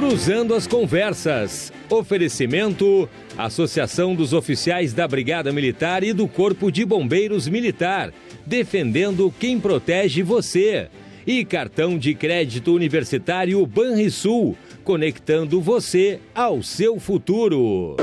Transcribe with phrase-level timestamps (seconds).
[0.00, 1.70] Cruzando as Conversas.
[1.90, 8.10] Oferecimento: Associação dos Oficiais da Brigada Militar e do Corpo de Bombeiros Militar.
[8.46, 10.88] Defendendo quem protege você.
[11.26, 14.56] E cartão de crédito universitário Banrisul.
[14.82, 17.98] Conectando você ao seu futuro.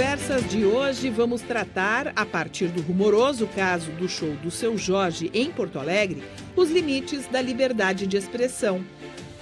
[0.00, 5.30] Conversas de hoje, vamos tratar, a partir do rumoroso caso do show do seu Jorge
[5.34, 6.22] em Porto Alegre,
[6.56, 8.82] os limites da liberdade de expressão.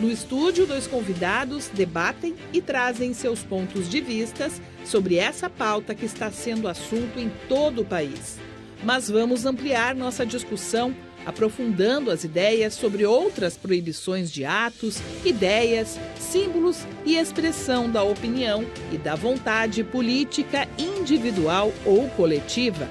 [0.01, 6.05] No estúdio, dois convidados debatem e trazem seus pontos de vistas sobre essa pauta que
[6.05, 8.37] está sendo assunto em todo o país.
[8.83, 10.93] Mas vamos ampliar nossa discussão
[11.29, 18.97] aprofundando as ideias sobre outras proibições de atos, ideias, símbolos e expressão da opinião e
[18.97, 22.89] da vontade política individual ou coletiva.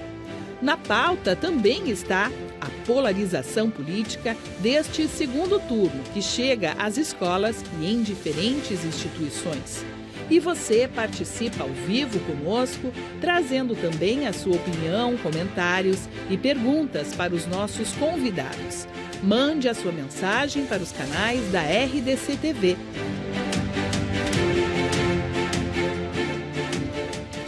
[0.62, 7.92] Na pauta também está a polarização política deste segundo turno que chega às escolas e
[7.92, 9.84] em diferentes instituições.
[10.30, 17.34] E você participa ao vivo conosco, trazendo também a sua opinião, comentários e perguntas para
[17.34, 18.88] os nossos convidados.
[19.24, 22.78] Mande a sua mensagem para os canais da RDC TV.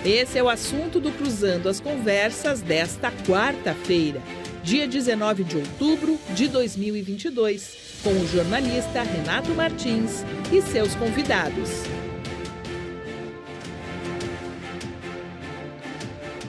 [0.06, 4.22] Esse é o assunto do Cruzando as Conversas desta quarta-feira,
[4.64, 11.99] dia 19 de outubro de 2022, com o jornalista Renato Martins e seus convidados.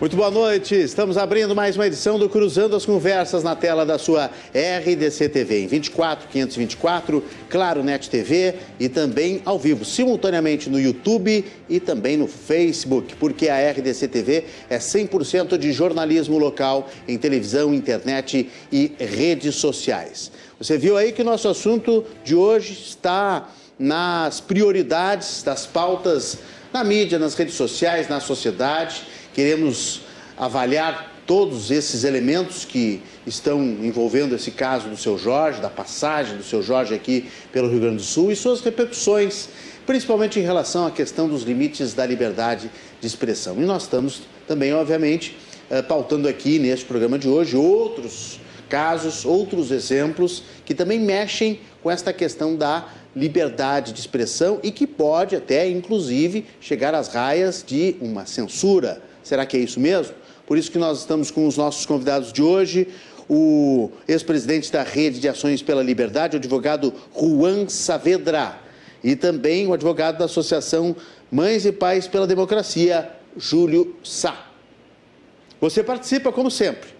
[0.01, 0.75] Muito boa noite.
[0.75, 5.65] Estamos abrindo mais uma edição do Cruzando as Conversas na tela da sua RDC TV
[5.65, 12.17] em 24 524, Claro Net TV e também ao vivo, simultaneamente no YouTube e também
[12.17, 18.95] no Facebook, porque a RDC TV é 100% de jornalismo local em televisão, internet e
[18.99, 20.33] redes sociais.
[20.59, 26.39] Você viu aí que nosso assunto de hoje está nas prioridades das pautas
[26.73, 30.03] na mídia, nas redes sociais, na sociedade Queremos
[30.37, 36.43] avaliar todos esses elementos que estão envolvendo esse caso do seu Jorge, da passagem do
[36.43, 39.49] seu Jorge aqui pelo Rio Grande do Sul e suas repercussões,
[39.87, 42.71] principalmente em relação à questão dos limites da liberdade
[43.01, 43.57] de expressão.
[43.57, 45.39] E nós estamos também, obviamente,
[45.71, 51.91] eh, pautando aqui neste programa de hoje outros casos, outros exemplos que também mexem com
[51.91, 57.97] esta questão da liberdade de expressão e que pode até, inclusive, chegar às raias de
[58.03, 60.15] uma censura Será que é isso mesmo?
[60.47, 62.89] Por isso que nós estamos com os nossos convidados de hoje,
[63.29, 68.59] o ex-presidente da Rede de Ações pela Liberdade, o advogado Juan Saavedra,
[69.03, 70.97] e também o advogado da Associação
[71.31, 74.49] Mães e Pais pela Democracia, Júlio Sá.
[75.61, 76.91] Você participa como sempre.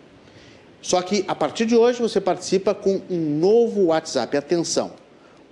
[0.81, 4.37] Só que a partir de hoje você participa com um novo WhatsApp.
[4.37, 4.93] Atenção,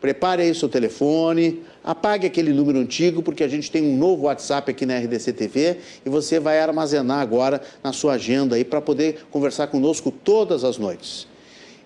[0.00, 4.70] prepare aí seu telefone, apague aquele número antigo, porque a gente tem um novo WhatsApp
[4.70, 9.26] aqui na RDC TV e você vai armazenar agora na sua agenda aí para poder
[9.30, 11.26] conversar conosco todas as noites.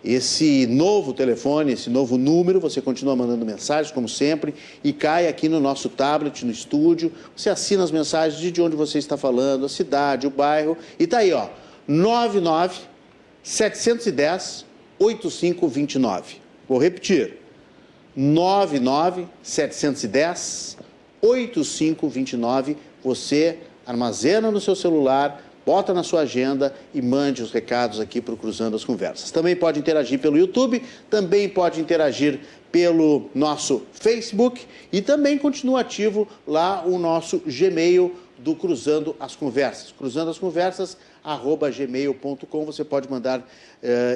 [0.04, 4.52] Esse novo telefone, esse novo número, você continua mandando mensagens, como sempre,
[4.82, 7.12] e cai aqui no nosso tablet, no estúdio.
[7.36, 11.18] Você assina as mensagens de onde você está falando, a cidade, o bairro, e tá
[11.18, 11.46] aí, ó,
[11.86, 12.80] 99
[13.44, 14.66] 710
[14.98, 16.38] 8529.
[16.68, 17.41] Vou repetir,
[18.14, 20.76] 99 710
[21.20, 22.76] 8529.
[23.02, 28.34] Você armazena no seu celular, bota na sua agenda e mande os recados aqui para
[28.34, 29.30] o Cruzando as Conversas.
[29.30, 32.40] Também pode interagir pelo YouTube, também pode interagir
[32.70, 39.92] pelo nosso Facebook e também continua ativo lá o nosso Gmail do Cruzando as Conversas.
[39.96, 42.64] Cruzando as Conversas, arroba gmail.com.
[42.64, 43.44] Você pode mandar uh,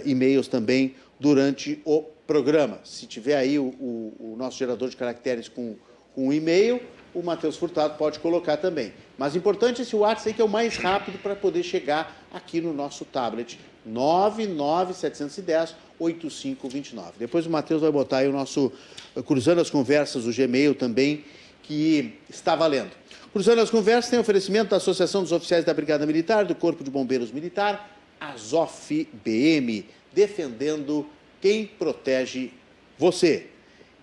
[0.04, 2.80] e-mails também durante o programa.
[2.84, 5.76] Se tiver aí o, o, o nosso gerador de caracteres com,
[6.14, 6.80] com um e-mail,
[7.14, 8.92] o Matheus Furtado pode colocar também.
[9.16, 12.72] Mas importante esse WhatsApp aí que é o mais rápido para poder chegar aqui no
[12.72, 13.58] nosso tablet.
[13.86, 17.12] 99710 8529.
[17.18, 18.72] Depois o Matheus vai botar aí o nosso
[19.14, 21.24] eh, Cruzando as Conversas, o Gmail também,
[21.62, 22.90] que está valendo.
[23.32, 26.90] Cruzando as Conversas tem oferecimento da Associação dos Oficiais da Brigada Militar, do Corpo de
[26.90, 27.90] Bombeiros Militar,
[28.20, 31.06] Azof BM, defendendo
[31.46, 32.50] quem protege
[32.98, 33.46] você.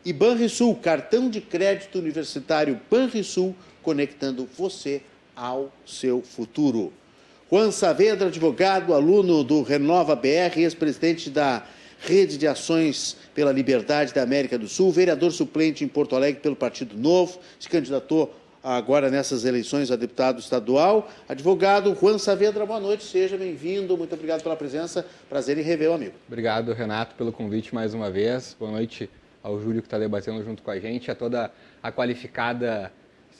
[0.05, 5.01] E Banrisul, cartão de crédito universitário Banrisul, conectando você
[5.35, 6.93] ao seu futuro.
[7.51, 11.67] Juan Saavedra, advogado, aluno do Renova BR, ex-presidente da
[11.99, 16.55] Rede de Ações pela Liberdade da América do Sul, vereador suplente em Porto Alegre pelo
[16.55, 21.09] Partido Novo, se candidatou agora nessas eleições a deputado estadual.
[21.27, 23.97] Advogado Juan Saavedra, boa noite, seja bem-vindo.
[23.97, 25.05] Muito obrigado pela presença.
[25.29, 26.13] Prazer em rever o amigo.
[26.27, 28.55] Obrigado, Renato, pelo convite mais uma vez.
[28.57, 29.09] Boa noite
[29.43, 31.51] ao Júlio que está debatendo junto com a gente, a toda
[31.81, 32.89] a qualificada,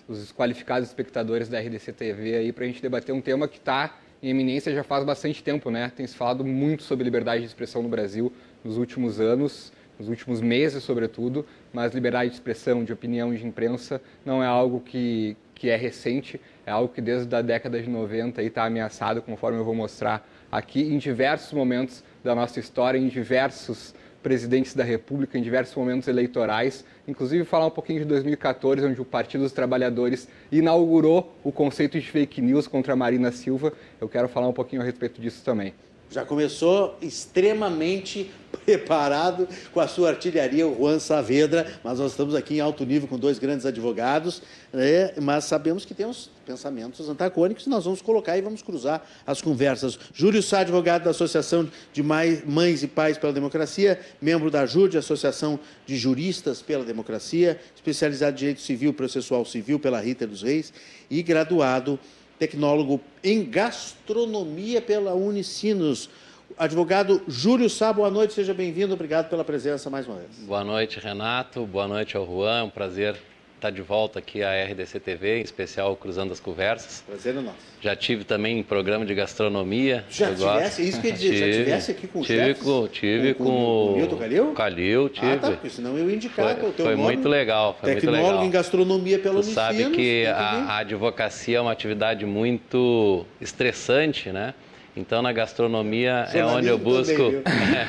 [0.09, 3.97] os qualificados espectadores da RDC TV aí para a gente debater um tema que está
[4.21, 5.91] em eminência já faz bastante tempo, né?
[5.95, 8.31] Tem se falado muito sobre liberdade de expressão no Brasil
[8.63, 14.01] nos últimos anos, nos últimos meses, sobretudo, mas liberdade de expressão, de opinião, de imprensa
[14.25, 18.41] não é algo que, que é recente, é algo que desde a década de 90
[18.41, 23.93] está ameaçado, conforme eu vou mostrar aqui, em diversos momentos da nossa história, em diversos
[24.23, 29.05] presidentes da República em diversos momentos eleitorais, inclusive falar um pouquinho de 2014, onde o
[29.05, 33.73] Partido dos Trabalhadores inaugurou o conceito de fake news contra a Marina Silva.
[33.99, 35.73] Eu quero falar um pouquinho a respeito disso também.
[36.13, 38.29] Já começou extremamente
[38.63, 43.07] preparado com a sua artilharia, o Juan Saavedra, mas nós estamos aqui em alto nível
[43.07, 45.11] com dois grandes advogados, né?
[45.19, 49.97] mas sabemos que temos pensamentos antagônicos e nós vamos colocar e vamos cruzar as conversas.
[50.13, 55.59] Júlio Sá, advogado da Associação de Mães e Pais pela Democracia, membro da JURD, Associação
[55.83, 60.71] de Juristas pela Democracia, especializado em Direito Civil e Processual Civil pela Rita dos Reis
[61.09, 61.99] e graduado
[62.43, 66.09] tecnólogo em gastronomia pela Unicinos.
[66.57, 70.29] Advogado Júlio Sá, boa noite, seja bem-vindo, obrigado pela presença mais uma vez.
[70.39, 73.15] Boa noite, Renato, boa noite ao Juan, é um prazer
[73.63, 77.01] estar de volta aqui à RDC TV, em especial Cruzando as Conversas.
[77.07, 77.57] Prazer é nosso.
[77.79, 80.03] Já tive também em programa de gastronomia.
[80.09, 83.43] Já tivesse, isso que dizer, tive, já tivesse aqui com o tive com, Tive com,
[83.45, 84.51] com, com o Nilton Calil?
[84.53, 85.27] Calil, tive.
[85.27, 87.03] Ah, tá, porque senão eu ia indicar foi, o teu foi nome.
[87.03, 88.45] muito legal, foi Tecnólogo muito legal.
[88.45, 94.53] em gastronomia pelo Você sabe que a, a advocacia é uma atividade muito estressante, né?
[94.95, 97.31] Então na gastronomia é onde eu busco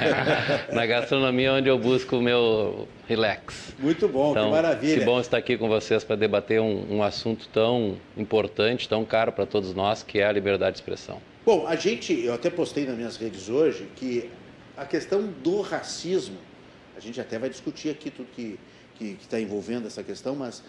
[0.72, 3.74] na gastronomia é onde eu busco o meu relax.
[3.78, 4.98] Muito bom, então, que maravilha.
[4.98, 9.32] Que bom estar aqui com vocês para debater um, um, assunto tão importante, tão caro
[9.32, 11.20] para todos nós, que é a liberdade de expressão.
[11.44, 14.30] Bom, a gente, eu até postei nas minhas redes hoje que
[14.76, 16.38] a questão do racismo,
[16.96, 18.58] a gente até vai discutir aqui tudo que
[18.96, 20.62] que está envolvendo essa questão, mas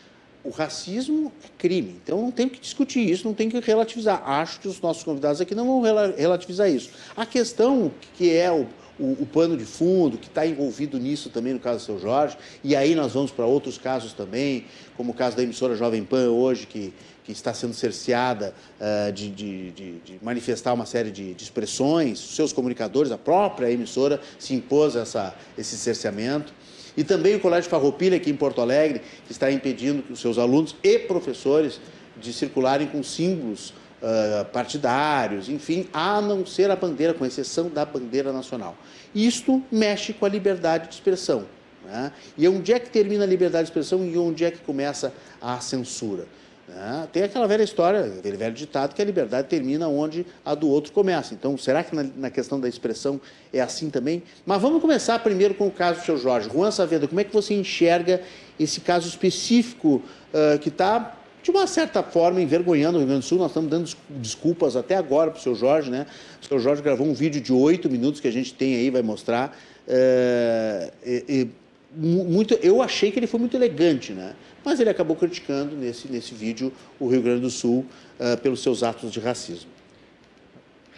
[0.45, 1.99] o racismo é crime.
[2.03, 4.21] Então não tem que discutir isso, não tem que relativizar.
[4.29, 5.81] Acho que os nossos convidados aqui não vão
[6.15, 6.91] relativizar isso.
[7.17, 8.67] A questão que é o,
[8.99, 12.37] o, o pano de fundo, que está envolvido nisso também no caso do seu Jorge,
[12.63, 14.65] e aí nós vamos para outros casos também,
[14.95, 16.93] como o caso da emissora Jovem Pan hoje, que,
[17.23, 22.53] que está sendo cerceada uh, de, de, de, de, manifestar uma série de, expressões, seus
[22.53, 26.53] comunicadores, a própria emissora se impôs essa, esse cerceamento.
[26.97, 30.75] E também o Colégio Farroupilha, aqui em Porto Alegre, está impedindo que os seus alunos
[30.83, 31.79] e professores
[32.17, 37.85] de circularem com símbolos uh, partidários, enfim, a não ser a bandeira, com exceção da
[37.85, 38.75] bandeira nacional.
[39.13, 41.45] Isto mexe com a liberdade de expressão.
[41.85, 42.11] Né?
[42.37, 45.59] E onde é que termina a liberdade de expressão e onde é que começa a
[45.59, 46.27] censura?
[46.67, 47.07] Né?
[47.13, 50.91] Tem aquela velha história, aquele velho ditado que a liberdade termina onde a do outro
[50.91, 51.33] começa.
[51.33, 53.21] Então, será que na, na, questão da expressão
[53.53, 54.23] é assim também?
[54.45, 56.49] Mas vamos começar primeiro com o caso do seu Jorge.
[56.51, 58.21] Juan Saavedra, como é que você enxerga
[58.59, 60.01] esse caso específico
[60.33, 63.37] uh, que está, de uma certa forma, envergonhando o Rio Grande do Sul?
[63.37, 66.07] Nós estamos dando desculpas até agora para o seu Jorge, né?
[66.41, 69.03] O seu Jorge gravou um vídeo de oito minutos que a gente tem aí, vai
[69.03, 69.55] mostrar.
[69.87, 71.64] Uh, e, e,
[71.95, 74.35] muito, eu achei que ele foi muito elegante, né?
[74.65, 77.85] mas ele acabou criticando nesse, nesse vídeo o Rio Grande do Sul
[78.19, 79.69] uh, pelos seus atos de racismo.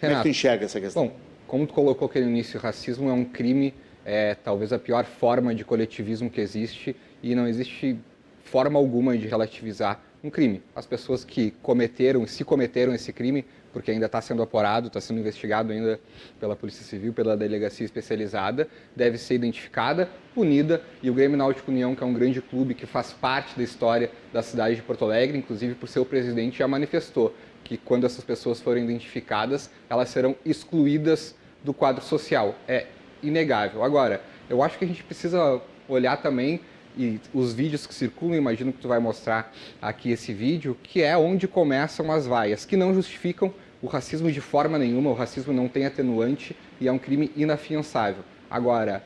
[0.00, 1.08] como é que tu enxerga essa questão?
[1.08, 1.16] Bom,
[1.46, 5.54] como tu colocou aqui no início, racismo é um crime, é talvez a pior forma
[5.54, 7.98] de coletivismo que existe e não existe
[8.44, 10.62] forma alguma de relativizar um crime.
[10.74, 15.20] As pessoas que cometeram, se cometeram esse crime, porque ainda está sendo apurado, está sendo
[15.20, 16.00] investigado ainda
[16.40, 21.94] pela Polícia Civil, pela Delegacia Especializada, deve ser identificada, punida, e o Grêmio Náutico União,
[21.94, 25.38] que é um grande clube que faz parte da história da cidade de Porto Alegre,
[25.38, 27.34] inclusive por seu presidente, já manifestou
[27.64, 32.54] que quando essas pessoas forem identificadas, elas serão excluídas do quadro social.
[32.66, 32.86] É
[33.22, 33.82] inegável.
[33.82, 36.60] Agora, eu acho que a gente precisa olhar também
[36.96, 41.16] e os vídeos que circulam, imagino que tu vai mostrar aqui esse vídeo, que é
[41.16, 45.68] onde começam as vaias, que não justificam o racismo de forma nenhuma, o racismo não
[45.68, 48.24] tem atenuante e é um crime inafiançável.
[48.50, 49.04] Agora,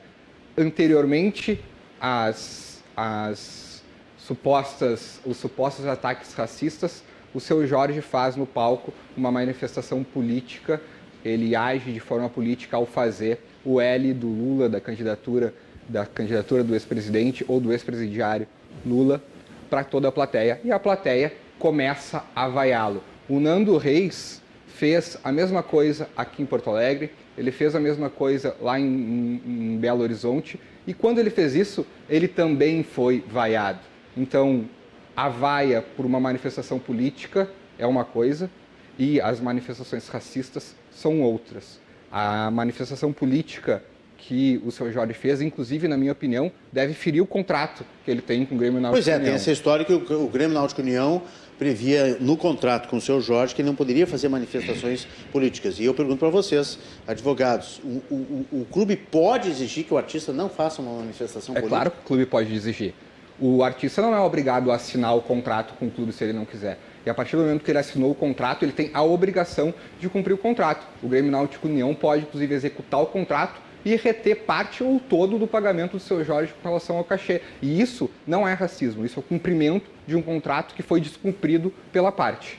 [0.56, 1.62] anteriormente
[2.00, 3.82] às, às
[4.16, 7.02] supostas, os supostos ataques racistas,
[7.34, 10.80] o seu Jorge faz no palco uma manifestação política,
[11.24, 15.54] ele age de forma política ao fazer o L do Lula, da candidatura
[15.88, 18.46] da candidatura do ex-presidente ou do ex-presidiário
[18.84, 19.22] Lula
[19.68, 23.02] para toda a plateia e a plateia começa a vaiá-lo.
[23.28, 28.10] O Nando Reis fez a mesma coisa aqui em Porto Alegre, ele fez a mesma
[28.10, 33.24] coisa lá em, em, em Belo Horizonte e quando ele fez isso, ele também foi
[33.28, 33.80] vaiado.
[34.16, 34.66] Então,
[35.14, 37.48] A vaia por uma manifestação política
[37.78, 38.50] é uma coisa
[38.98, 41.78] e as manifestações racistas são outras.
[42.10, 43.82] A manifestação política
[44.28, 48.22] que o seu Jorge fez, inclusive, na minha opinião, deve ferir o contrato que ele
[48.22, 49.26] tem com o Grêmio Náutico Pois é, União.
[49.26, 51.22] tem essa história que o, o Grêmio Náutico União
[51.58, 55.78] previa no contrato com o seu Jorge que não poderia fazer manifestações políticas.
[55.80, 60.32] E eu pergunto para vocês, advogados, o, o, o, clube pode exigir que o artista
[60.32, 61.66] não faça uma manifestação é política?
[61.66, 62.94] É claro que o clube pode exigir.
[63.40, 66.44] O artista não é obrigado a assinar o contrato com o clube se ele não
[66.44, 66.78] quiser.
[67.04, 70.08] E a partir do momento que ele assinou o contrato, ele tem a obrigação de
[70.08, 70.86] cumprir o contrato.
[71.02, 75.46] O Grêmio Náutico União pode, inclusive, executar o contrato e reter parte ou todo do
[75.46, 77.40] pagamento do seu Jorge com relação ao cachê.
[77.60, 81.72] E isso não é racismo, isso é o cumprimento de um contrato que foi descumprido
[81.92, 82.58] pela parte.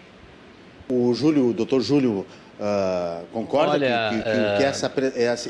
[0.89, 2.25] O Júlio, o doutor Júlio,
[2.59, 4.91] uh, concorda Olha, que, que, uh, que essa,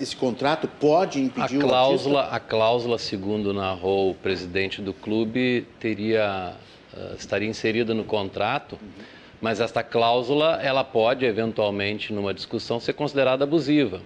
[0.02, 2.36] esse contrato pode impedir a cláusula, o artista?
[2.36, 6.54] A cláusula, segundo narrou o presidente do clube, teria,
[6.94, 9.04] uh, estaria inserida no contrato, uhum.
[9.42, 14.02] mas esta cláusula ela pode, eventualmente, numa discussão, ser considerada abusiva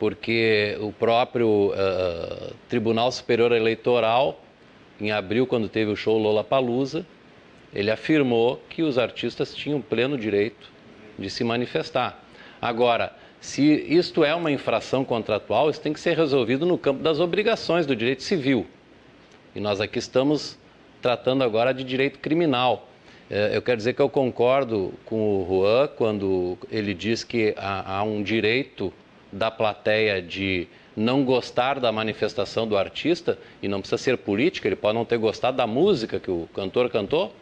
[0.00, 4.40] porque o próprio uh, Tribunal Superior Eleitoral,
[4.98, 7.04] em abril, quando teve o show Lola Palusa,
[7.74, 10.70] ele afirmou que os artistas tinham pleno direito
[11.18, 12.24] de se manifestar.
[12.62, 17.20] Agora, se isto é uma infração contratual, isso tem que ser resolvido no campo das
[17.20, 18.66] obrigações do direito civil.
[19.54, 20.58] E nós aqui estamos
[21.02, 22.88] tratando agora de direito criminal.
[23.30, 27.98] Eh, eu quero dizer que eu concordo com o Juan quando ele diz que há,
[27.98, 28.92] há um direito
[29.32, 34.76] da plateia de não gostar da manifestação do artista, e não precisa ser política, ele
[34.76, 37.32] pode não ter gostado da música que o cantor cantou,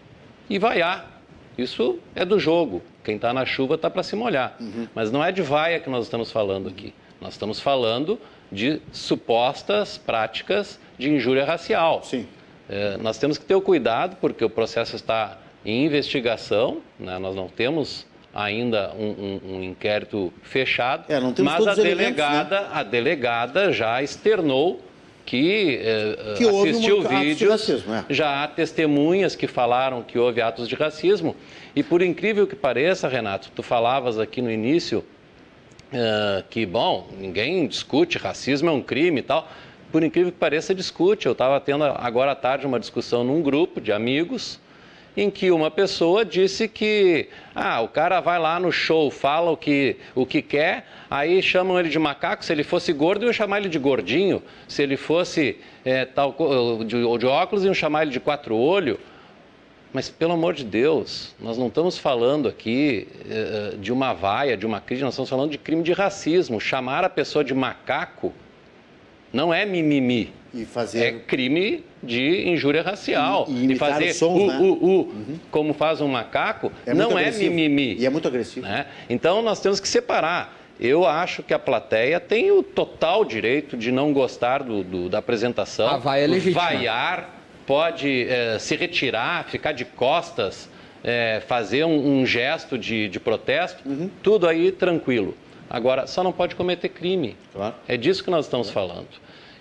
[0.48, 1.20] e vaiar.
[1.56, 2.82] Isso é do jogo.
[3.02, 4.56] Quem está na chuva está para se molhar.
[4.60, 4.86] Uhum.
[4.94, 6.94] Mas não é de vaia que nós estamos falando aqui.
[7.20, 8.18] Nós estamos falando
[8.50, 12.02] de supostas práticas de injúria racial.
[12.04, 12.26] Sim.
[12.68, 17.18] É, nós temos que ter o cuidado, porque o processo está em investigação, né?
[17.18, 18.06] nós não temos
[18.38, 22.68] ainda um, um, um inquérito fechado, é, mas a delegada, né?
[22.72, 24.80] a delegada já externou
[25.26, 28.04] que, eh, que assistiu vídeos, racismo, é.
[28.08, 31.36] já há testemunhas que falaram que houve atos de racismo.
[31.74, 35.04] E por incrível que pareça, Renato, tu falavas aqui no início
[35.92, 39.50] uh, que, bom, ninguém discute, racismo é um crime e tal.
[39.92, 41.26] Por incrível que pareça, discute.
[41.26, 44.58] Eu estava tendo agora à tarde uma discussão num grupo de amigos
[45.16, 49.56] em que uma pessoa disse que ah, o cara vai lá no show, fala o
[49.56, 52.44] que, o que quer, aí chamam ele de macaco.
[52.44, 54.42] Se ele fosse gordo, iam chamar ele de gordinho.
[54.68, 56.34] Se ele fosse é, tal,
[56.86, 58.98] de, de óculos, iam chamar ele de quatro olho.
[59.92, 64.66] Mas, pelo amor de Deus, nós não estamos falando aqui é, de uma vaia, de
[64.66, 66.60] uma crise, nós estamos falando de crime de racismo.
[66.60, 68.32] Chamar a pessoa de macaco
[69.32, 70.32] não é mimimi.
[70.54, 71.04] E fazer...
[71.04, 73.46] É crime de injúria racial.
[73.48, 74.58] E, e, e fazer som, uh, né?
[74.58, 75.38] uh, uh, uhum.
[75.50, 77.96] como faz um macaco, é não é mimimi.
[77.98, 78.66] E é muito agressivo.
[78.66, 78.86] Né?
[79.10, 80.56] Então nós temos que separar.
[80.80, 85.18] Eu acho que a plateia tem o total direito de não gostar do, do da
[85.18, 85.88] apresentação.
[85.88, 86.62] A vai é legítima.
[86.62, 87.34] Vaiar,
[87.66, 90.70] pode é, se retirar, ficar de costas,
[91.02, 94.08] é, fazer um, um, gesto de, de protesto, uhum.
[94.22, 95.36] tudo aí tranquilo.
[95.70, 97.36] Agora, só não pode cometer crime.
[97.52, 97.74] Claro.
[97.86, 99.08] É disso que nós estamos falando.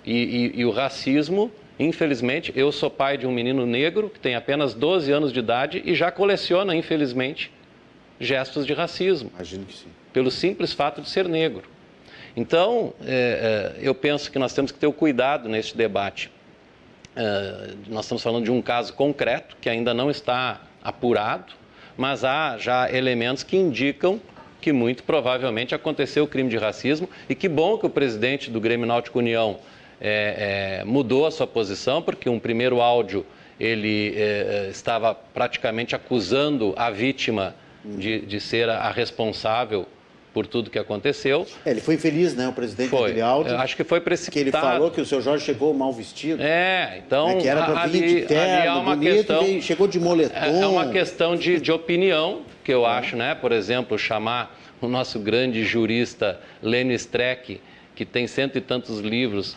[0.05, 4.35] E, e, e, o racismo, infelizmente, eu sou pai de um menino negro que tem
[4.35, 7.51] apenas 12 anos de idade e já coleciona, infelizmente,
[8.19, 9.29] gestos de racismo.
[9.35, 9.87] Imagino que sim.
[10.13, 11.63] Pelo simples fato de ser negro.
[12.35, 16.31] Então, é, é, eu penso que nós temos que ter o cuidado neste debate.
[17.15, 21.53] É, nós estamos falando de um caso concreto que ainda não está apurado,
[21.97, 24.21] mas há já elementos que indicam
[24.67, 28.59] que muito provavelmente aconteceu o crime de racismo e que bom que o presidente do
[28.59, 29.59] Grêmio Náutico União
[30.01, 33.25] é, é, mudou a sua posição, porque um primeiro áudio
[33.57, 37.55] ele é, é estava praticamente acusando a vítima
[37.86, 39.88] de, de ser a, a responsável
[40.33, 41.47] por tudo que aconteceu.
[41.65, 43.03] É, ele foi infeliz, né, o presidente foi.
[43.03, 43.53] daquele áudio.
[43.53, 44.51] Eu acho que foi precipitado.
[44.51, 46.43] Que ele falou que o seu Jorge chegou mal vestido.
[46.43, 47.27] É, então...
[47.29, 50.38] Né, que era para vir de terno, há uma bonito, questão, chegou de moletom.
[50.38, 52.89] É, é uma questão de, de opinião, que eu é.
[52.89, 57.62] acho, né, por exemplo, chamar o nosso grande jurista Lênin Streck,
[57.95, 59.55] que tem cento e tantos livros,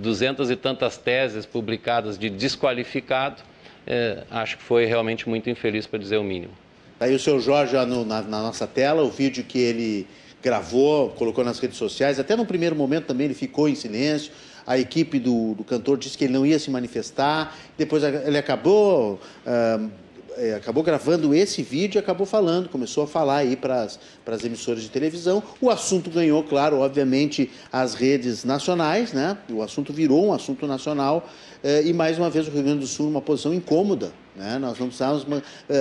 [0.00, 3.42] duzentas e tantas teses publicadas de desqualificado,
[3.84, 6.52] é, acho que foi realmente muito infeliz, para dizer o mínimo.
[7.00, 10.06] Aí o seu Jorge, no, na, na, nossa tela, o vídeo que ele
[10.40, 14.30] gravou, colocou nas redes sociais, até no primeiro momento também ele ficou em silêncio,
[14.64, 19.18] a equipe do, do cantor disse que ele não ia se manifestar, depois ele acabou...
[19.44, 20.03] Uh,
[20.36, 24.82] é, acabou gravando esse vídeo e acabou falando, começou a falar aí para as emissoras
[24.82, 25.42] de televisão.
[25.60, 29.38] O assunto ganhou, claro, obviamente, as redes nacionais, né?
[29.50, 31.28] O assunto virou um assunto nacional
[31.62, 34.58] é, e mais uma vez o Rio Grande do Sul numa posição incômoda Né?
[34.58, 35.40] Nós não precisávamos uh,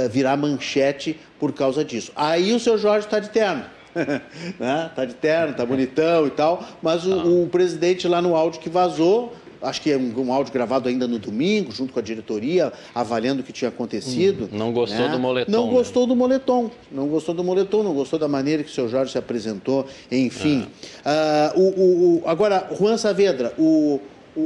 [0.09, 2.11] virar manchete por causa disso.
[2.15, 3.65] Aí o seu Jorge está de terno.
[4.59, 4.91] né?
[4.95, 7.23] Tá de terno, tá bonitão e tal, mas o, ah.
[7.25, 11.07] o presidente lá no áudio que vazou acho que é um, um, áudio gravado ainda
[11.07, 14.49] no domingo, junto com a diretoria, avaliando o que tinha acontecido.
[14.51, 15.09] Hum, não gostou né?
[15.09, 15.51] do moletom.
[15.51, 15.73] Não né?
[15.73, 16.71] gostou do moletom.
[16.91, 20.67] Não gostou do moletom, não gostou da maneira que o seu Jorge se apresentou, enfim.
[21.03, 21.53] Ah.
[21.55, 23.99] Uh, o, o, agora, Juan Saavedra, o,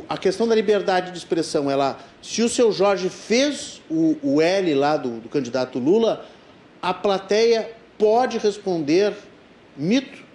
[0.08, 4.74] a questão da liberdade de expressão, ela, se o seu Jorge fez o, o L
[4.76, 6.26] lá do, do candidato Lula,
[6.82, 9.14] a plateia pode responder
[9.76, 10.27] mito?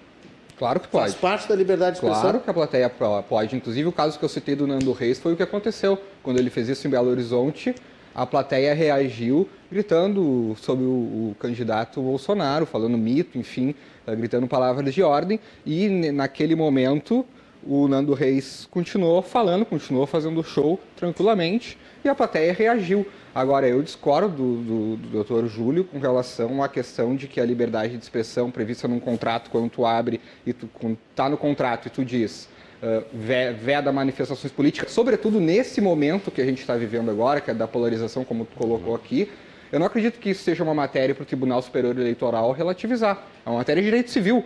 [0.63, 1.11] Claro que pode.
[1.11, 2.21] Faz parte da liberdade de expressão?
[2.21, 2.89] Claro que a plateia
[3.29, 3.57] pode.
[3.57, 5.99] Inclusive, o caso que eu citei do Nando Reis foi o que aconteceu.
[6.23, 7.75] Quando ele fez isso em Belo Horizonte,
[8.15, 13.75] a plateia reagiu gritando sobre o, o candidato Bolsonaro, falando mito, enfim,
[14.07, 15.41] eh, gritando palavras de ordem.
[15.67, 17.27] E naquele momento,
[17.67, 23.07] o Nando Reis continuou falando, continuou fazendo show tranquilamente e a plateia reagiu.
[23.35, 27.45] Agora, eu discordo do, do, do doutor Júlio com relação à questão de que a
[27.45, 30.69] liberdade de expressão prevista num contrato, quando tu abre e tu
[31.11, 32.49] está no contrato e tu diz
[32.83, 37.55] uh, veda manifestações políticas, sobretudo nesse momento que a gente está vivendo agora, que é
[37.55, 39.31] da polarização, como tu colocou aqui,
[39.71, 43.27] eu não acredito que isso seja uma matéria para o Tribunal Superior Eleitoral relativizar.
[43.47, 44.45] É uma matéria de direito civil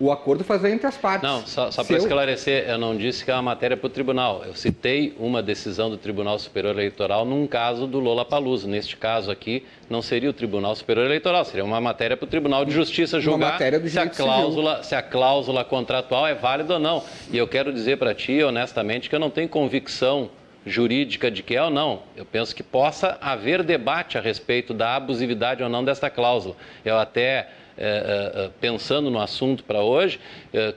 [0.00, 1.28] o acordo fazer entre as partes.
[1.28, 4.42] Não, só, só para esclarecer, eu não disse que é uma matéria para o tribunal.
[4.44, 8.66] Eu citei uma decisão do Tribunal Superior Eleitoral num caso do Lola Paluso.
[8.66, 12.64] Neste caso aqui, não seria o Tribunal Superior Eleitoral, seria uma matéria para o Tribunal
[12.64, 17.04] de Justiça julgar se, a cláusula, se a cláusula contratual é válida ou não.
[17.30, 20.30] E eu quero dizer para ti, honestamente, que eu não tenho convicção
[20.66, 22.02] jurídica de que é ou não.
[22.16, 26.56] Eu penso que possa haver debate a respeito da abusividade ou não desta cláusula.
[26.84, 30.20] Eu até é, é, pensando no assunto para hoje,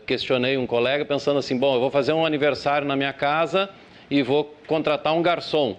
[0.05, 3.69] questionei um colega pensando assim: bom, eu vou fazer um aniversário na minha casa
[4.09, 5.77] e vou contratar um garçom.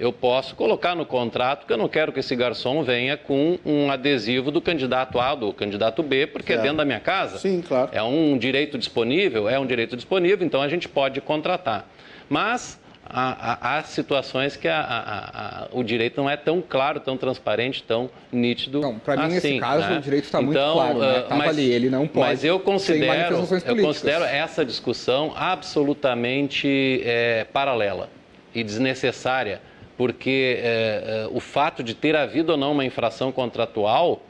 [0.00, 3.90] Eu posso colocar no contrato que eu não quero que esse garçom venha com um
[3.90, 7.38] adesivo do candidato A do candidato B, porque é dentro da minha casa.
[7.38, 7.90] Sim, claro.
[7.92, 9.48] É um direito disponível?
[9.48, 11.88] É um direito disponível, então a gente pode contratar.
[12.28, 18.80] Mas há, situações que a, o direito não é tão claro, tão transparente, tão nítido.
[18.80, 19.98] Não, para mim, assim, nesse caso, né?
[19.98, 20.98] o direito está muito então, claro.
[20.98, 21.20] Né?
[21.22, 22.26] Tava mas, ali, ele não pode.
[22.26, 28.08] Mas eu considero, eu considero essa discussão absolutamente é, paralela
[28.54, 29.60] e desnecessária,
[29.96, 34.22] porque é, é, o fato de ter havido ou não uma infração contratual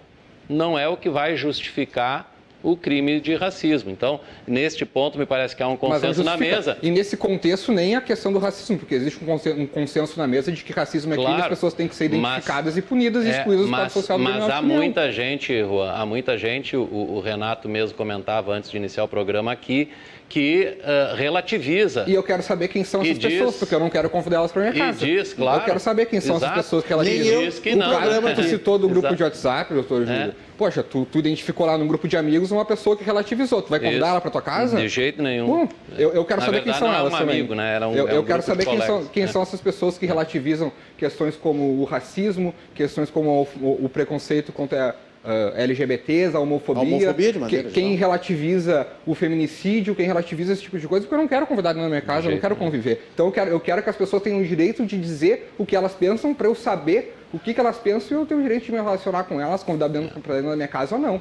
[0.48, 2.31] não é o que vai justificar
[2.62, 3.90] o crime de racismo.
[3.90, 6.79] Então, neste ponto, me parece que há um consenso na mesa.
[6.83, 10.62] E nesse contexto, nem a questão do racismo, porque existe um consenso na mesa de
[10.62, 13.25] que racismo é claro, crime e as pessoas têm que ser identificadas mas, e punidas
[13.25, 14.77] e é, excluídas do quadro social do Mas há opinião.
[14.77, 19.09] muita gente, Juan, há muita gente, o, o Renato mesmo comentava antes de iniciar o
[19.09, 19.90] programa aqui,
[20.32, 22.04] que uh, relativiza.
[22.06, 24.50] E eu quero saber quem são essas diz, pessoas, porque eu não quero convidar elas
[24.50, 25.06] para minha casa.
[25.06, 25.60] E diz, claro.
[25.60, 26.52] Eu quero saber quem são Exato.
[26.54, 27.26] essas pessoas que relativizam.
[27.26, 27.86] Nem eu, diz que não.
[27.86, 29.16] O programa que tu citou do grupo Exato.
[29.16, 30.30] de WhatsApp, doutor Júlio.
[30.30, 30.32] É.
[30.56, 33.60] Poxa, tu, tu, identificou lá num grupo de amigos uma pessoa que relativizou.
[33.60, 34.06] Tu vai convidar Isso.
[34.06, 34.78] ela para tua casa?
[34.78, 35.68] De jeito nenhum.
[35.98, 37.40] Eu, eu, quero Na saber verdade, quem são elas um também.
[37.40, 37.74] Amigo, né?
[37.74, 39.26] Era um, eu, eu um quero saber quem, são, quem é.
[39.26, 43.28] são essas pessoas que relativizam questões como o racismo, questões como
[43.60, 49.14] o, o, o preconceito contra uh, LGBTs, a homofobia, a homofobia que, quem relativiza o
[49.14, 52.28] feminicídio, quem relativiza esse tipo de coisa, porque eu não quero convidar na minha casa,
[52.28, 53.08] eu não quero conviver.
[53.14, 55.76] Então eu quero, eu quero que as pessoas tenham o direito de dizer o que
[55.76, 58.66] elas pensam para eu saber o que, que elas pensam e eu tenho o direito
[58.66, 61.20] de me relacionar com elas, convidar dentro, para dentro da minha casa ou não.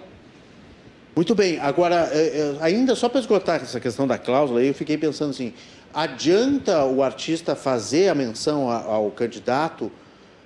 [1.16, 4.98] Muito bem, agora, é, é, ainda só para esgotar essa questão da cláusula, eu fiquei
[4.98, 5.54] pensando assim:
[5.94, 9.92] adianta o artista fazer a menção ao candidato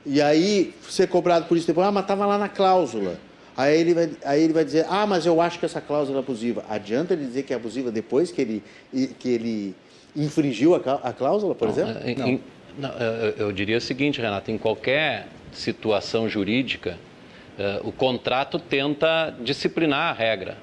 [0.06, 1.88] e aí ser cobrado por isso depois?
[1.88, 3.18] Ah, mas estava lá na cláusula.
[3.58, 6.22] Aí ele, vai, aí ele vai dizer, ah, mas eu acho que essa cláusula é
[6.22, 6.66] abusiva.
[6.70, 8.64] Adianta ele dizer que é abusiva depois que ele,
[9.18, 9.76] que ele
[10.16, 12.02] infringiu a, cláusula, por não, exemplo?
[12.04, 12.28] É, não.
[12.28, 12.42] Em,
[12.78, 16.98] não, eu, eu, diria o seguinte, Renato, em qualquer situação jurídica,
[17.58, 20.58] uh, o contrato tenta disciplinar a regra.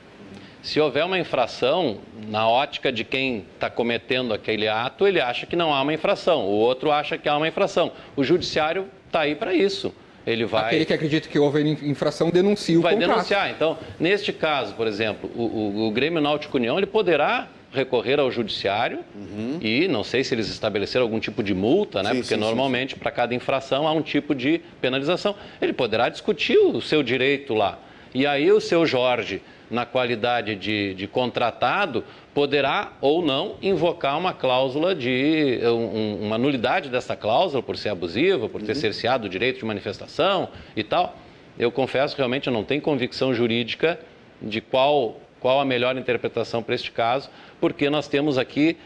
[0.62, 5.56] Se houver uma infração, na ótica de quem está cometendo aquele ato, ele acha que
[5.56, 7.90] não há uma infração, o outro acha que há uma infração.
[8.14, 9.92] O judiciário está aí para isso.
[10.26, 10.66] Ele vai...
[10.66, 13.08] Aquele que acredita que houve infração denuncia o vai contrato.
[13.08, 13.50] Vai denunciar.
[13.50, 18.30] Então, neste caso, por exemplo, o, o, o Grêmio Náutico União ele poderá recorrer ao
[18.30, 19.58] judiciário uhum.
[19.60, 22.10] e não sei se eles estabeleceram algum tipo de multa, né?
[22.10, 25.34] Sim, Porque sim, normalmente para cada infração há um tipo de penalização.
[25.60, 27.78] Ele poderá discutir o seu direito lá.
[28.14, 29.40] E aí o seu Jorge
[29.72, 32.04] na qualidade de, de contratado,
[32.34, 35.60] poderá ou não invocar uma cláusula de.
[35.64, 38.80] Um, uma nulidade dessa cláusula por ser abusiva, por ter uhum.
[38.80, 41.16] cerceado o direito de manifestação e tal.
[41.58, 43.98] Eu confesso realmente eu não tenho convicção jurídica
[44.40, 47.30] de qual, qual a melhor interpretação para este caso,
[47.60, 48.76] porque nós temos aqui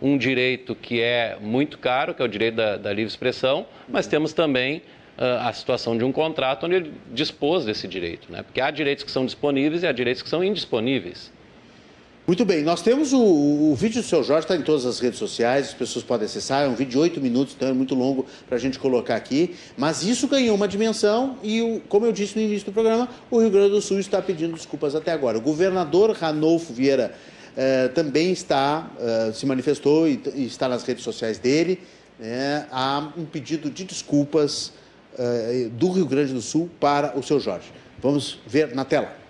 [0.00, 4.06] um direito que é muito caro, que é o direito da, da livre expressão, mas
[4.06, 4.82] temos também
[5.20, 8.42] a situação de um contrato onde ele dispôs desse direito, né?
[8.42, 11.30] porque há direitos que são disponíveis e há direitos que são indisponíveis.
[12.26, 15.18] Muito bem, nós temos o, o vídeo do seu Jorge, está em todas as redes
[15.18, 18.24] sociais, as pessoas podem acessar, é um vídeo de oito minutos, então é muito longo
[18.48, 22.36] para a gente colocar aqui, mas isso ganhou uma dimensão e, o, como eu disse
[22.36, 25.38] no início do programa, o Rio Grande do Sul está pedindo desculpas até agora.
[25.38, 27.12] O governador Ranolfo Vieira
[27.56, 31.80] eh, também está, eh, se manifestou e, e, está nas redes sociais dele,
[32.18, 34.72] né, há um pedido de desculpas
[35.72, 37.66] do Rio Grande do Sul para o seu Jorge.
[38.02, 39.20] Vamos ver na tela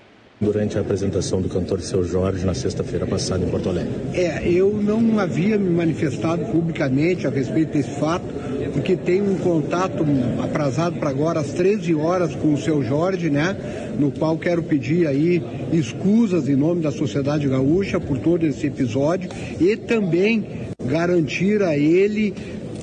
[0.40, 3.92] durante a apresentação do cantor Seu Jorge na sexta-feira passada em Porto Alegre.
[4.14, 8.24] É, eu não havia me manifestado publicamente a respeito desse fato,
[8.72, 10.02] porque tenho um contato
[10.42, 13.54] aprazado para agora às 13 horas com o Seu Jorge, né?
[13.98, 19.28] No qual quero pedir aí escusas em nome da sociedade gaúcha por todo esse episódio
[19.60, 20.46] e também
[20.82, 22.34] garantir a ele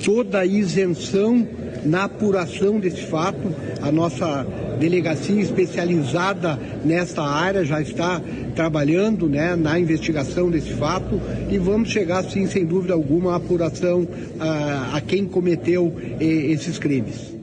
[0.04, 1.44] toda a isenção
[1.84, 3.54] na apuração desse fato.
[3.82, 4.46] A nossa
[4.78, 8.20] delegacia especializada nesta área já está
[8.54, 14.06] trabalhando né, na investigação desse fato e vamos chegar, sim, sem dúvida alguma, à apuração
[14.38, 17.34] a, a quem cometeu e, esses crimes.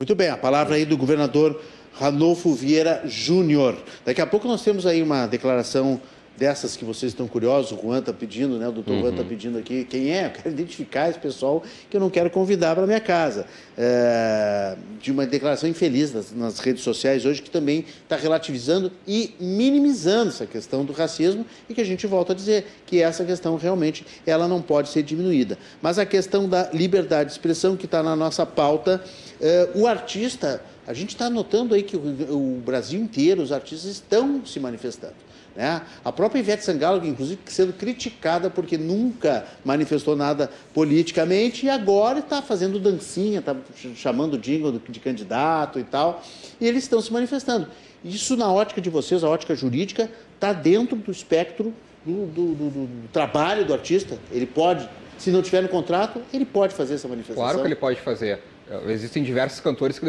[0.00, 1.60] Muito bem, a palavra aí do governador
[1.94, 3.76] Ranolfo Vieira Júnior.
[4.04, 6.00] Daqui a pouco nós temos aí uma declaração
[6.36, 8.68] dessas que vocês estão curiosos, o Juan está pedindo, né?
[8.68, 9.00] o doutor uhum.
[9.02, 12.30] Juan está pedindo aqui quem é, eu quero identificar esse pessoal que eu não quero
[12.30, 13.46] convidar para minha casa.
[13.76, 19.34] É, de uma declaração infeliz nas, nas, redes sociais hoje, que também está relativizando e
[19.40, 23.56] minimizando essa questão do racismo e que a gente volta a dizer que essa questão
[23.56, 25.58] realmente ela não pode ser diminuída.
[25.80, 29.02] Mas a questão da liberdade de expressão que está na nossa pauta,
[29.40, 33.90] é, o artista, a gente está notando aí que o, o Brasil inteiro, os artistas
[33.90, 35.31] estão se manifestando.
[35.54, 35.82] Né?
[36.04, 42.40] A própria Ivete Sangalo, inclusive, sendo criticada porque nunca manifestou nada politicamente e agora está
[42.40, 43.54] fazendo dancinha, está
[43.94, 46.22] chamando o jingle de candidato e tal,
[46.60, 47.68] e eles estão se manifestando.
[48.04, 51.72] Isso, na ótica de vocês, a ótica jurídica, está dentro do espectro
[52.04, 54.18] do, do, do, do trabalho do artista.
[54.30, 54.88] Ele pode,
[55.18, 57.44] se não tiver no contrato, ele pode fazer essa manifestação.
[57.44, 58.40] Claro que ele pode fazer.
[58.88, 60.06] Existem diversos cantores, que,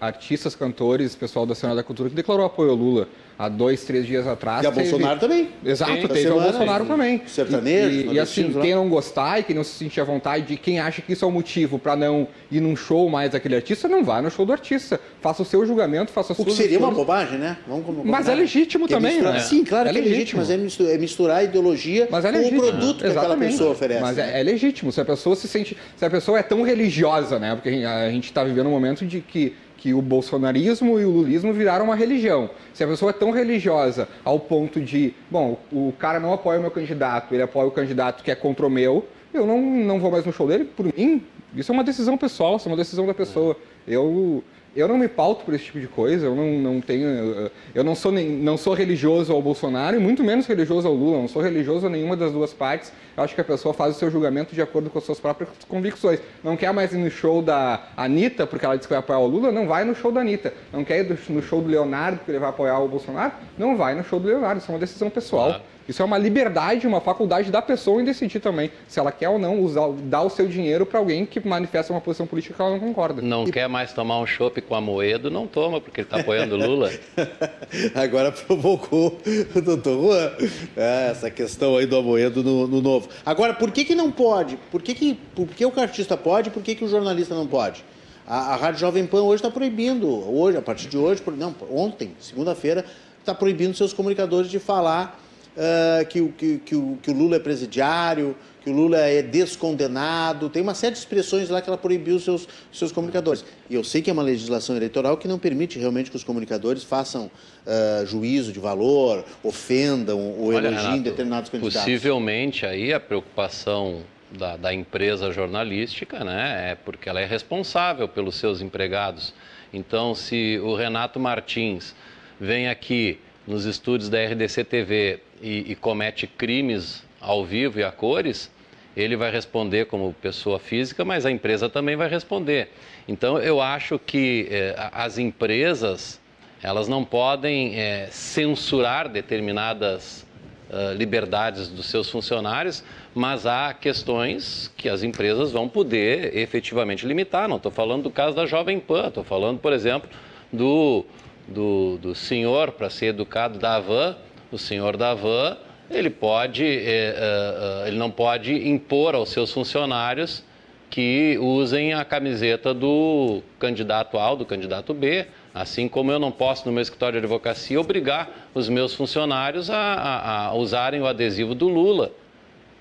[0.00, 4.04] artistas, cantores, pessoal da cena da cultura que declarou apoio ao Lula há dois, três
[4.04, 4.64] dias atrás.
[4.64, 4.90] E a teve...
[4.90, 5.48] Bolsonaro também.
[5.64, 7.22] Exato, teve o Bolsonaro também.
[7.26, 8.10] Sertanejo.
[8.10, 11.00] E, e assim, quem não gostar e quem não se sentir à vontade, quem acha
[11.00, 14.02] que isso é o um motivo para não ir num show mais daquele artista, não
[14.02, 15.00] vá no show do artista.
[15.20, 17.58] Faça o seu julgamento, faça as suas O que seria uma bobagem, né?
[17.66, 19.40] Vamos mas é legítimo é também, é né?
[19.40, 22.32] Sim, claro é que é legítimo, mas é misturar, é misturar a ideologia mas é
[22.32, 23.18] com o produto que Exatamente.
[23.18, 24.00] aquela pessoa oferece.
[24.00, 24.40] Mas né?
[24.40, 24.90] é, legítimo.
[24.90, 25.76] Se a pessoa se sente...
[25.96, 27.54] Se a pessoa é tão religiosa, né?
[27.54, 31.52] Porque a gente está vivendo um momento de que que o bolsonarismo e o lulismo
[31.52, 32.50] viraram uma religião.
[32.74, 36.62] Se a pessoa é tão religiosa ao ponto de, bom, o cara não apoia o
[36.62, 40.10] meu candidato, ele apoia o candidato que é contra o meu, eu não, não vou
[40.10, 41.22] mais no show dele, por mim,
[41.54, 43.56] isso é uma decisão pessoal, isso é uma decisão da pessoa.
[43.86, 44.42] Eu
[44.76, 47.50] eu não me pauto por esse tipo de coisa, eu não, não tenho.
[47.74, 51.18] Eu não sou, nem, não sou religioso ao Bolsonaro e muito menos religioso ao Lula,
[51.18, 52.92] não sou religioso a nenhuma das duas partes.
[53.16, 55.50] Eu acho que a pessoa faz o seu julgamento de acordo com as suas próprias
[55.68, 56.20] convicções.
[56.44, 59.26] Não quer mais ir no show da Anitta porque ela disse que vai apoiar o
[59.26, 59.50] Lula?
[59.50, 60.52] Não vai no show da Anitta.
[60.72, 63.32] Não quer ir no show do Leonardo porque ele vai apoiar o Bolsonaro?
[63.58, 64.60] Não vai no show do Leonardo.
[64.60, 65.60] Isso é uma decisão pessoal.
[65.88, 69.38] Isso é uma liberdade, uma faculdade da pessoa em decidir também se ela quer ou
[69.38, 72.72] não usar, dar o seu dinheiro para alguém que manifesta uma posição política que ela
[72.72, 73.22] não concorda.
[73.22, 73.50] Não e...
[73.50, 76.92] quer mais tomar um chopp com a Moedo, não toma, porque ele está apoiando Lula.
[77.96, 79.18] Agora provocou
[79.56, 80.32] o doutor Juan
[80.76, 83.08] é, essa questão aí do Amoedo no, no, novo.
[83.24, 84.58] Agora, por que, que não pode?
[84.70, 87.46] Por que, que, por que o artista pode e por que, que o jornalista não
[87.46, 87.82] pode?
[88.26, 92.14] A, a Rádio Jovem Pan hoje está proibindo, hoje, a partir de hoje, não, ontem,
[92.20, 92.84] segunda-feira,
[93.20, 95.18] está proibindo seus comunicadores de falar
[95.58, 100.48] uh, que, que, que, o, que o Lula é presidiário, que o Lula é descondenado,
[100.48, 103.44] tem uma série de expressões lá que ela proibiu os seus, seus comunicadores.
[103.68, 106.84] E eu sei que é uma legislação eleitoral que não permite realmente que os comunicadores
[106.84, 107.26] façam
[107.66, 111.80] uh, juízo de valor, ofendam ou Olha, elogiem Renato, determinados candidatos.
[111.80, 118.36] Possivelmente aí a preocupação da, da, empresa jornalística, né, é porque ela é responsável pelos
[118.36, 119.32] seus empregados.
[119.72, 121.94] Então, se o Renato Martins
[122.38, 127.90] vem aqui nos estúdios da RDC TV e, e comete crimes ao vivo e a
[127.90, 128.50] cores,
[128.94, 132.70] ele vai responder como pessoa física, mas a empresa também vai responder.
[133.08, 136.20] Então, eu acho que eh, as empresas
[136.62, 140.26] elas não podem eh, censurar determinadas
[140.70, 142.82] uh, liberdades dos seus funcionários,
[143.14, 147.48] mas há questões que as empresas vão poder efetivamente limitar.
[147.48, 150.10] Não estou falando do caso da Jovem Pan, estou falando, por exemplo,
[150.52, 151.06] do,
[151.48, 154.16] do, do senhor para ser educado da Avan,
[154.52, 155.56] o senhor da Avan
[155.90, 160.44] ele pode, é, é, ele não pode impor aos seus funcionários
[160.90, 166.30] que usem a camiseta do candidato A ou do candidato B, assim como eu não
[166.30, 171.06] posso, no meu escritório de advocacia, obrigar os meus funcionários a, a, a usarem o
[171.06, 172.10] adesivo do Lula.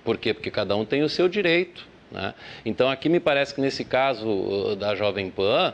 [0.03, 0.34] Por quê?
[0.34, 1.86] Porque cada um tem o seu direito.
[2.10, 2.34] Né?
[2.65, 5.73] Então, aqui me parece que nesse caso da Jovem Pan,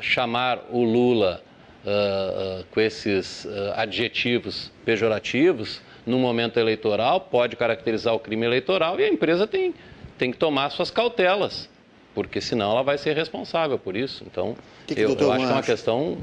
[0.00, 1.42] chamar o Lula
[1.84, 9.08] uh, com esses adjetivos pejorativos no momento eleitoral pode caracterizar o crime eleitoral e a
[9.08, 9.74] empresa tem
[10.18, 11.68] tem que tomar suas cautelas,
[12.14, 14.24] porque senão ela vai ser responsável por isso.
[14.24, 16.18] Então, que que eu, eu acho que é uma questão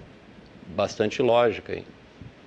[0.68, 1.74] bastante lógica.
[1.74, 1.84] Aí.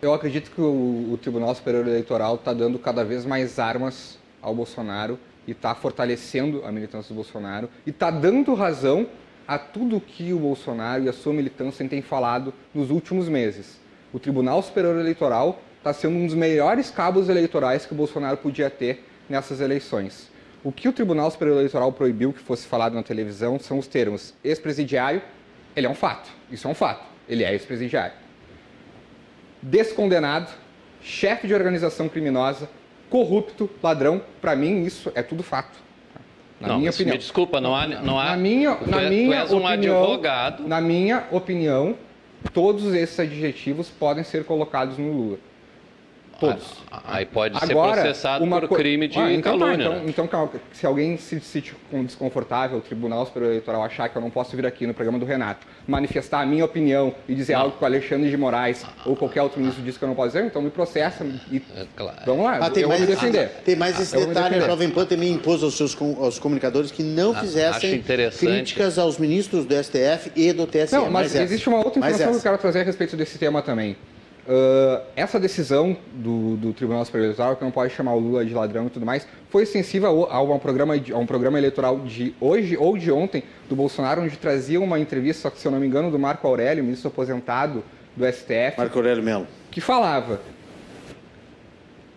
[0.01, 4.55] Eu acredito que o, o Tribunal Superior Eleitoral está dando cada vez mais armas ao
[4.55, 9.07] Bolsonaro e está fortalecendo a militância do Bolsonaro e está dando razão
[9.47, 13.79] a tudo que o Bolsonaro e a sua militância têm falado nos últimos meses.
[14.13, 18.71] O Tribunal Superior Eleitoral está sendo um dos melhores cabos eleitorais que o Bolsonaro podia
[18.71, 20.31] ter nessas eleições.
[20.63, 24.33] O que o Tribunal Superior Eleitoral proibiu que fosse falado na televisão são os termos
[24.43, 25.21] ex-presidiário,
[25.77, 28.15] ele é um fato, isso é um fato, ele é ex-presidiário.
[29.61, 30.51] Descondenado,
[31.03, 32.69] chefe de organização criminosa,
[33.11, 35.84] corrupto, ladrão, para mim isso é tudo fato.
[36.65, 37.13] Na não, minha opinião.
[37.13, 37.87] Me desculpa, não há.
[37.87, 40.67] Não há na minha, na tu, minha tu um opinião, advogado.
[40.67, 41.95] Na minha opinião,
[42.53, 45.39] todos esses adjetivos podem ser colocados no Lula.
[46.39, 46.85] Todos.
[47.05, 48.75] Aí pode Agora, ser processado por co...
[48.75, 49.91] crime de ah, então, tá, calúnia.
[49.91, 54.23] Tá, então, então, se alguém se sentir desconfortável, o Tribunal Superior Eleitoral achar que eu
[54.23, 57.63] não posso vir aqui no programa do Renato, manifestar a minha opinião e dizer não.
[57.63, 60.29] algo que o Alexandre de Moraes ou qualquer outro ministro disse que eu não posso
[60.29, 62.19] dizer, então me processa e é, claro.
[62.27, 63.51] vamos lá, ah, tem eu mais, vou me defender.
[63.57, 67.03] Ah, tem mais esse detalhe, a Jovem Pan também impôs aos seus aos comunicadores que
[67.03, 70.95] não ah, fizessem críticas aos ministros do STF e do TSE.
[70.95, 73.97] Não, mas existe uma outra informação que eu quero trazer a respeito desse tema também.
[74.47, 78.53] Uh, essa decisão do, do, Tribunal Superior Eleitoral, que não pode chamar o Lula de
[78.53, 82.77] ladrão e tudo mais, foi extensiva a, um programa, a um programa eleitoral de hoje
[82.77, 86.19] ou de ontem do Bolsonaro, onde trazia uma entrevista, se eu não me engano, do
[86.19, 87.83] Marco Aurélio, ministro aposentado
[88.15, 88.77] do STF.
[88.77, 89.47] Marco Aurélio Melo.
[89.71, 90.39] Que falava.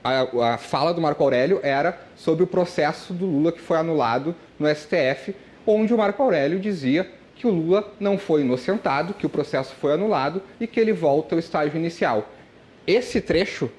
[0.04, 4.36] A, a fala do Marco Aurélio era sobre o processo do Lula que foi anulado
[4.60, 5.34] no STF,
[5.66, 9.94] onde o Marco Aurélio dizia que o Lula não foi inocentado, que o processo foi
[9.94, 12.30] anulado e que ele volta ao estágio inicial.
[12.86, 13.70] Esse trecho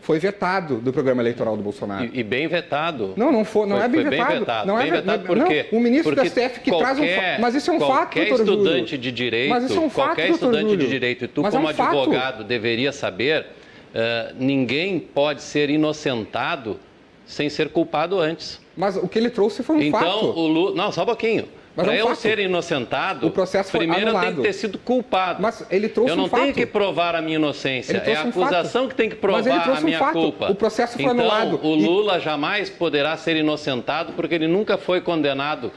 [0.00, 2.04] foi vetado do programa eleitoral do Bolsonaro.
[2.06, 3.12] E, e bem vetado.
[3.16, 4.28] Não, não foi, não foi, é bem, vetado.
[4.30, 4.66] bem vetado.
[4.66, 5.66] Não bem é vetado por quê?
[5.70, 7.94] Não, o ministro Porque da STF que qualquer, traz um mas isso é um qualquer
[7.94, 8.98] fato, Qualquer estudante Júlio.
[8.98, 10.78] de direito, é um fato, qualquer estudante Júlio.
[10.78, 12.44] de direito e tu mas como é um advogado fato.
[12.44, 16.80] deveria saber, uh, ninguém pode ser inocentado
[17.26, 18.60] sem ser culpado antes.
[18.74, 20.16] Mas o que ele trouxe foi um então, fato.
[20.16, 21.46] Então, o Lula, não, só um pouquinho.
[21.78, 22.18] Para é um eu fato.
[22.18, 25.40] ser inocentado, o processo primeiro eu tenho que ter sido culpado.
[25.40, 26.54] Mas ele trouxe Eu não um tenho fato.
[26.56, 27.96] que provar a minha inocência.
[27.96, 30.50] É a acusação um que tem que provar a minha um culpa.
[30.50, 31.60] O processo foi então, anulado.
[31.62, 32.20] O Lula e...
[32.20, 35.70] jamais poderá ser inocentado porque ele nunca foi condenado.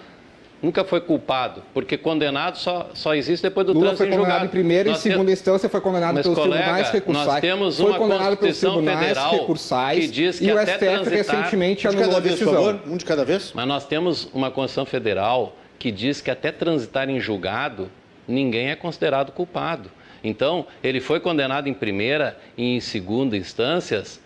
[0.59, 4.47] Nunca foi culpado, porque condenado só, só existe depois do Lula trânsito foi condenado em
[4.47, 7.27] primeira e segunda instância, foi condenado Mas, pelos colega, tribunais recursais.
[7.27, 10.59] Nós temos foi uma condenado Constituição pelos tribunais Federal recursais que diz que e o
[10.59, 11.35] até STF transitar...
[11.35, 12.53] recentemente um anulou a vez, decisão.
[12.53, 13.51] Favor, um de cada vez.
[13.55, 17.89] Mas nós temos uma Constituição Federal que diz que até transitar em julgado,
[18.27, 19.89] ninguém é considerado culpado.
[20.23, 24.21] Então, ele foi condenado em primeira e em segunda instâncias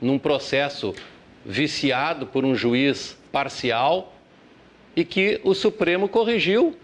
[0.00, 0.94] num processo
[1.44, 4.14] viciado por um juiz parcial
[4.96, 6.74] e que o Supremo corrigiu.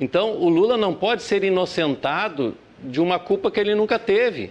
[0.00, 4.50] Então, o Lula não pode ser inocentado de uma culpa que ele nunca teve.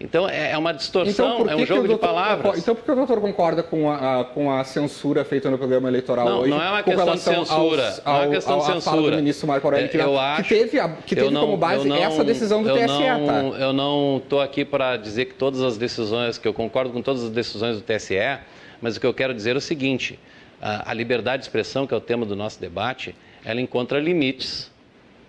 [0.00, 2.58] Então é, é uma distorção, então, é um jogo doutor, de palavras.
[2.58, 6.26] Então por que o doutor concorda com a, com a censura feita no programa eleitoral
[6.26, 6.50] não, hoje?
[6.50, 7.86] Não é uma questão de censura.
[7.86, 9.10] Aos, não é uma questão de censura.
[9.10, 11.86] Do ministro Marco Aurélio, que, eu acho, que teve, a, que teve não, como base
[11.86, 12.86] não, essa decisão do eu TSE.
[12.86, 13.58] Não, tá?
[13.58, 17.22] Eu não estou aqui para dizer que todas as decisões, que eu concordo com todas
[17.22, 18.38] as decisões do TSE,
[18.80, 20.18] mas o que eu quero dizer é o seguinte:
[20.62, 24.70] a, a liberdade de expressão, que é o tema do nosso debate, ela encontra limites.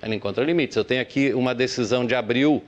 [0.02, 0.78] Ela encontra limites.
[0.78, 2.64] Eu tenho aqui uma decisão de abril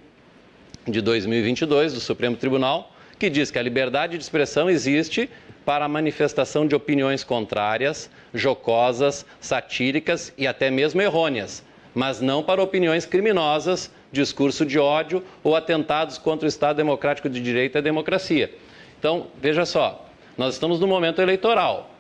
[0.88, 5.30] de 2022 do Supremo Tribunal, que diz que a liberdade de expressão existe
[5.66, 11.64] para a manifestação de opiniões contrárias, jocosas, satíricas e até mesmo errôneas,
[11.96, 17.42] mas não para opiniões criminosas, discurso de ódio ou atentados contra o Estado Democrático de
[17.42, 18.54] Direito e a democracia.
[19.00, 20.06] Então, veja só,
[20.38, 21.92] nós estamos no momento eleitoral.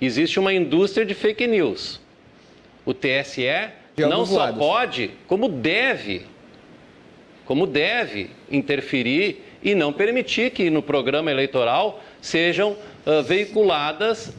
[0.00, 2.00] Existe uma indústria de fake news.
[2.86, 4.58] O TSE não só lados.
[4.58, 6.26] pode, como deve
[7.50, 14.32] como deve interferir e não permitir que no programa eleitoral sejam uh, veiculadas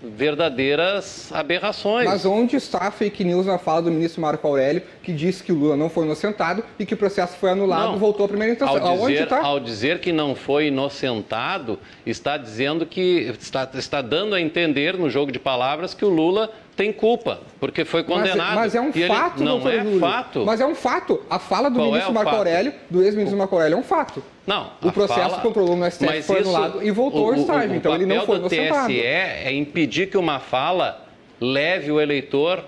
[0.00, 2.06] verdadeiras aberrações.
[2.06, 5.50] Mas onde está a fake news na fala do ministro Marco Aurélio, que disse que
[5.50, 8.52] o Lula não foi inocentado e que o processo foi anulado e voltou à primeira
[8.52, 8.80] instância?
[8.80, 14.40] Ao dizer, ao dizer que não foi inocentado, está dizendo que está, está dando a
[14.40, 18.36] entender no jogo de palavras que o Lula tem culpa, porque foi condenado.
[18.36, 19.98] Mas, mas é um fato, ele, Não é Júlio.
[19.98, 20.44] fato.
[20.44, 21.22] Mas é um fato.
[21.30, 22.38] A fala do Qual ministro é Marco fato?
[22.38, 24.22] Aurélio, do ex-ministro Marco Aurélio, é um fato.
[24.46, 24.72] Não.
[24.82, 25.54] O processo fala...
[25.56, 27.74] Lula no STF mas foi isso, anulado e voltou o, ao estágio.
[27.74, 28.88] Então ele não foi O papel inocentado.
[28.88, 31.02] do TSE é impedir que uma fala
[31.40, 32.62] leve o eleitor,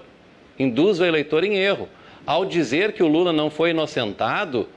[0.58, 1.86] induza o eleitor em erro.
[2.26, 4.68] Ao dizer que o Lula não foi inocentado,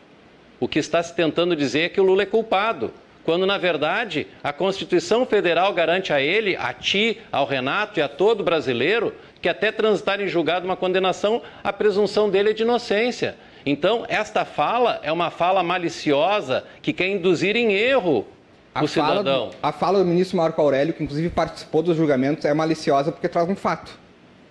[0.60, 2.92] o que está se tentando dizer é que o Lula é culpado
[3.24, 8.08] quando na verdade a Constituição Federal garante a ele, a ti, ao Renato e a
[8.08, 13.36] todo brasileiro que até transitar em julgado uma condenação, a presunção dele é de inocência.
[13.66, 18.26] Então, esta fala é uma fala maliciosa que quer induzir em erro
[18.74, 19.52] a o cidadão.
[19.52, 23.28] Fala, a fala do ministro Marco Aurélio, que inclusive participou dos julgamentos, é maliciosa porque
[23.28, 24.00] traz um fato.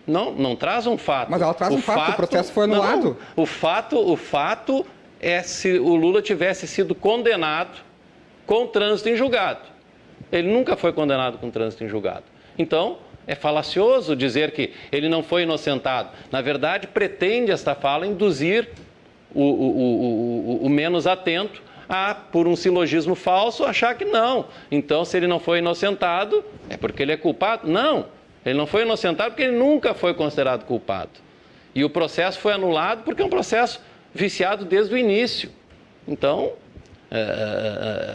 [0.07, 1.31] Não, não traz um fato.
[1.31, 3.17] Mas ela traz o um fato, fato, o processo foi anulado.
[3.37, 4.85] Não, o fato, o fato
[5.21, 7.90] é se o Lula tivesse sido condenado
[8.51, 9.61] com trânsito em julgado.
[10.33, 12.25] Ele nunca foi condenado com trânsito em julgado.
[12.59, 16.11] Então, é falacioso dizer que ele não foi inocentado.
[16.33, 18.69] Na verdade, pretende esta fala induzir
[19.33, 24.47] o, o, o, o, menos atento a, por um silogismo falso, achar que não.
[24.69, 27.71] Então, se ele não foi inocentado, é porque ele é culpado?
[27.71, 28.07] Não.
[28.45, 31.11] Ele não foi inocentado porque ele nunca foi considerado culpado.
[31.73, 33.81] E o processo foi anulado porque é um processo
[34.13, 35.53] viciado desde o início.
[36.09, 36.55] Então,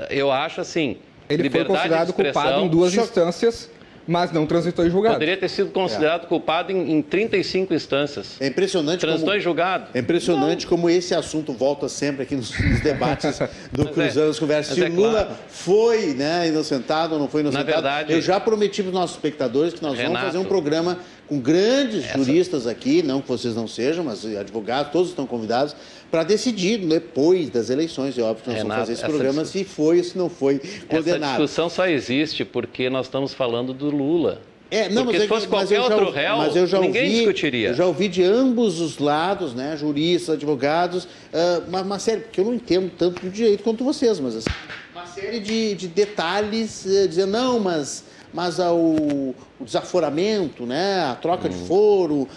[0.10, 0.97] eu acho assim.
[1.27, 3.69] Ele foi considerado culpado em duas instâncias,
[4.08, 5.15] mas não transitou em julgado.
[5.15, 6.27] Poderia ter sido considerado é.
[6.27, 8.36] culpado em, em 35 instâncias.
[8.39, 9.88] É impressionante Transitou como, em julgado.
[9.93, 10.69] É impressionante não.
[10.69, 13.39] como esse assunto volta sempre aqui nos, nos debates
[13.71, 14.75] do Cruzando as Conversas.
[14.75, 15.39] Se é Lula claro.
[15.47, 17.67] foi né, inocentado ou não foi inocentado.
[17.67, 20.45] Na verdade, eu já prometi para os nossos espectadores que nós Renato, vamos fazer um
[20.45, 22.17] programa com grandes essa...
[22.17, 25.75] juristas aqui, não que vocês não sejam, mas advogados, todos estão convidados,
[26.11, 28.17] para decidir depois das eleições.
[28.17, 29.67] É óbvio que nós Renato, vamos fazer esse programa discuss...
[29.67, 31.23] se foi ou se não foi condenado.
[31.23, 34.41] Essa discussão só existe porque nós estamos falando do Lula.
[34.71, 37.15] É, não, Porque mas se fosse mas qualquer eu já, outro réu, eu ninguém ouvi,
[37.17, 37.69] discutiria.
[37.69, 42.41] Eu já ouvi de ambos os lados, né, juristas, advogados, uh, uma, uma, série, porque
[42.41, 44.49] eu não entendo tanto do direito quanto vocês, mas assim,
[44.93, 48.03] uma série de, de detalhes, uh, dizendo, não, mas,
[48.35, 52.27] mas uh, o, o, desaforamento, né, a troca de foro,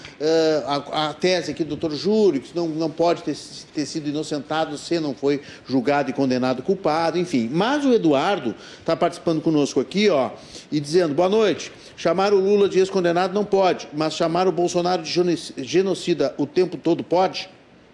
[0.64, 3.37] a, a, tese aqui do doutor Júlio, que não, não pode ter,
[3.74, 7.50] ter sido inocentado se não foi julgado e condenado culpado, enfim.
[7.52, 10.30] Mas o Eduardo está participando conosco aqui, ó,
[10.70, 11.72] e dizendo, boa noite.
[11.96, 15.11] Chamar o Lula de ex-condenado não pode, mas chamar o Bolsonaro de
[15.56, 17.50] genocida o tempo todo pode?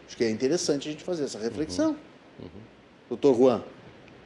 [0.07, 1.97] Acho que é interessante a gente fazer essa reflexão.
[2.39, 2.45] Uhum.
[2.45, 2.61] Uhum.
[3.09, 3.63] Doutor Juan,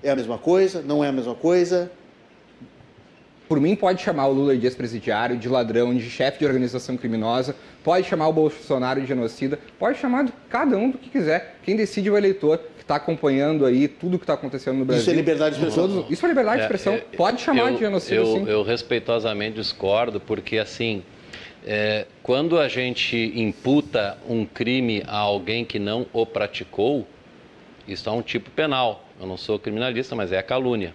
[0.02, 0.82] é a mesma coisa?
[0.82, 1.92] Não é a mesma coisa?
[3.48, 7.56] Por mim, pode chamar o Lula de ex-presidiário, de ladrão, de chefe de organização criminosa,
[7.82, 11.56] pode chamar o Bolsonaro de genocida, pode chamar cada um do que quiser.
[11.62, 15.00] Quem decide é o eleitor que está acompanhando aí tudo que está acontecendo no Brasil.
[15.00, 15.88] Isso é liberdade de expressão.
[15.88, 16.10] Todos...
[16.10, 16.94] Isso é liberdade de expressão.
[16.94, 18.44] É, pode chamar eu, de genocida, eu, sim.
[18.46, 21.02] Eu respeitosamente discordo, porque assim,
[21.66, 27.06] é, quando a gente imputa um crime a alguém que não o praticou,
[27.86, 29.06] isso é um tipo penal.
[29.18, 30.94] Eu não sou criminalista, mas é a calúnia.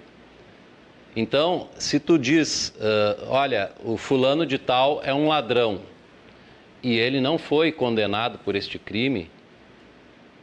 [1.15, 5.81] Então, se tu diz, uh, olha, o fulano de tal é um ladrão
[6.81, 9.29] e ele não foi condenado por este crime,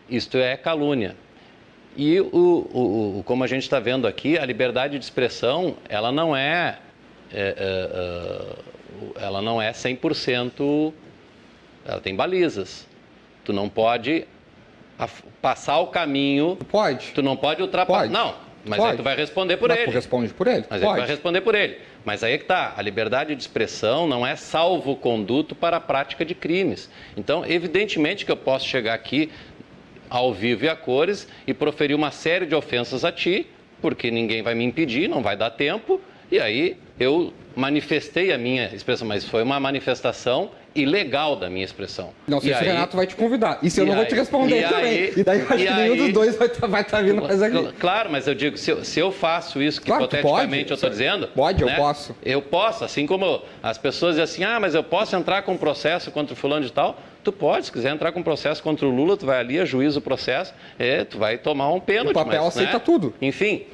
[0.09, 1.17] isto é calúnia.
[1.97, 2.27] E o,
[2.73, 6.79] o, o como a gente está vendo aqui, a liberdade de expressão, ela não é,
[7.33, 8.67] é, é,
[9.19, 10.93] é ela não é 100%,
[11.85, 12.87] ela tem balizas.
[13.45, 14.27] Tu não pode
[15.41, 16.57] passar o caminho.
[16.71, 17.13] Pode.
[17.13, 18.09] Tu não pode ultrapassar.
[18.09, 18.91] Não, mas Pode.
[18.91, 19.91] aí tu vai responder por Mas ele.
[19.91, 20.65] Tu responde por ele.
[20.69, 21.79] Mas aí tu vai responder por ele.
[22.05, 25.81] Mas aí é que tá, a liberdade de expressão não é salvo conduto para a
[25.81, 26.91] prática de crimes.
[27.17, 29.31] Então, evidentemente que eu posso chegar aqui
[30.09, 33.47] ao vivo e a cores e proferir uma série de ofensas a ti,
[33.81, 38.67] porque ninguém vai me impedir, não vai dar tempo, e aí eu manifestei a minha
[38.75, 42.11] expressão, mas foi uma manifestação ilegal da minha expressão.
[42.29, 43.59] Não sei e se aí, o Renato vai te convidar.
[43.63, 44.85] E se eu não e vou te aí- responder e também.
[44.85, 47.23] aí- e daí eu acho que nenhum aí- dos dois vai estar vai tá vindo
[47.23, 47.73] mais aqui.
[47.79, 50.89] Claro, mas eu digo, se eu, se eu faço isso, que Claro, hipoteticamente eu estou
[50.91, 51.29] dizendo.
[51.29, 52.15] Pode, eu né, posso.
[52.25, 56.11] Eu posso, assim como as pessoas dizem assim, ah, mas eu posso entrar com processo
[56.11, 56.99] contra o fulano de tal.
[57.25, 60.03] Tu pode, se quiser entrar com processo contra o Lula, tu vai ali, ajuiza o
[60.03, 62.11] processo, é, tu vai tomar um pênalti.
[62.13, 63.13] O papel mas, aceita né, tudo.
[63.21, 63.65] Enfim,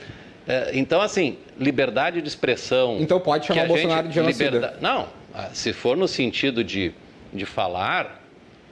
[0.48, 2.96] é, então assim, liberdade de expressão.
[3.00, 4.44] Então pode chamar o Bolsonaro gente- de genocida.
[4.44, 5.06] liberda- Não,
[5.52, 6.92] se for no sentido de,
[7.32, 8.22] de falar,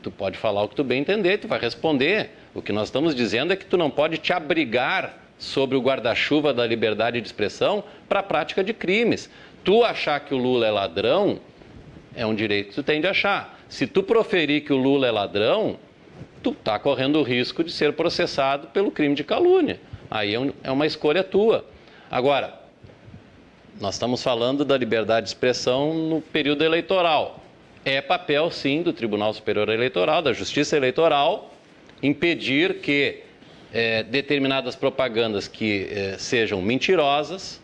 [0.03, 2.31] tu pode falar o que tu bem entender, tu vai responder.
[2.55, 6.55] O que nós estamos dizendo é que tu não pode te abrigar sobre o guarda-chuva
[6.55, 9.29] da liberdade de expressão para a prática de crimes.
[9.65, 11.41] Tu achar que o Lula é ladrão
[12.15, 13.59] é um direito que tu tem de achar.
[13.69, 15.77] Se tu proferir que o Lula é ladrão,
[16.43, 19.81] tu está correndo o risco de ser processado pelo crime de calúnia.
[20.11, 21.65] Aí é, um- é uma escolha tua.
[22.11, 22.55] Agora,
[23.81, 27.41] nós estamos falando da liberdade de expressão no período eleitoral.
[27.85, 31.53] é papel, sim, do Tribunal Superior Eleitoral, da Justiça Eleitoral,
[32.03, 33.21] impedir que
[33.73, 37.61] é, determinadas propagandas que é, sejam mentirosas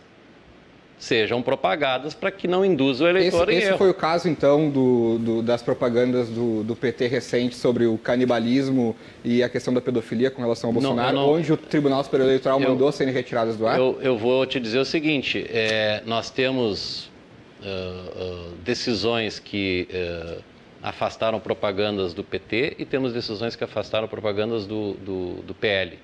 [1.00, 3.78] sejam propagadas para que não induza o eleitor esse, em esse erro.
[3.78, 8.94] foi o caso, então, do, do, das propagandas do, do, PT recente sobre o canibalismo
[9.24, 12.28] e a questão da pedofilia com relação ao Bolsonaro, não, não, onde o Tribunal Superior
[12.28, 13.78] Eleitoral eu, mandou serem retiradas do ar?
[13.78, 20.42] Eu, eu, vou te dizer o seguinte, é, nós temos uh, uh, decisões que uh,
[20.82, 25.98] afastaram propagandas do PT e temos decisões que afastaram propagandas do, do, do PL.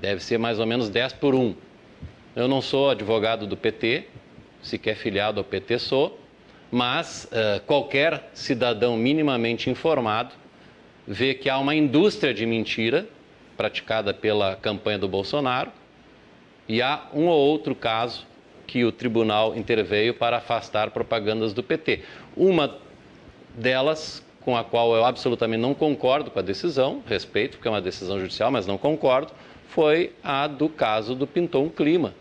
[0.00, 1.54] deve ser mais ou menos 10 por 1
[2.36, 4.04] eu não sou advogado do PT,
[4.60, 6.20] sequer filiado ao PT sou,
[6.70, 10.34] mas uh, qualquer cidadão minimamente informado
[11.08, 13.08] vê que há uma indústria de mentira
[13.56, 15.72] praticada pela campanha do Bolsonaro
[16.68, 18.26] e há um ou outro caso
[18.66, 22.02] que o tribunal interveio para afastar propagandas do PT.
[22.36, 22.76] Uma
[23.54, 27.80] delas, com a qual eu absolutamente não concordo com a decisão, respeito, porque é uma
[27.80, 29.32] decisão judicial, mas não concordo,
[29.68, 32.12] foi a do caso do Pinton Clima,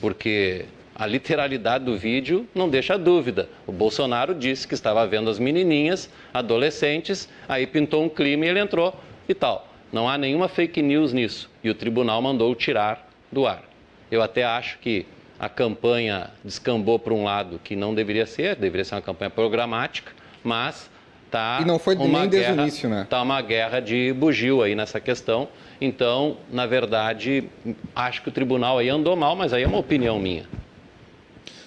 [0.00, 3.48] porque a literalidade do vídeo não deixa dúvida.
[3.66, 8.60] O Bolsonaro disse que estava vendo as menininhas, adolescentes, aí pintou um clima e ele
[8.60, 8.94] entrou
[9.28, 9.68] e tal.
[9.92, 13.62] Não há nenhuma fake news nisso e o tribunal mandou tirar do ar.
[14.10, 15.06] Eu até acho que
[15.38, 20.12] a campanha descambou para um lado que não deveria ser, deveria ser uma campanha programática,
[20.42, 20.90] mas
[21.36, 23.06] tá e não foi uma nem guerra, desde o início, né?
[23.08, 25.48] Tá uma guerra de bugio aí nessa questão
[25.80, 27.44] então, na verdade,
[27.94, 30.44] acho que o tribunal aí andou mal, mas aí é uma opinião minha.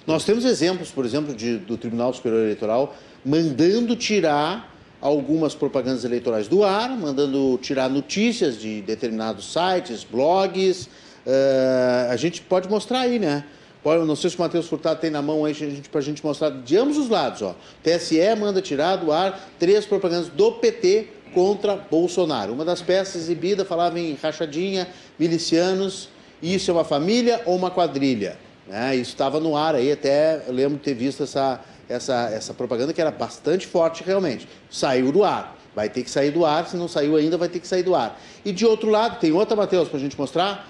[0.07, 6.47] Nós temos exemplos, por exemplo, de, do Tribunal Superior Eleitoral mandando tirar algumas propagandas eleitorais
[6.47, 10.87] do ar, mandando tirar notícias de determinados sites, blogs.
[11.25, 13.43] Uh, a gente pode mostrar aí, né?
[13.89, 16.51] Pode, não sei se o Matheus Furtado tem na mão aí para a gente mostrar
[16.51, 17.41] de ambos os lados.
[17.41, 17.55] Ó.
[17.81, 22.53] TSE manda tirar do ar três propagandas do PT contra Bolsonaro.
[22.53, 24.87] Uma das peças exibidas falava em rachadinha,
[25.17, 26.07] milicianos,
[26.39, 28.37] isso é uma família ou uma quadrilha?
[28.67, 28.95] Né?
[28.95, 31.59] Isso estava no ar aí, até eu lembro de ter visto essa,
[31.89, 34.47] essa, essa propaganda que era bastante forte realmente.
[34.69, 35.57] Saiu do ar.
[35.75, 37.95] Vai ter que sair do ar, se não saiu ainda, vai ter que sair do
[37.95, 38.21] ar.
[38.45, 40.69] E de outro lado, tem outra, Matheus, para a gente mostrar?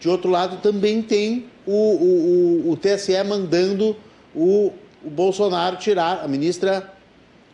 [0.00, 3.94] De outro lado também tem o, o, o, o TSE mandando
[4.34, 4.72] o,
[5.04, 6.90] o Bolsonaro tirar, a ministra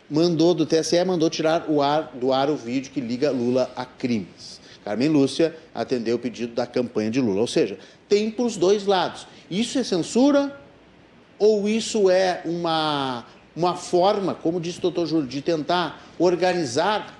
[0.09, 3.85] mandou do TSE mandou tirar o ar, do ar o vídeo que liga Lula a
[3.85, 4.61] crimes.
[4.85, 7.77] Carmen Lúcia atendeu o pedido da campanha de Lula, ou seja,
[8.09, 9.27] tem para os dois lados.
[9.51, 10.57] Isso é censura
[11.41, 13.25] ou isso é uma,
[13.57, 17.16] uma forma, como disse o doutor Júlio, de tentar organizar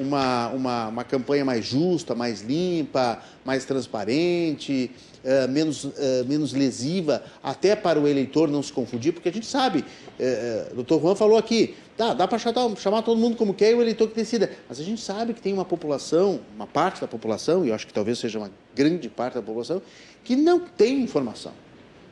[0.00, 4.90] uma, uma, uma campanha mais justa, mais limpa, mais transparente,
[5.24, 5.92] uh, menos, uh,
[6.26, 10.76] menos lesiva, até para o eleitor não se confundir, porque a gente sabe, uh, o
[10.76, 13.82] doutor Juan falou aqui, tá, dá para chamar, chamar todo mundo como quer e o
[13.82, 17.64] eleitor que decida, mas a gente sabe que tem uma população, uma parte da população,
[17.64, 19.82] e eu acho que talvez seja uma grande parte da população,
[20.24, 21.52] que não tem informação,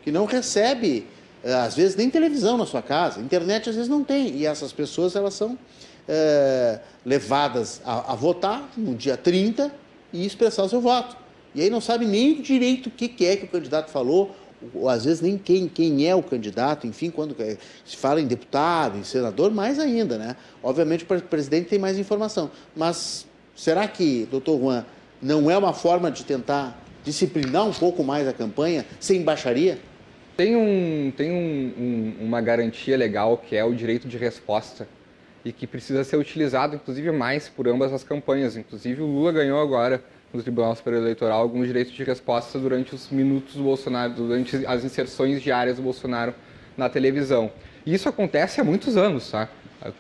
[0.03, 1.07] que não recebe,
[1.64, 5.16] às vezes, nem televisão na sua casa, internet às vezes não tem, e essas pessoas,
[5.16, 5.57] elas são
[6.09, 9.70] é, levadas a, a, votar no dia 30
[10.12, 11.16] e expressar o seu voto.
[11.54, 14.34] E aí não sabe nem direito o que, que é que o candidato falou,
[14.74, 17.36] ou às vezes nem quem, quem é o candidato, enfim, quando
[17.84, 20.36] se fala em deputado, em senador, mais ainda, né?
[20.62, 22.50] Obviamente o presidente tem mais informação.
[22.74, 24.84] Mas será que, doutor Juan,
[25.20, 29.78] não é uma forma de tentar disciplinar um pouco mais a campanha sem baixaria?
[30.36, 31.72] Tem, um, tem um,
[32.22, 34.88] um, uma garantia legal que é o direito de resposta
[35.49, 38.55] e que precisa ser utilizado, inclusive, mais por ambas as campanhas.
[38.55, 43.09] Inclusive, o Lula ganhou agora no Tribunal Superior Eleitoral alguns direitos de resposta durante os
[43.09, 46.34] minutos do Bolsonaro, durante as inserções diárias do Bolsonaro
[46.76, 47.51] na televisão.
[47.86, 49.49] E isso acontece há muitos anos, tá?
[49.82, 49.90] A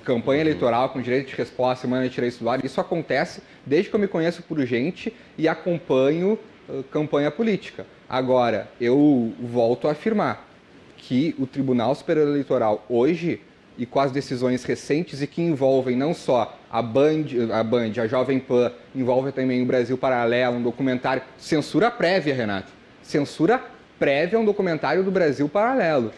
[0.00, 3.94] campanha eleitoral com direito de resposta, semana de direitos do ar, isso acontece desde que
[3.94, 6.36] eu me conheço por gente e acompanho
[6.68, 7.86] uh, campanha política.
[8.08, 10.48] Agora, eu volto a afirmar
[10.96, 13.40] que o Tribunal Superior Eleitoral hoje
[13.78, 18.06] e com as decisões recentes e que envolvem não só a Band, a, Band, a
[18.06, 23.62] Jovem Pan, envolve também o Brasil Paralelo, um documentário, censura prévia, Renato, censura
[23.98, 26.12] prévia a um documentário do Brasil Paralelo.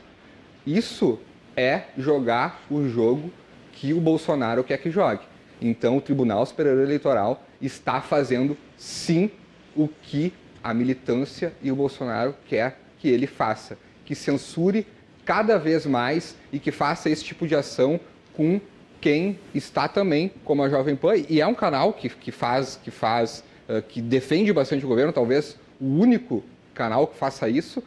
[0.67, 1.19] Isso
[1.57, 3.31] é jogar o jogo
[3.73, 5.23] que o Bolsonaro quer que jogue.
[5.61, 9.31] Então, o Tribunal Superior Eleitoral está fazendo sim
[9.77, 10.33] o que
[10.63, 14.87] a militância e o Bolsonaro quer que ele faça, que censure
[15.25, 18.01] cada vez mais e que faça esse tipo de ação
[18.35, 18.61] com
[19.01, 22.91] quem está também como a Jovem Pan e é um canal que, que faz que
[22.91, 26.45] faz uh, que defende bastante o governo talvez o único
[26.75, 27.83] canal que faça isso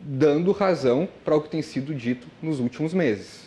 [0.00, 3.46] dando razão para o que tem sido dito nos últimos meses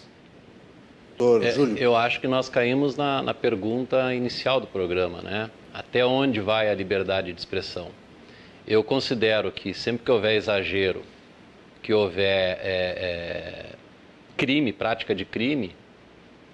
[1.77, 5.51] É, eu acho que nós caímos na, na pergunta inicial do programa, né?
[5.73, 7.89] Até onde vai a liberdade de expressão?
[8.65, 11.03] Eu considero que sempre que houver exagero,
[11.82, 13.65] que houver é, é,
[14.38, 15.75] crime, prática de crime,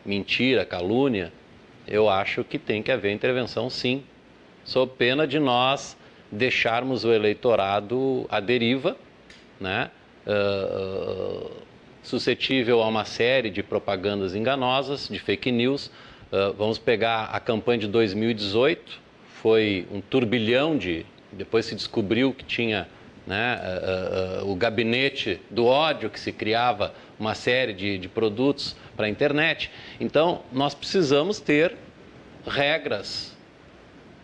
[0.05, 1.31] mentira, calúnia,
[1.87, 4.03] eu acho que tem que haver intervenção sim,
[4.63, 5.97] sob pena de nós
[6.31, 8.97] deixarmos o eleitorado à deriva,
[9.59, 9.91] né?
[10.25, 11.51] Uh,
[12.01, 15.87] suscetível a uma série de propagandas enganosas, de fake news.
[16.31, 18.99] Uh, vamos pegar a campanha de 2018,
[19.41, 21.05] foi um turbilhão de.
[21.31, 22.87] Depois se descobriu que tinha
[23.25, 23.59] né,
[24.41, 29.09] uh, o gabinete do ódio, que se criava uma série de, de produtos para a
[29.09, 29.71] internet.
[29.99, 31.75] Então, nós precisamos ter
[32.45, 33.35] regras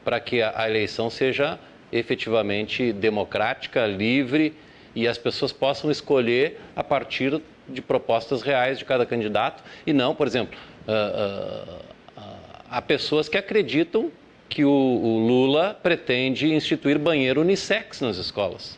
[0.04, 1.60] para que a, a eleição seja
[1.92, 4.54] efetivamente democrática, livre
[4.96, 10.14] e as pessoas possam escolher a partir de propostas reais de cada candidato e não,
[10.14, 11.72] por exemplo, uh,
[12.20, 12.22] uh,
[12.70, 14.12] há pessoas que acreditam
[14.50, 18.78] que o, o, Lula pretende instituir banheiro unissex nas escolas.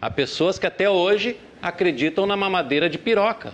[0.00, 3.52] Há pessoas que até hoje acreditam na mamadeira de piroca.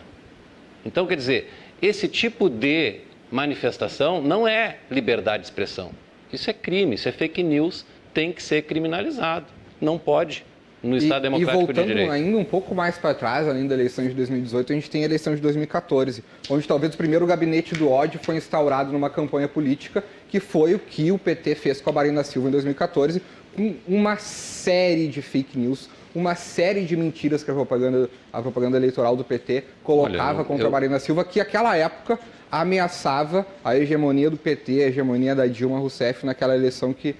[0.85, 5.91] Então, quer dizer, esse tipo de manifestação não é liberdade de expressão.
[6.33, 9.47] Isso é crime, isso é fake news, tem que ser criminalizado.
[9.81, 10.45] Não pode
[10.85, 12.13] no Estado e, Democrático e voltando de Direito.
[12.13, 15.05] ainda um pouco mais para trás, além da eleição de 2018, a gente tem a
[15.07, 20.05] eleição de 2014, onde talvez o primeiro gabinete do ódio foi instaurado numa campanha política,
[20.29, 23.23] que foi o que o PT fez com a Marina Silva em 2014,
[23.57, 28.77] com uma série de fake news, uma série de mentiras que a propaganda, a propaganda
[28.77, 30.69] eleitoral do PT colocava Olha, contra eu...
[30.69, 32.19] a Marina Silva, que naquela época
[32.51, 37.17] ameaçava a hegemonia do PT, a hegemonia da Dilma Rousseff naquela eleição que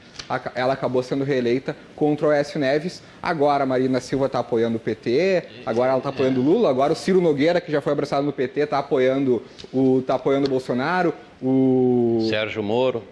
[0.55, 3.03] ela acabou sendo reeleita contra o Aécio Neves.
[3.21, 6.93] Agora a Marina Silva está apoiando o PT, agora ela está apoiando o Lula, agora
[6.93, 9.43] o Ciro Nogueira, que já foi abraçado no PT, está apoiando
[9.73, 13.03] o tá apoiando o Bolsonaro, o Sérgio Moro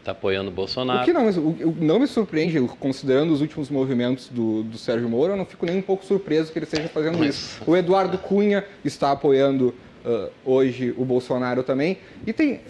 [0.00, 1.02] está apoiando o Bolsonaro.
[1.02, 5.32] O que não, o, não me surpreende, considerando os últimos movimentos do, do Sérgio Moro,
[5.32, 7.34] eu não fico nem um pouco surpreso que ele esteja fazendo Mas...
[7.34, 7.62] isso.
[7.66, 9.74] O Eduardo Cunha está apoiando
[10.04, 11.98] uh, hoje o Bolsonaro também.
[12.26, 12.60] E tem.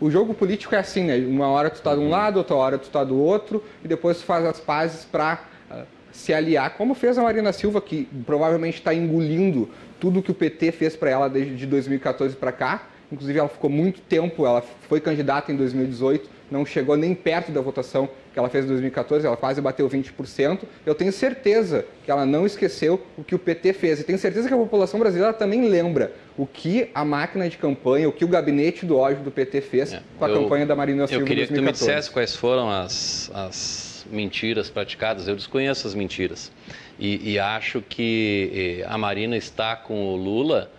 [0.00, 1.16] O jogo político é assim, né?
[1.16, 4.18] Uma hora tu está de um lado, outra hora tu está do outro, e depois
[4.18, 5.82] tu faz as pazes para uh,
[6.12, 9.68] se aliar, como fez a Marina Silva, que provavelmente está engolindo
[9.98, 12.88] tudo que o PT fez para ela desde 2014 para cá.
[13.10, 17.60] Inclusive, ela ficou muito tempo, ela foi candidata em 2018, não chegou nem perto da
[17.60, 20.60] votação que ela fez em 2014, ela quase bateu 20%.
[20.84, 24.00] Eu tenho certeza que ela não esqueceu o que o PT fez.
[24.00, 28.08] E tenho certeza que a população brasileira também lembra o que a máquina de campanha,
[28.08, 30.76] o que o gabinete do ódio do PT fez é, com a eu, campanha da
[30.76, 35.28] Marina Silva Eu queria que tu me dissesse quais foram as, as mentiras praticadas.
[35.28, 36.52] Eu desconheço as mentiras.
[36.98, 40.70] E, e acho que eh, a Marina está com o Lula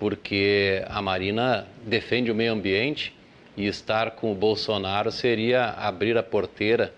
[0.00, 3.14] porque a Marina defende o meio ambiente
[3.54, 6.92] e estar com o Bolsonaro seria abrir a porteira,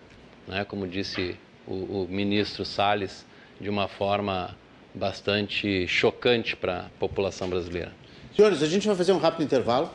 [0.47, 1.37] né, como disse
[1.67, 3.27] o, o ministro Salles,
[3.61, 4.57] de uma forma
[4.95, 7.93] bastante chocante para a população brasileira.
[8.37, 9.91] Senhores, a gente vai fazer um rápido intervalo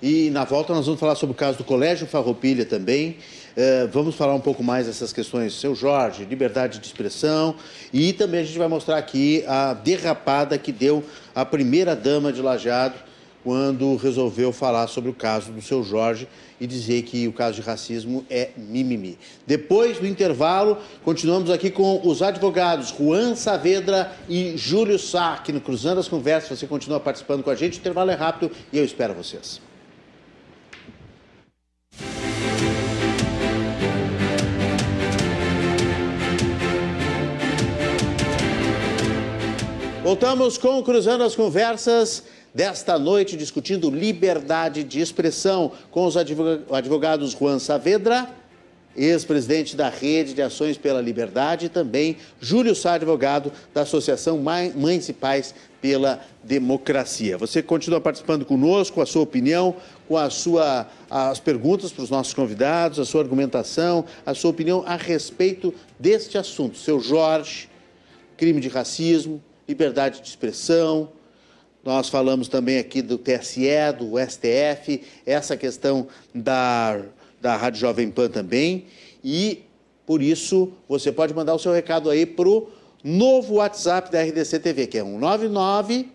[0.00, 3.16] e na volta nós vamos falar sobre o caso do Colégio Farroupilha também.
[3.52, 7.54] Uh, vamos falar um pouco mais dessas questões, seu Jorge, liberdade de expressão
[7.92, 12.40] e também a gente vai mostrar aqui a derrapada que deu a primeira dama de
[12.40, 12.94] Lajeado
[13.44, 16.28] quando resolveu falar sobre o caso do seu Jorge
[16.60, 19.18] e dizer que o caso de racismo é mimimi.
[19.46, 25.98] Depois do intervalo, continuamos aqui com os advogados Juan Saavedra e Júlio aqui no Cruzando
[25.98, 26.58] as Conversas.
[26.58, 29.71] Você continua participando com a gente, o intervalo é rápido e eu espero vocês.
[40.02, 47.60] Voltamos com Cruzando as Conversas desta noite discutindo liberdade de expressão com os advogados Juan
[47.60, 48.28] Saavedra,
[48.96, 55.08] ex-presidente da Rede de Ações pela Liberdade, e também Júlio Sá, advogado da Associação Mães
[55.08, 57.38] e Pais pela Democracia.
[57.38, 59.76] Você continua participando conosco, com a sua opinião,
[60.08, 64.82] com a sua, as perguntas para os nossos convidados, a sua argumentação, a sua opinião
[64.84, 66.76] a respeito deste assunto.
[66.76, 67.68] Seu Jorge,
[68.36, 71.10] crime de racismo, liberdade de expressão,
[71.84, 77.02] nós falamos também aqui do TSE, do STF, essa questão da,
[77.40, 78.86] da Rádio Jovem Pan também.
[79.22, 79.62] E,
[80.06, 82.68] por isso, você pode mandar o seu recado aí para o
[83.02, 86.08] novo WhatsApp da RDC TV, que é 199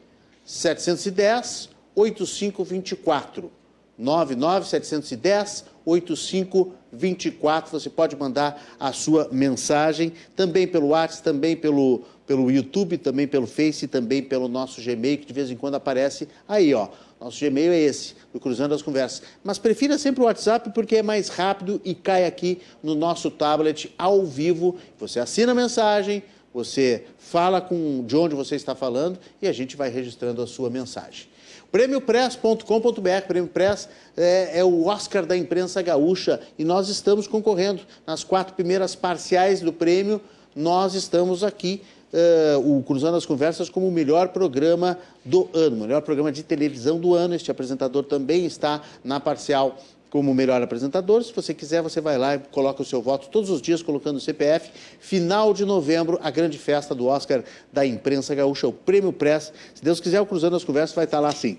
[0.46, 3.52] 710 8524.
[3.98, 7.72] 99710 8524.
[7.72, 13.48] Você pode mandar a sua mensagem também pelo WhatsApp, também pelo, pelo YouTube, também pelo
[13.48, 16.90] Face, também pelo nosso Gmail, que de vez em quando aparece aí, ó.
[17.20, 19.24] Nosso Gmail é esse, do Cruzando as Conversas.
[19.44, 23.92] Mas prefira sempre o WhatsApp porque é mais rápido e cai aqui no nosso tablet
[23.98, 24.76] ao vivo.
[25.00, 26.22] Você assina a mensagem,
[26.54, 30.70] você fala com de onde você está falando e a gente vai registrando a sua
[30.70, 31.28] mensagem.
[31.72, 38.24] Prêmiopress.com.br, Prêmio Press é, é, o Oscar da imprensa gaúcha e nós estamos concorrendo nas
[38.24, 40.22] quatro primeiras parciais do prêmio.
[40.56, 46.02] Nós estamos aqui, uh, o Cruzando as Conversas, como o melhor programa do ano, melhor
[46.02, 47.36] programa de televisão do ano.
[47.36, 49.78] Este apresentador também está na parcial
[50.10, 51.24] como melhor apresentador.
[51.24, 54.18] Se você quiser, você vai lá e coloca o seu voto todos os dias, colocando
[54.18, 54.72] o CPF.
[55.00, 59.52] Final de novembro, a grande festa do Oscar da imprensa gaúcha, o Prêmio Press.
[59.74, 61.58] Se Deus quiser, o Cruzando as Conversas vai estar lá sim.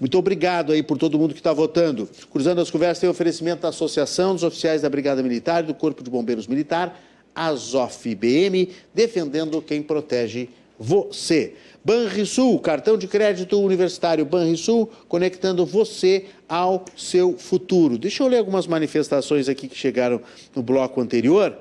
[0.00, 2.08] Muito obrigado aí por todo mundo que está votando.
[2.30, 6.02] Cruzando as Conversas tem oferecimento da Associação dos Oficiais da Brigada Militar e do Corpo
[6.02, 6.98] de Bombeiros Militar,
[7.34, 10.48] ASOF-BM, defendendo quem protege
[10.82, 11.54] você.
[11.84, 17.98] Banrisul, cartão de crédito universitário Banrisul, conectando você ao seu futuro.
[17.98, 20.20] Deixa eu ler algumas manifestações aqui que chegaram
[20.54, 21.56] no bloco anterior,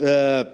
[0.00, 0.52] uh,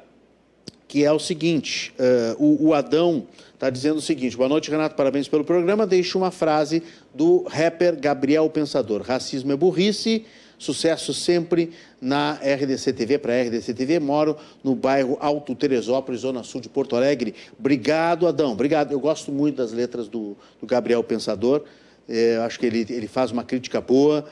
[0.88, 4.94] que é o seguinte: uh, o, o Adão está dizendo o seguinte: boa noite, Renato,
[4.94, 5.86] parabéns pelo programa.
[5.86, 6.82] Deixa uma frase
[7.14, 10.24] do rapper Gabriel Pensador: racismo é burrice
[10.62, 14.00] Sucesso sempre na RDC TV, para a RDC TV.
[14.00, 17.32] Moro no bairro Alto Teresópolis, Zona Sul de Porto Alegre.
[17.56, 18.50] Obrigado, Adão.
[18.50, 18.90] Obrigado.
[18.90, 21.62] Eu gosto muito das letras do, do Gabriel Pensador.
[22.08, 24.26] É, acho que ele, ele faz uma crítica boa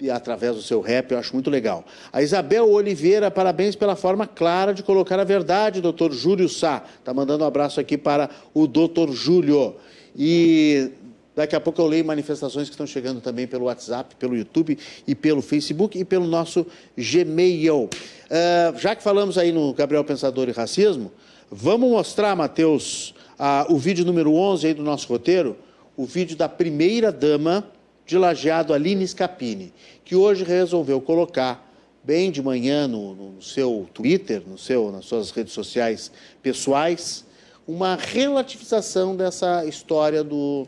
[0.00, 1.84] e através do seu rap, eu acho muito legal.
[2.12, 6.84] A Isabel Oliveira, parabéns pela forma clara de colocar a verdade, doutor Júlio Sá.
[6.98, 9.74] Está mandando um abraço aqui para o doutor Júlio.
[10.14, 10.90] E
[11.38, 14.76] Daqui a pouco eu leio manifestações que estão chegando também pelo WhatsApp, pelo YouTube
[15.06, 16.66] e pelo Facebook e pelo nosso
[16.96, 17.84] Gmail.
[17.84, 21.12] Uh, já que falamos aí no Gabriel Pensador e Racismo,
[21.48, 25.56] vamos mostrar, Matheus, uh, o vídeo número 11 aí do nosso roteiro,
[25.96, 27.70] o vídeo da primeira dama
[28.04, 29.72] de lajeado Aline Scapini,
[30.04, 31.72] que hoje resolveu colocar
[32.02, 36.10] bem de manhã no, no seu Twitter, no seu, nas suas redes sociais
[36.42, 37.24] pessoais,
[37.64, 40.66] uma relativização dessa história do,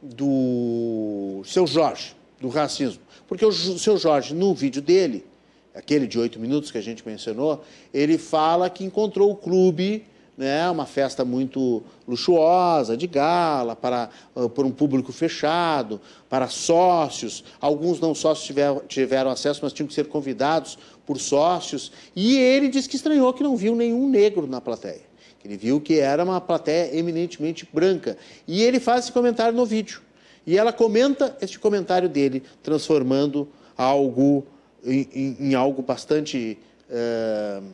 [0.00, 3.02] do seu Jorge, do racismo.
[3.26, 5.26] Porque o seu Jorge, no vídeo dele,
[5.74, 10.04] aquele de oito minutos que a gente mencionou, ele fala que encontrou o clube,
[10.36, 17.44] né, uma festa muito luxuosa, de gala, para, uh, por um público fechado, para sócios.
[17.60, 21.90] Alguns não sócios tiveram, tiveram acesso, mas tinham que ser convidados por sócios.
[22.14, 25.07] E ele disse que estranhou que não viu nenhum negro na plateia.
[25.44, 28.16] Ele viu que era uma plateia eminentemente branca.
[28.46, 30.02] E ele faz esse comentário no vídeo.
[30.46, 34.46] E ela comenta este comentário dele, transformando algo
[34.84, 36.58] em, em, em algo bastante.
[36.88, 37.64] Uh,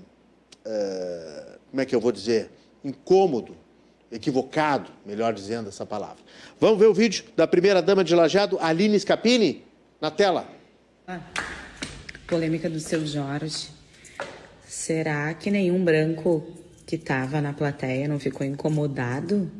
[0.66, 2.50] uh, como é que eu vou dizer?
[2.84, 3.56] Incômodo,
[4.10, 6.18] equivocado, melhor dizendo essa palavra.
[6.60, 9.64] Vamos ver o vídeo da primeira dama de Lajado, Aline Scapini,
[10.00, 10.46] na tela.
[11.06, 11.20] Ah,
[12.26, 13.68] polêmica do seu Jorge.
[14.66, 16.44] Será que nenhum branco
[16.86, 19.50] que estava na plateia não ficou incomodado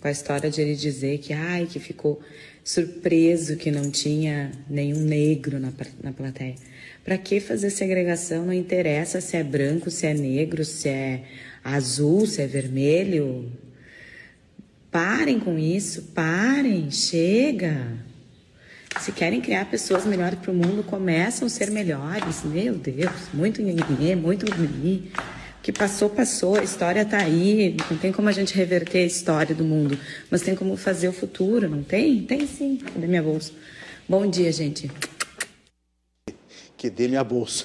[0.00, 2.20] com a história de ele dizer que, ai, que ficou
[2.62, 5.72] surpreso que não tinha nenhum negro na,
[6.02, 6.54] na plateia.
[7.02, 8.46] Para que fazer segregação?
[8.46, 11.24] Não interessa se é branco, se é negro, se é
[11.62, 13.50] azul, se é vermelho.
[14.90, 17.98] Parem com isso, parem, chega.
[19.00, 22.44] Se querem criar pessoas melhores para o mundo, começam a ser melhores.
[22.44, 25.10] Meu Deus, muito nhenhenhê, muito mimimi
[25.64, 29.54] que passou, passou, a história está aí, não tem como a gente reverter a história
[29.54, 29.98] do mundo,
[30.30, 32.20] mas tem como fazer o futuro, não tem?
[32.20, 32.76] Tem sim.
[32.76, 33.50] Cadê minha bolsa?
[34.06, 34.90] Bom dia, gente.
[36.76, 37.64] Que dê minha bolsa.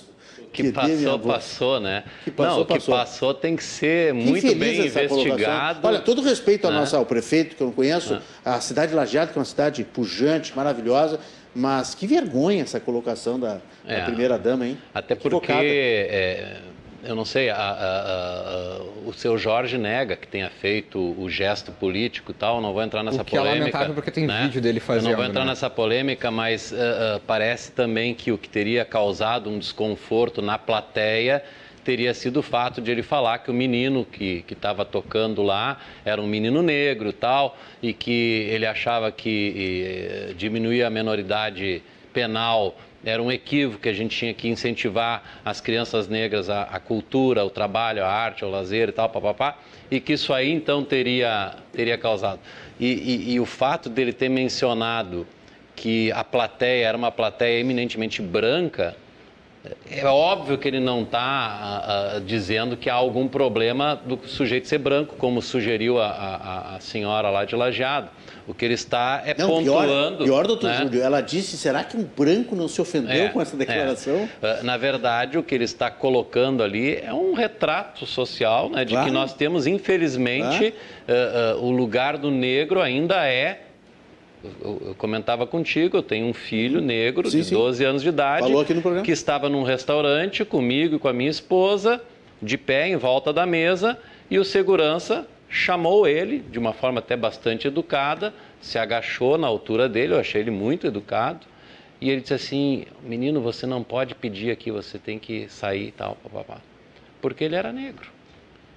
[0.54, 2.06] Que, que passou, passou, né?
[2.24, 2.96] Que passou, não, passou.
[2.96, 5.86] que passou tem que ser muito que bem investigado.
[5.86, 6.80] Olha, todo respeito ao, né?
[6.80, 8.22] nosso, ao prefeito, que eu não conheço, é.
[8.46, 11.20] a cidade de Lajeado, que é uma cidade pujante, maravilhosa,
[11.54, 14.00] mas que vergonha essa colocação da, é.
[14.00, 14.78] da primeira-dama, hein?
[14.94, 16.62] Até porque é,
[17.04, 21.72] eu não sei, a, a, a, o seu Jorge nega que tenha feito o gesto
[21.72, 23.56] político e tal, não vou entrar nessa o que polêmica.
[23.56, 24.44] É lamentável porque tem né?
[24.44, 25.06] vídeo dele fazendo.
[25.06, 25.52] Eu não vou entrar né?
[25.52, 30.58] nessa polêmica, mas uh, uh, parece também que o que teria causado um desconforto na
[30.58, 31.44] plateia
[31.84, 36.22] teria sido o fato de ele falar que o menino que estava tocando lá era
[36.22, 41.82] um menino negro tal, e que ele achava que e, diminuir a menoridade
[42.14, 46.80] penal era um equívoco que a gente tinha que incentivar as crianças negras à, à
[46.80, 49.58] cultura, ao trabalho, à arte, ao lazer e tal, papapá,
[49.90, 52.40] e que isso aí então teria, teria causado.
[52.80, 55.26] E, e, e o fato dele ter mencionado
[55.76, 58.96] que a plateia era uma plateia eminentemente branca,
[59.90, 65.16] é óbvio que ele não está dizendo que há algum problema do sujeito ser branco,
[65.18, 68.10] como sugeriu a, a, a senhora lá de Lajeado.
[68.50, 70.18] O que ele está é não, pontuando.
[70.18, 70.78] Pior, pior doutor né?
[70.78, 74.28] Júlio, ela disse: será que um branco não se ofendeu é, com essa declaração?
[74.42, 74.64] É.
[74.64, 79.06] Na verdade, o que ele está colocando ali é um retrato social né, de claro.
[79.06, 80.74] que nós temos, infelizmente,
[81.06, 81.60] claro.
[81.60, 83.69] uh, uh, o lugar do negro ainda é
[84.44, 87.84] eu, eu, comentava contigo, eu tenho um filho negro sim, de 12 sim.
[87.84, 88.48] anos de idade
[89.04, 92.02] que estava num restaurante comigo e com a minha esposa,
[92.42, 93.98] de pé em volta da mesa,
[94.30, 99.90] e o segurança chamou ele de uma forma até bastante educada, se agachou na altura
[99.90, 101.46] dele, eu achei ele muito educado,
[102.00, 105.92] e ele disse assim: Menino, você não pode pedir aqui, você tem que sair e
[105.92, 106.62] tal, papapá.
[107.22, 108.10] Porque ele era negro.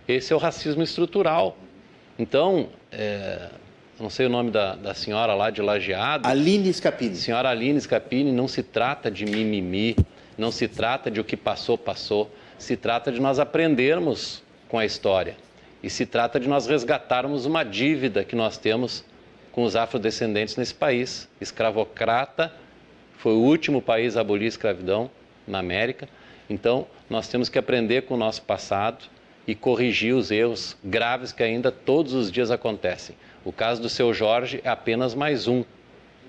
[0.09, 1.57] Esse é o racismo estrutural.
[2.19, 3.49] Então, é,
[4.03, 6.27] não sei o nome da, da senhora lá de Lajeado.
[6.29, 7.15] Aline Scapini.
[7.15, 9.95] Senhora Aline Scapini, não se trata de mimimi,
[10.37, 12.29] não se trata de o que passou, passou.
[12.59, 15.37] Se trata de nós aprendermos com a história.
[15.81, 19.05] E se trata de nós resgatarmos uma dívida que nós temos
[19.53, 21.29] com os afrodescendentes nesse país.
[21.41, 22.53] Escravocrata
[23.19, 25.09] foi o último país a abolir a escravidão
[25.47, 26.09] na América.
[26.51, 29.05] Então, nós temos que aprender com o nosso passado
[29.47, 33.15] e corrigir os erros graves que ainda todos os dias acontecem.
[33.45, 35.65] O caso do seu Jorge é apenas mais um,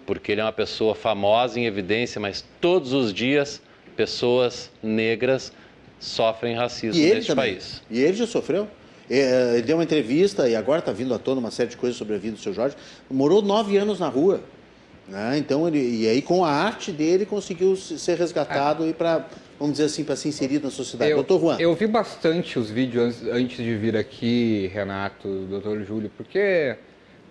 [0.06, 3.62] porque ele é uma pessoa famosa em evidência, mas todos os dias
[3.96, 5.54] pessoas negras
[6.00, 7.54] sofrem racismo neste também.
[7.54, 7.82] país.
[7.90, 8.68] E ele já sofreu?
[9.10, 11.98] É, ele deu uma entrevista e agora está vindo à tona uma série de coisas
[11.98, 12.76] sobre a vida do seu Jorge.
[13.10, 14.42] Morou nove anos na rua.
[15.08, 15.38] Né?
[15.38, 18.90] Então, ele, e aí com a arte dele conseguiu ser resgatado é.
[18.90, 19.28] e para,
[19.60, 21.12] vamos dizer assim, para ser inserido na sociedade.
[21.12, 21.58] Eu, doutor Juan.
[21.60, 26.78] Eu vi bastante os vídeos antes de vir aqui, Renato, doutor Júlio, porque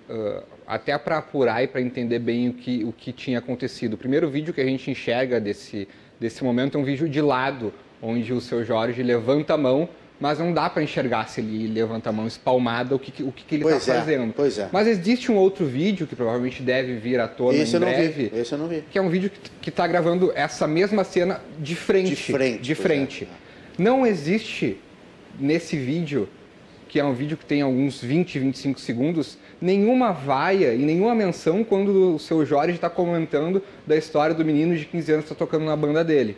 [0.09, 3.95] uh, até para apurar e para entender bem o que, o que tinha acontecido.
[3.95, 5.89] O primeiro vídeo que a gente enxerga desse,
[6.19, 9.89] desse momento é um vídeo de lado, onde o seu Jorge levanta a mão
[10.23, 13.57] mas não dá para enxergar se ele levanta a mão espalmada o que, o que,
[13.57, 14.33] ele está é, fazendo.
[14.33, 14.69] Pois é.
[14.71, 18.31] Mas existe um outro vídeo que provavelmente deve vir à tona Esse em breve.
[18.33, 18.85] Esse eu não vi.
[18.89, 22.11] Que é um vídeo que está gravando essa mesma cena de frente.
[22.11, 22.63] De frente.
[22.63, 23.25] De frente.
[23.25, 23.83] É.
[23.83, 24.79] Não existe
[25.41, 26.29] nesse vídeo,
[26.89, 31.63] que é um vídeo que tem alguns 20, 25 segundos, nenhuma vaia e nenhuma menção
[31.63, 35.45] quando o seu Jorge está comentando da história do menino de 15 anos que está
[35.45, 36.37] tocando na banda dele.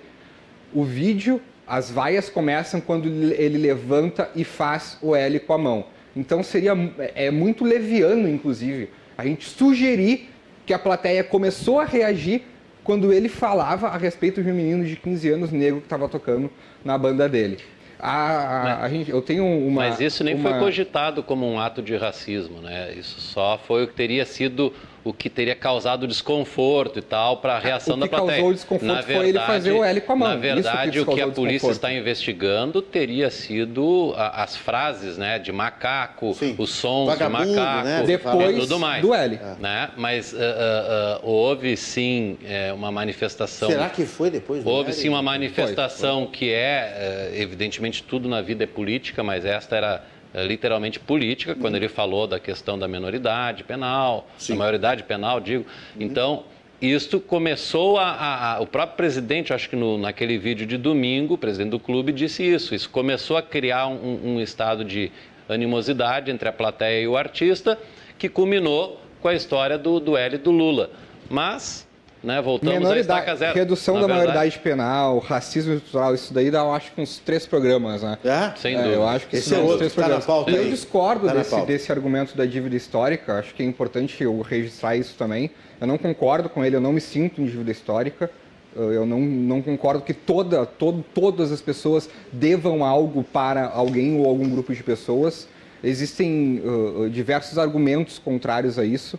[0.72, 5.86] O vídeo as vaias começam quando ele levanta e faz o L com a mão.
[6.14, 6.72] Então seria
[7.14, 10.28] é muito leviano, inclusive, a gente sugerir
[10.66, 12.42] que a plateia começou a reagir
[12.84, 16.50] quando ele falava a respeito de um menino de 15 anos negro que estava tocando
[16.84, 17.58] na banda dele.
[17.98, 19.88] A, a, mas, a gente, eu tenho uma.
[19.88, 20.50] Mas isso nem uma...
[20.50, 22.92] foi cogitado como um ato de racismo, né?
[22.94, 24.72] Isso só foi o que teria sido
[25.04, 28.24] o que teria causado desconforto e tal para a reação da plateia.
[28.24, 30.28] O que causou o desconforto na verdade, foi ele fazer o L com a mão.
[30.28, 35.38] Na verdade, que o que a polícia está investigando teria sido a, as frases, né,
[35.38, 36.54] de macaco, sim.
[36.56, 38.02] os sons Vagabundo, de macaco, né?
[38.06, 39.38] depois tudo mais, do L.
[39.60, 39.90] Né?
[39.96, 42.38] Mas uh, uh, uh, houve sim
[42.74, 43.68] uma manifestação.
[43.68, 44.96] Será que foi depois do Houve L?
[44.96, 46.32] sim uma manifestação foi, foi.
[46.38, 51.88] que é, evidentemente, tudo na vida é política, mas esta era literalmente política, quando ele
[51.88, 54.54] falou da questão da menoridade penal, Sim.
[54.54, 55.64] da maioridade penal, digo.
[55.98, 56.44] Então,
[56.82, 61.34] isto começou a, a, a, O próprio presidente, acho que no, naquele vídeo de domingo,
[61.34, 62.74] o presidente do clube disse isso.
[62.74, 65.10] Isso começou a criar um, um estado de
[65.48, 67.78] animosidade entre a plateia e o artista,
[68.18, 70.90] que culminou com a história do duelo do Lula.
[71.30, 71.86] Mas
[72.24, 72.40] né?
[72.40, 73.54] Voltamos Menoridade, a estaca zero.
[73.54, 78.18] Redução da maioridade penal, racismo estrutural, isso daí dá, eu acho, uns três programas, né?
[78.24, 78.52] É?
[78.56, 78.94] Sem é, dúvida.
[78.94, 80.24] Eu acho que Esse é outro, três tá programas.
[80.24, 84.40] Pauta, eu discordo tá desse, desse argumento da dívida histórica, acho que é importante eu
[84.40, 85.50] registrar isso também.
[85.80, 88.30] Eu não concordo com ele, eu não me sinto em dívida histórica.
[88.76, 94.26] Eu não, não concordo que toda, todo, todas as pessoas devam algo para alguém ou
[94.26, 95.46] algum grupo de pessoas.
[95.82, 99.16] Existem uh, diversos argumentos contrários a isso.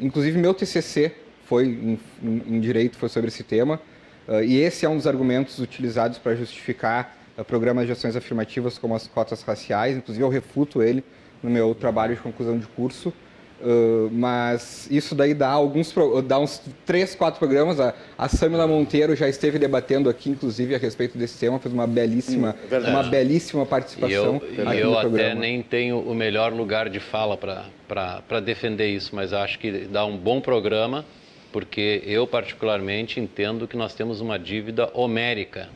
[0.00, 1.12] Inclusive, meu TCC
[1.50, 3.80] foi em, em, direito foi sobre esse tema.
[4.28, 8.78] Uh, e esse é um dos argumentos utilizados para justificar uh, programas de ações afirmativas
[8.78, 9.96] como as cotas raciais.
[9.96, 11.02] Inclusive, eu refuto ele
[11.42, 13.12] no meu trabalho de conclusão de curso.
[13.60, 15.92] Uh, mas isso daí dá alguns
[16.24, 17.80] dá uns três, quatro programas.
[17.80, 21.86] A, a Samila Monteiro já esteve debatendo aqui, inclusive, a respeito desse tema, fez uma
[21.86, 24.40] belíssima, hum, uma belíssima participação.
[24.40, 29.16] E eu, e eu até nem tenho o melhor lugar de fala para defender isso,
[29.16, 31.04] mas acho que dá um bom programa
[31.52, 35.68] porque eu particularmente entendo que nós temos uma dívida homérica.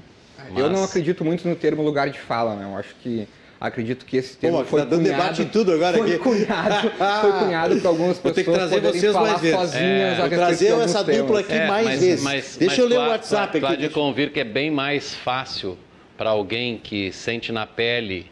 [0.50, 0.58] Mas...
[0.58, 2.64] Eu não acredito muito no termo lugar de fala, né?
[2.64, 3.26] Eu acho que
[3.60, 6.18] Acredito que esse termo Pô, foi tá dando cunhado, debate em tudo agora foi aqui.
[6.18, 6.90] Cunhado,
[7.22, 9.56] foi cunhado para algumas Vou ter pessoas que trazer vocês falar mais vezes.
[9.58, 12.22] sozinhas É, vou trazer de essa dupla aqui É, mais mas- vezes.
[12.24, 13.76] mas- Deixa mas eu ler o WhatsApp tu há aqui.
[13.76, 15.78] de deixa- convir que é bem mais fácil
[16.18, 18.26] para alguém que sente na pele,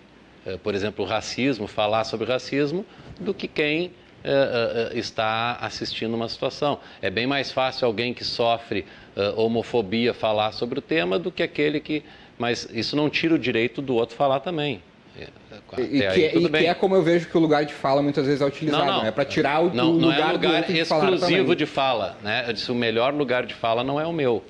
[0.44, 2.84] eh, por exemplo, o racismo, falar sobre racismo,
[3.18, 3.92] do que quem
[4.24, 6.78] eh, eh, está assistindo uma situação.
[7.00, 8.84] É bem mais fácil alguém que sofre
[9.16, 12.02] eh, homofobia falar sobre o tema do que aquele que.
[12.38, 14.82] Mas isso não tira o direito do outro falar também.
[15.18, 15.28] Eh,
[15.70, 16.62] Até E, aí, que, é- tudo e bem.
[16.62, 18.92] que é como eu vejo que o lugar de fala muitas vezes é utilizado, Não,
[18.94, 19.02] não.
[19.02, 19.08] né?
[19.08, 22.44] É para tirar o, não, não lugar, é lugar de exclusivo de fala, né?
[22.48, 24.42] Eu disse, o melhor lugar de fala não é o meu.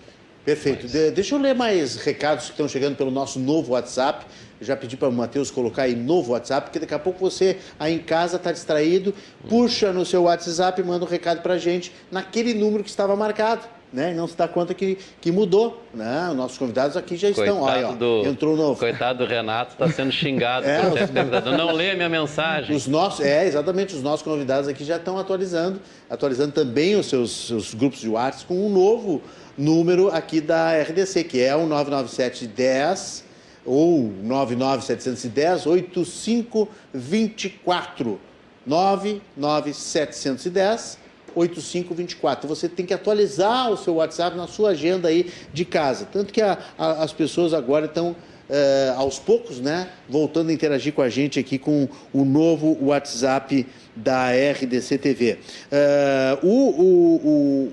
[0.45, 0.87] Perfeito.
[0.89, 4.25] De- deixa eu ler mais recados que estão chegando pelo nosso novo WhatsApp.
[4.63, 7.95] Já pedi para o Matheus colocar aí novo WhatsApp, porque daqui a pouco você aí
[7.95, 9.15] em casa está distraído,
[9.49, 13.15] puxa no seu WhatsApp e manda um recado para a gente naquele número que estava
[13.17, 13.63] marcado.
[13.93, 14.13] Né?
[14.13, 15.83] E não se dá conta que, que mudou.
[15.93, 16.29] Né?
[16.31, 17.61] Os nossos convidados aqui já estão.
[17.61, 18.79] Olha, ó, do, entrou novo.
[18.79, 21.59] Coitado do Renato, está sendo xingado É, os-.
[21.59, 22.75] Não lê a minha mensagem.
[22.75, 27.49] Os nossos, é, exatamente, os nossos convidados aqui já estão atualizando, atualizando também os seus,
[27.49, 29.21] seus grupos de WhatsApp com um novo
[29.59, 33.32] número aqui da RDC, que é o 99710
[33.65, 38.21] ou 99710 8524.
[38.67, 40.99] 99710
[41.35, 42.47] 8524.
[42.49, 46.07] Você tem que atualizar o seu WhatsApp na sua agenda aí de casa.
[46.13, 48.15] Tanto que a- a- as pessoas agora estão
[48.55, 53.67] eh, aos poucos, né, voltando a interagir com a gente aqui com o novo WhatsApp
[53.97, 55.39] da RDC TV.
[55.71, 57.73] Eh, o, o- o-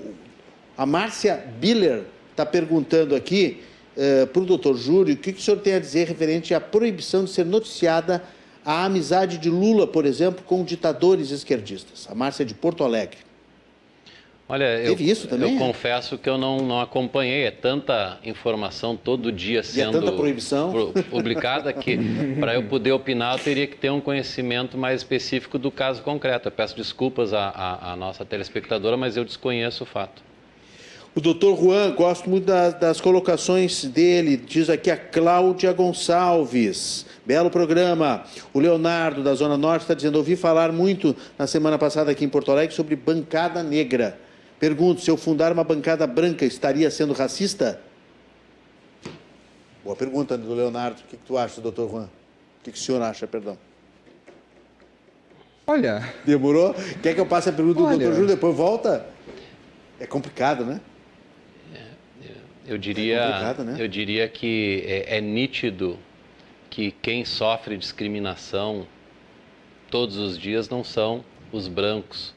[0.78, 3.60] a Márcia Biller está perguntando aqui
[4.32, 7.24] para o doutor Júlio o que, que o senhor tem a dizer referente à proibição
[7.24, 8.22] de ser noticiada
[8.64, 12.06] a amizade de Lula, por exemplo, com ditadores esquerdistas.
[12.10, 13.18] A Márcia é de Porto Alegre.
[14.48, 15.58] Olha, eu, Teve isso também, eu é?
[15.60, 17.44] confesso que eu não, não acompanhei.
[17.44, 20.72] É tanta informação todo dia sendo é tanta proibição.
[20.72, 21.96] pu- publicada que,
[22.40, 26.48] para eu poder opinar, eu teria que ter um conhecimento mais específico do caso concreto.
[26.48, 30.20] Eu peço desculpas à, à- à nossa telespectadora, mas eu desconheço o fato.
[31.12, 37.04] O doutor Juan, gosto muito das, das colocações dele, diz aqui a Cláudia Gonçalves.
[37.26, 38.22] Belo programa.
[38.54, 42.28] O Leonardo, da Zona Norte, está dizendo: ouvi falar muito na semana passada aqui em
[42.28, 44.20] Porto Alegre sobre bancada negra.
[44.60, 47.80] Pergunto: se eu fundar uma bancada branca, estaria sendo racista?
[49.82, 51.00] Boa pergunta do Leonardo.
[51.00, 52.04] O que, que tu acha, doutor Juan?
[52.04, 53.58] O que, que o senhor acha, perdão?
[55.66, 56.72] Olha, Demorou?
[57.02, 57.96] Quer que eu passe a pergunta do Olha.
[57.98, 59.06] doutor Júlio depois volta?
[59.98, 60.80] É complicado, né?
[62.70, 63.76] Eu diria, complicado, né?
[63.80, 65.98] eu diria que é, é nítido
[66.70, 68.86] que quem sofre discriminação
[69.90, 72.32] todos os dias não são os brancos.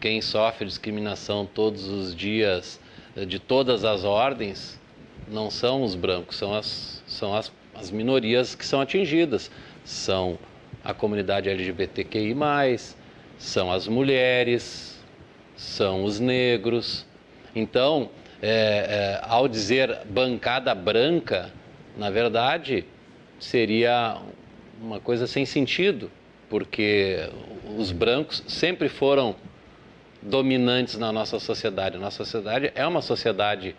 [0.00, 2.78] Quem sofre discriminação todos os dias
[3.16, 4.78] eh, de todas as ordens
[5.26, 9.50] não são os brancos, são as, são as, as minorias que são atingidas.
[9.84, 10.38] São
[10.84, 12.36] a comunidade LGBTQI,
[13.38, 15.02] são as mulheres,
[15.56, 17.04] são os negros.
[17.56, 18.08] Então,
[18.42, 21.50] é, é, ao dizer bancada branca,
[21.96, 22.84] na verdade,
[23.38, 24.18] seria
[24.80, 26.10] uma coisa sem sentido,
[26.48, 27.28] porque
[27.76, 29.34] os brancos sempre foram
[30.20, 31.98] dominantes na nossa sociedade.
[31.98, 33.74] Nossa sociedade é uma sociedade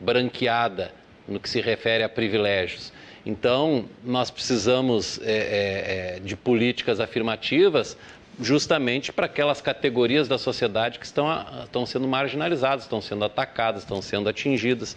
[0.00, 0.92] branqueada
[1.26, 2.92] no que se refere a privilégios.
[3.26, 7.96] Então, nós precisamos é, é, é, de políticas afirmativas
[8.40, 11.26] justamente para aquelas categorias da sociedade que estão,
[11.64, 14.96] estão sendo marginalizadas, estão sendo atacadas, estão sendo atingidas.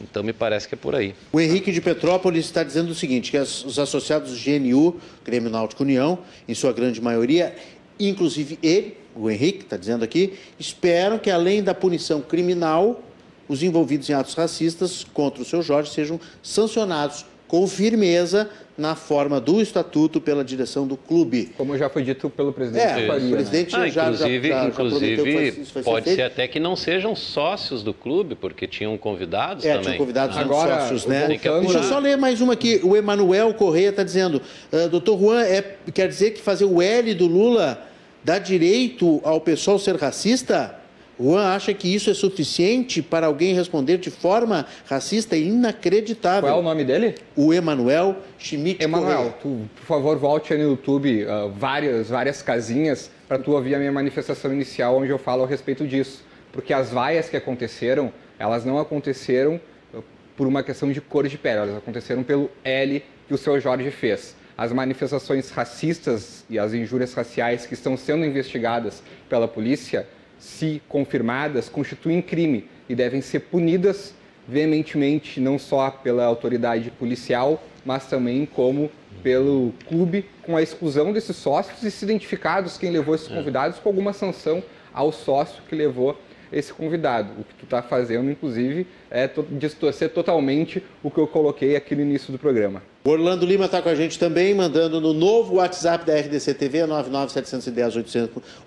[0.00, 1.14] Então, me parece que é por aí.
[1.32, 5.82] O Henrique de Petrópolis está dizendo o seguinte, que os associados do GNU, Grêmio Náutico
[5.82, 7.56] União, em sua grande maioria,
[7.98, 13.02] inclusive ele, o Henrique está dizendo aqui, esperam que além da punição criminal,
[13.48, 19.40] os envolvidos em atos racistas contra o seu Jorge sejam sancionados com firmeza na forma
[19.40, 21.50] do estatuto pela direção do clube.
[21.56, 23.36] como já foi dito pelo presidente É, Faria, o né?
[23.36, 26.76] presidente Ah, já, já, inclusive, já, já inclusive vai ser pode ser até que não
[26.76, 29.84] sejam sócios do clube, porque tinham convidados É, também.
[29.84, 31.26] tinha convidados Agora, sócios, o né?
[31.28, 32.80] Deixa eu só ler mais uma aqui.
[32.82, 37.14] O Emanuel Correia está dizendo, "Ah, doutor Juan, é, quer dizer que fazer o L
[37.14, 37.82] do Lula
[38.22, 40.74] dá direito ao pessoal ser racista?
[41.18, 46.42] Juan acha que isso é suficiente para alguém responder de forma racista e inacreditável.
[46.42, 47.14] Qual é o nome dele?
[47.34, 53.10] O Emanuel Schmidt Emanuel, tu, por favor, volte aí no YouTube ah, várias, várias casinhas
[53.26, 56.22] para tu ouvir a minha manifestação inicial onde eu falo a respeito disso.
[56.52, 59.58] Porque as vaias que aconteceram, elas não aconteceram
[59.94, 60.00] ah,
[60.36, 63.90] por uma questão de cor de pele, elas aconteceram pelo L que o seu Jorge
[63.90, 64.36] fez.
[64.56, 70.06] As manifestações racistas e as injúrias raciais que estão sendo investigadas pela polícia,
[70.38, 74.14] se confirmadas, constituem crime e devem ser punidas
[74.48, 78.90] veementemente, não só pela autoridade policial, mas também como
[79.22, 83.88] pelo clube, com a exclusão desses sócios e se identificados quem levou esses convidados com
[83.88, 84.62] alguma sanção
[84.92, 86.16] ao sócio que levou
[86.52, 87.32] esse convidado.
[87.40, 92.02] O que tu está fazendo, inclusive, é distorcer totalmente o que eu coloquei aqui no
[92.02, 92.82] início do programa.
[93.04, 96.80] O Orlando Lima está com a gente também, mandando no novo WhatsApp da RDC TV,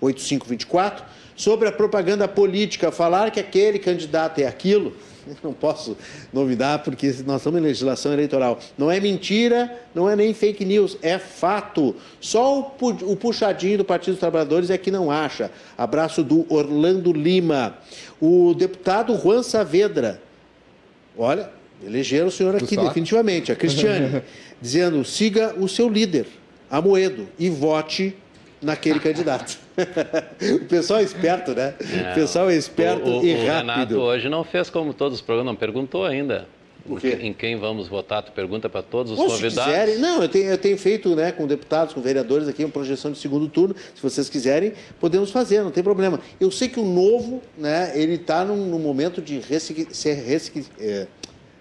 [0.02, 1.02] 99710-8524,
[1.40, 4.94] sobre a propaganda política, falar que aquele candidato é aquilo.
[5.42, 5.96] Não posso
[6.30, 8.58] novidar, porque nós estamos em legislação eleitoral.
[8.76, 11.94] Não é mentira, não é nem fake news, é fato.
[12.20, 15.50] Só o puxadinho do Partido dos Trabalhadores é que não acha.
[15.78, 17.78] Abraço do Orlando Lima.
[18.20, 20.20] O deputado Juan Saavedra.
[21.16, 21.50] Olha,
[21.86, 24.22] elegeram o senhor aqui, definitivamente, a Cristiane,
[24.60, 26.26] dizendo: siga o seu líder,
[26.70, 28.16] Amoedo, e vote
[28.60, 29.58] naquele candidato.
[30.56, 31.74] o pessoal é esperto, né?
[31.80, 33.46] É, o pessoal é esperto o, o, e rápido.
[33.46, 36.46] O Renato hoje não fez como todos os programas, não perguntou ainda.
[36.86, 37.18] O quê?
[37.20, 38.22] Em quem vamos votar?
[38.22, 39.54] Tu pergunta para todos os Ou convidados?
[39.54, 42.70] Se quiserem, não, eu tenho, eu tenho feito né, com deputados, com vereadores aqui, uma
[42.70, 43.74] projeção de segundo turno.
[43.94, 46.20] Se vocês quiserem, podemos fazer, não tem problema.
[46.40, 49.86] Eu sei que o novo, né, ele está num, num, momento de ressigni,
[50.24, 51.06] ressigni, é,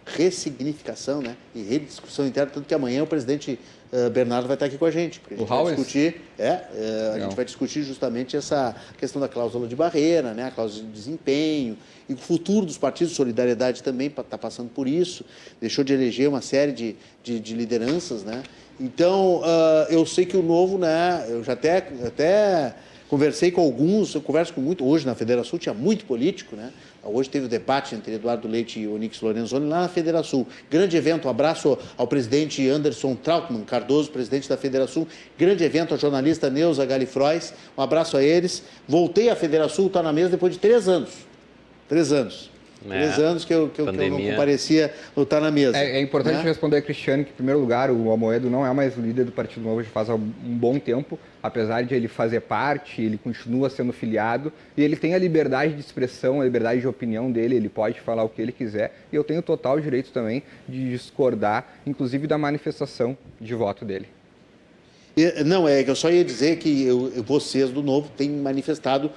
[0.06, 3.60] ressignificação né, e rediscussão interna, tanto que amanhã o presidente
[3.92, 5.20] uh, Bernardo vai estar aqui com a gente.
[5.20, 9.22] Porque a gente o vai discutir, é, uh, a gente vai discutir justamente essa questão
[9.22, 11.78] da cláusula de barreira, né, a cláusula de desempenho,
[12.08, 15.24] e o futuro dos partidos, Solidariedade também está passando por isso,
[15.62, 18.44] deixou de eleger uma série de, de, de lideranças, né?
[18.80, 22.74] Então, uh, eu sei que o novo, né, eu já até, até
[23.10, 26.72] conversei com alguns, eu converso com muito, hoje na Federação tinha muito político, né?
[27.10, 30.46] Hoje teve o debate entre Eduardo Leite e Onix Lorenzoni lá na Federação.
[30.70, 35.06] Grande evento, um abraço ao presidente Anderson Trautmann Cardoso, presidente da Federação.
[35.38, 37.54] Grande evento, a jornalista Neuza Galifrois.
[37.78, 38.64] Um abraço a eles.
[38.88, 41.10] Voltei à Federação, está na mesa depois de três anos.
[41.88, 42.50] Três anos.
[42.86, 45.78] É, Três anos que eu, que, eu, que eu não comparecia lutar na mesa.
[45.78, 46.44] É, é importante né?
[46.44, 49.32] responder a Cristiane que, em primeiro lugar, o Almoedo não é mais o líder do
[49.34, 53.94] Partido Novo já faz um bom tempo, apesar de ele fazer parte, ele continua sendo
[53.94, 58.00] filiado e ele tem a liberdade de expressão, a liberdade de opinião dele, ele pode
[58.02, 62.38] falar o que ele quiser e eu tenho total direito também de discordar, inclusive da
[62.38, 64.08] manifestação de voto dele.
[65.46, 69.12] Não, é que eu só ia dizer que eu, vocês do Novo têm manifestado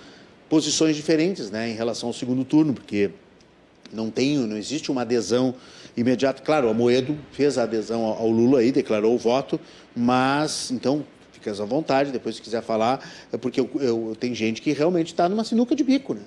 [0.48, 3.10] posições diferentes né, em relação ao segundo turno, porque
[3.92, 5.54] não tem, não existe uma adesão
[5.96, 6.42] imediata.
[6.42, 9.60] Claro, o Moedo fez a adesão ao Lula aí, declarou o voto,
[9.94, 11.04] mas então
[11.42, 13.00] fica à vontade, depois se quiser falar,
[13.32, 16.20] é porque eu, eu, tem gente que realmente está numa sinuca de bico, né?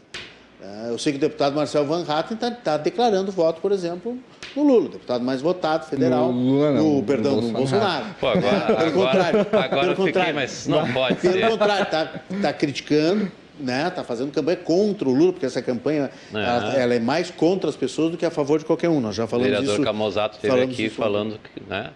[0.62, 4.18] É, eu sei que o deputado Marcel Van Hatten está tá declarando voto, por exemplo,
[4.56, 8.06] no Lula, deputado mais votado federal, no, Lula, não, no perdão, no Bolsonaro.
[8.20, 11.40] Pô, agora, pelo agora, contrário, agora pelo fiquei, contrário, mas não pode pelo ser.
[11.40, 12.06] Pelo contrário, está
[12.42, 16.38] tá criticando, né, tá fazendo campanha contra o Lula, porque essa campanha é.
[16.38, 19.00] Ela, ela, é mais contra as pessoas do que a favor de qualquer um.
[19.00, 19.86] Nós já falamos o vereador disso.
[19.86, 21.92] Camozato esteve aqui falando que, né?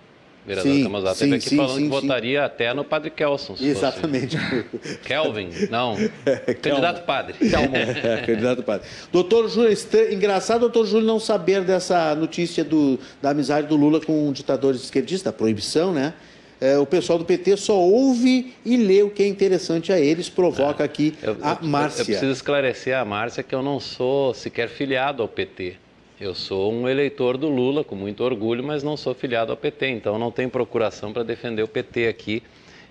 [0.50, 3.56] Vereador sim, Camozato esteve aqui sim, falando sim, que votaria até no Padre Kelson.
[3.60, 4.38] Exatamente.
[5.06, 5.96] Kelvin, não.
[6.26, 7.36] É, candidato padre.
[7.42, 8.88] É, candidato padre.
[9.12, 9.76] Doutor Júlio,
[10.12, 15.32] engraçado doutor Júlio não saber dessa notícia do, da amizade do Lula com ditadores esquerdistas,
[15.32, 16.14] da proibição, né?
[16.60, 20.30] é, o pessoal do PT só ouve e lê o que é interessante a eles,
[20.30, 22.02] provoca aqui eu, a Márcia.
[22.02, 25.78] Eu, preciso esclarecer a Márcia que eu não sou sequer filiado ao PT.
[26.20, 29.88] Eu sou um eleitor do Lula, com muito orgulho, mas não sou filiado ao PT,
[29.88, 32.44] então não tenho procuração para defender o PT aqui.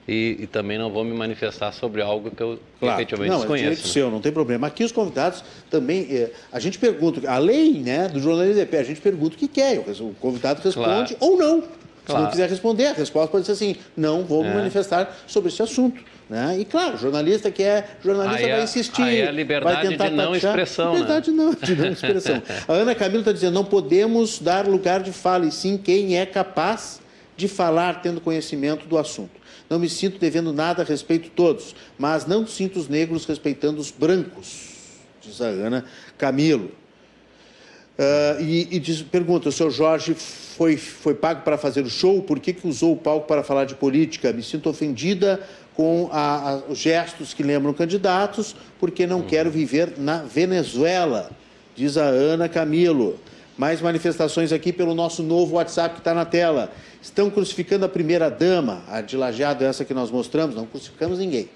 [0.07, 2.95] E, e, também não vou me manifestar sobre algo que eu claro.
[2.99, 3.67] efetivamente não, desconheço.
[3.67, 4.67] É direito seu, não tem problema.
[4.67, 8.83] Aqui os convidados também, é, a gente pergunta, a lei né, do jornalismo é a
[8.83, 11.17] gente pergunta o que quer, o convidado responde claro.
[11.21, 11.61] ou não.
[11.61, 11.73] Claro.
[12.07, 14.55] Se não quiser responder, a resposta pode ser assim: não vou me é.
[14.55, 16.03] manifestar sobre esse assunto.
[16.29, 16.59] Né?
[16.61, 19.03] E claro, jornalista que é jornalista aí vai insistir.
[19.03, 20.53] Aí a liberdade vai tentar de não tatear.
[20.53, 20.93] expressão.
[20.93, 21.37] Liberdade né?
[21.43, 22.43] não, de não expressão.
[22.69, 26.27] a Ana Camila está dizendo: não podemos dar lugar de fala, e sim quem é
[26.27, 27.01] capaz
[27.35, 29.39] de falar tendo conhecimento do assunto.
[29.71, 33.91] Não me sinto devendo nada a respeito todos, mas não sinto os negros respeitando os
[33.91, 34.69] brancos,
[35.23, 35.85] diz a Ana
[36.19, 36.71] Camilo.
[37.99, 42.23] Uh, e, e diz, pergunta: o senhor Jorge foi, foi pago para fazer o show,
[42.23, 44.33] por que, que usou o palco para falar de política?
[44.33, 45.41] Me sinto ofendida
[45.79, 51.31] com a, a, os gestos que lembram candidatos, porque não quero viver na Venezuela,
[51.77, 53.17] diz a Ana Camilo.
[53.57, 56.73] Mais manifestações aqui pelo nosso novo WhatsApp que está na tela.
[57.01, 61.49] Estão crucificando a primeira-dama, a de lajeado, essa que nós mostramos, não crucificamos ninguém.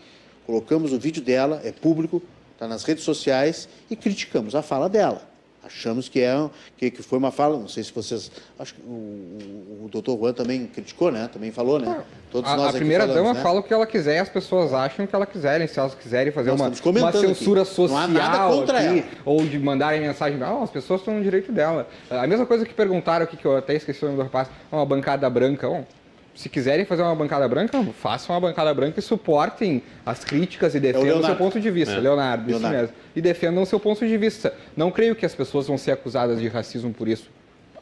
[0.47, 5.32] Colocamos o vídeo dela, é público, está nas redes sociais, e criticamos a fala dela.
[5.65, 8.33] Achamos que, é, que, que foi uma fala, não sei se vocês.
[8.59, 11.29] Acho que o, o, o doutor Juan também criticou, né?
[11.33, 12.03] Também falou, né?
[12.33, 13.43] Todos a, nós a primeira falamos, dama né?
[13.43, 15.69] fala o que ela quiser e as pessoas acham o que ela quiserem.
[15.69, 17.75] Se elas quiserem fazer uma, uma censura aqui.
[17.75, 21.89] social aqui, ou de mandarem mensagem, ah, as pessoas estão no direito dela.
[22.11, 24.85] A mesma coisa que perguntaram aqui, que eu até esqueci o nome do rapaz, uma
[24.85, 25.69] bancada branca.
[25.69, 25.87] Bom,
[26.35, 30.81] se quiserem fazer uma bancada branca, façam uma bancada branca e suportem as críticas e
[30.81, 31.95] defendam o seu ponto de vista.
[31.95, 32.01] É.
[32.01, 32.97] Leonardo, Leonardo, isso mesmo.
[33.15, 34.55] E defendam o seu ponto de vista.
[34.77, 37.31] Não creio que as pessoas vão ser acusadas de racismo por isso.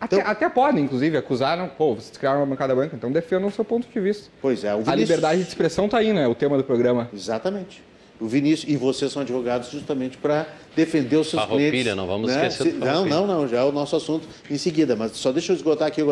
[0.00, 3.52] Até, então, até podem, inclusive, acusaram, pô, vocês criaram uma bancada branca, então defendam o
[3.52, 4.30] seu ponto de vista.
[4.40, 4.92] Pois é, o Vinícius...
[4.92, 6.26] A liberdade de expressão está aí, né?
[6.26, 7.10] O tema do programa.
[7.12, 7.82] Exatamente.
[8.20, 10.46] O Vinícius, e vocês são advogados justamente para
[10.76, 11.96] defender os seus Farroupilha, clientes.
[11.96, 12.46] não vamos né?
[12.46, 15.52] esquecer do Não, não, não, já é o nosso assunto em seguida, mas só deixa
[15.52, 16.02] eu esgotar aqui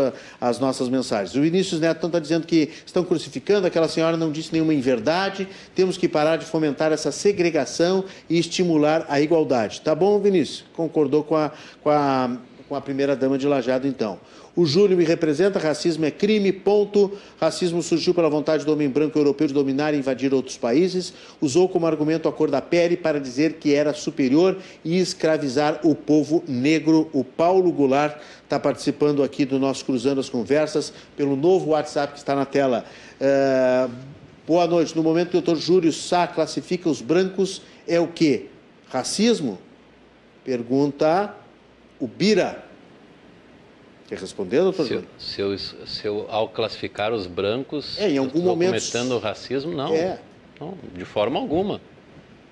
[0.40, 1.36] as nossas mensagens.
[1.36, 5.98] O Vinícius Neto está dizendo que estão crucificando, aquela senhora não disse nenhuma inverdade, temos
[5.98, 9.80] que parar de fomentar essa segregação e estimular a igualdade.
[9.82, 10.64] Tá bom, Vinícius?
[10.74, 11.52] Concordou com a,
[11.82, 12.38] com a,
[12.68, 14.18] com a primeira-dama de Lajado, então.
[14.57, 17.12] O Júlio me representa, racismo é crime, ponto.
[17.40, 21.12] Racismo surgiu pela vontade do homem branco europeu de dominar e invadir outros países.
[21.40, 25.94] Usou como argumento a cor da pele para dizer que era superior e escravizar o
[25.94, 27.09] povo negro.
[27.12, 32.18] O Paulo Goulart está participando aqui do nosso Cruzando as Conversas pelo novo WhatsApp que
[32.18, 32.84] está na tela.
[33.20, 33.90] Uh,
[34.46, 34.96] boa noite.
[34.96, 38.46] No momento que o doutor Júlio Sá classifica os brancos, é o quê?
[38.88, 39.59] Racismo?
[40.44, 41.34] Pergunta
[42.01, 42.67] o Bira.
[44.09, 45.09] Quer responder, doutor se, Júlio?
[45.18, 48.70] Se eu, se eu, ao classificar os brancos, é, em algum estou momento...
[48.70, 49.72] cometendo racismo?
[49.72, 50.18] Não, é.
[50.59, 51.78] não, de forma alguma.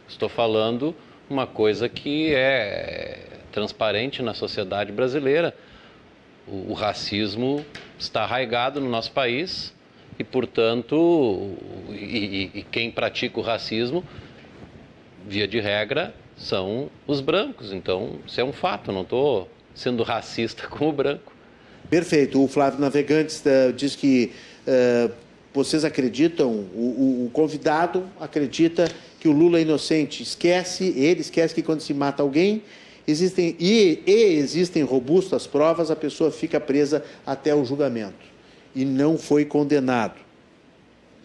[0.06, 0.94] Estou falando
[1.30, 5.56] uma coisa que é transparente na sociedade brasileira.
[6.46, 7.64] O, o racismo
[7.98, 9.74] está arraigado no nosso país
[10.18, 11.56] e, portanto,
[11.90, 14.04] e, e quem pratica o racismo,
[15.26, 17.72] via de regra, são os brancos.
[17.72, 21.35] Então, isso é um fato, não estou sendo racista com o branco.
[21.88, 22.42] Perfeito.
[22.42, 24.32] O Flávio Navegantes uh, diz que
[24.66, 25.12] uh,
[25.54, 30.22] vocês acreditam, o, o, o, convidado acredita que o Lula é inocente.
[30.22, 32.62] Esquece, ele esquece que quando se mata alguém,
[33.06, 38.26] existem e, e existem robustas provas, a pessoa fica presa até o julgamento.
[38.74, 40.16] E não foi condenado.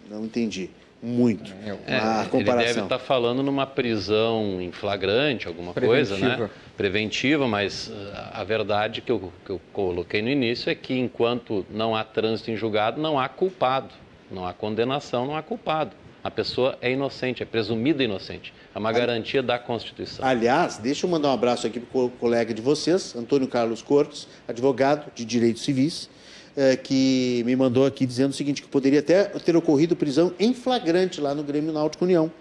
[0.09, 0.69] Não entendi
[1.01, 1.51] muito
[1.87, 2.61] é, a comparação.
[2.61, 6.49] Ele deve estar falando numa prisão em flagrante, alguma coisa, né?
[6.77, 7.93] Preventiva, mas uh,
[8.33, 12.51] a verdade que eu, que eu coloquei no início é que enquanto não há trânsito
[12.51, 13.93] em julgado, não há culpado,
[14.29, 15.91] não há condenação, não há culpado.
[16.23, 18.53] A pessoa é inocente, é presumida inocente.
[18.75, 20.23] É uma garantia da Constituição.
[20.23, 24.27] Aliás, deixa eu mandar um abraço aqui para o colega de vocês, Antônio Carlos Cortes,
[24.47, 26.09] advogado de direitos civis
[26.55, 30.53] é, que me mandou aqui dizendo o seguinte, que poderia até ter ocorrido prisão em
[30.53, 32.31] flagrante lá no Grêmio Náutico União,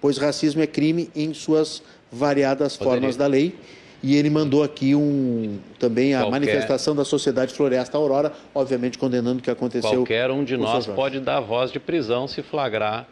[0.00, 3.00] pois racismo é crime em suas variadas poderia.
[3.00, 3.54] formas da lei.
[4.02, 6.30] E ele mandou aqui um, também a Qualquer...
[6.30, 9.90] manifestação da Sociedade Floresta Aurora, obviamente condenando o que aconteceu.
[9.90, 13.08] Qualquer um de nós pode dar voz de prisão se flagrar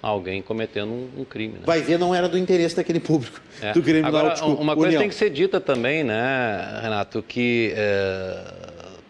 [0.00, 1.54] alguém cometendo um, um crime.
[1.54, 1.60] Né?
[1.64, 3.72] Vai ver, não era do interesse daquele público, é.
[3.72, 5.00] do Grêmio Agora, Náutico Uma coisa União.
[5.00, 7.72] tem que ser dita também, né, Renato, que...
[7.76, 8.61] É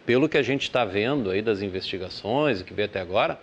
[0.05, 3.39] pelo que a gente está vendo aí das investigações, o que veio até agora,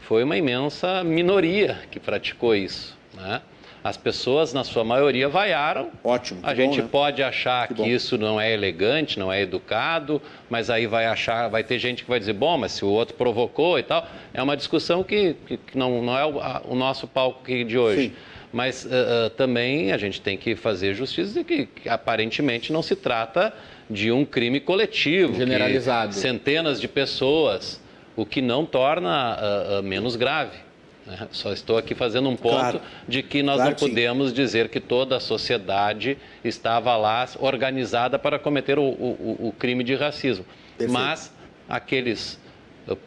[0.00, 2.96] foi uma imensa minoria que praticou isso.
[3.14, 3.40] Né?
[3.82, 5.90] As pessoas, na sua maioria, vaiaram.
[6.02, 6.40] Ótimo.
[6.42, 6.88] A gente né?
[6.90, 11.48] pode achar que, que isso não é elegante, não é educado, mas aí vai achar,
[11.48, 14.08] vai ter gente que vai dizer, bom, mas se o outro provocou e tal.
[14.32, 18.08] É uma discussão que, que não, não é o, a, o, nosso palco de hoje.
[18.08, 18.12] Sim.
[18.50, 22.82] Mas uh, uh, também a gente tem que fazer justiça de que, que aparentemente não
[22.82, 23.52] se trata
[23.88, 25.34] de um crime coletivo.
[25.34, 26.14] Generalizado.
[26.14, 27.80] centenas de pessoas,
[28.16, 30.58] o que não torna uh, uh, menos grave.
[31.06, 31.28] Né?
[31.30, 32.80] Só estou aqui fazendo um ponto claro.
[33.06, 34.34] de que nós claro não podemos sim.
[34.34, 39.94] dizer que toda a sociedade estava lá organizada para cometer o, o, o crime de
[39.94, 40.44] racismo.
[40.78, 40.92] Perfeito.
[40.92, 41.32] Mas
[41.68, 42.40] aqueles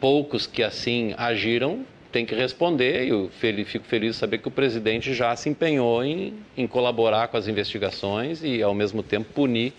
[0.00, 3.30] poucos que assim agiram têm que responder e eu
[3.66, 7.46] fico feliz de saber que o presidente já se empenhou em, em colaborar com as
[7.46, 9.74] investigações e, ao mesmo tempo, punir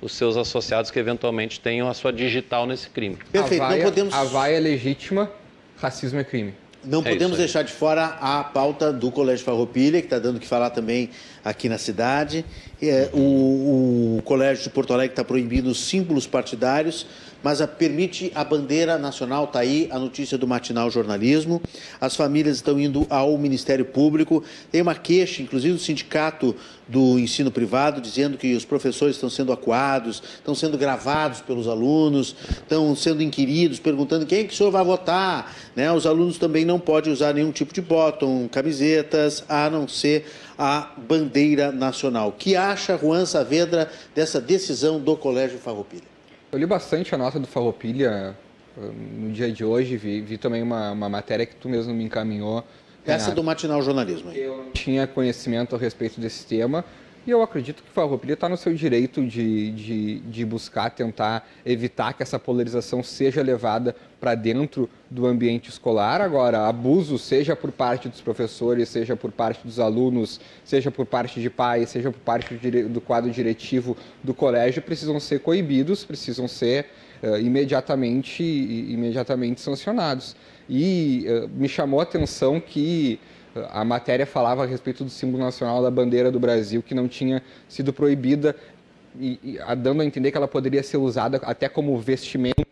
[0.00, 3.18] os seus associados que eventualmente tenham a sua digital nesse crime.
[3.30, 4.14] Perfeito, a vaia, não podemos...
[4.14, 5.30] A vaia é legítima,
[5.76, 6.54] racismo é crime.
[6.82, 10.40] Não é podemos deixar de fora a pauta do Colégio Farroupilha, que está dando o
[10.40, 11.10] que falar também
[11.44, 12.44] aqui na cidade.
[12.80, 17.06] É, o, o Colégio de Porto Alegre está proibindo os símbolos partidários
[17.42, 21.60] mas a, permite a bandeira nacional, está aí a notícia do Matinal Jornalismo.
[22.00, 24.42] As famílias estão indo ao Ministério Público.
[24.70, 26.54] Tem uma queixa, inclusive, do Sindicato
[26.86, 32.34] do Ensino Privado, dizendo que os professores estão sendo acuados, estão sendo gravados pelos alunos,
[32.48, 35.54] estão sendo inquiridos, perguntando quem é que o senhor vai votar.
[35.76, 35.90] Né?
[35.92, 40.26] Os alunos também não podem usar nenhum tipo de bottom, camisetas, a não ser
[40.58, 42.28] a bandeira nacional.
[42.28, 46.09] O que acha Juan Saavedra dessa decisão do Colégio Farroupilha?
[46.52, 48.36] Eu li bastante a nota do Farroupilha
[48.76, 52.04] uh, no dia de hoje, vi, vi também uma, uma, matéria que tu mesmo me
[52.04, 52.64] encaminhou.
[53.04, 53.34] Essa Renato.
[53.36, 54.32] do Matinal Jornalismo.
[54.32, 56.84] Eu não tinha conhecimento a respeito desse tema
[57.26, 61.46] e eu acredito que o Farroupilha está no seu direito de, de, de, buscar, tentar
[61.66, 66.22] evitar que essa polarização seja levada para dentro do ambiente escolar.
[66.22, 71.40] Agora, abuso, seja por parte dos professores, seja por parte dos alunos, seja por parte
[71.40, 76.86] de pais, seja por parte do, quadro diretivo do colégio, precisam ser coibidos, precisam ser
[77.22, 80.34] uh, imediatamente, imediatamente sancionados.
[80.68, 83.20] E uh, me chamou a atenção que
[83.70, 87.42] a matéria falava a respeito do símbolo nacional da bandeira do Brasil, que não tinha
[87.68, 88.54] sido proibida,
[89.18, 92.69] e, e dando a entender que ela poderia ser usada até como vestimento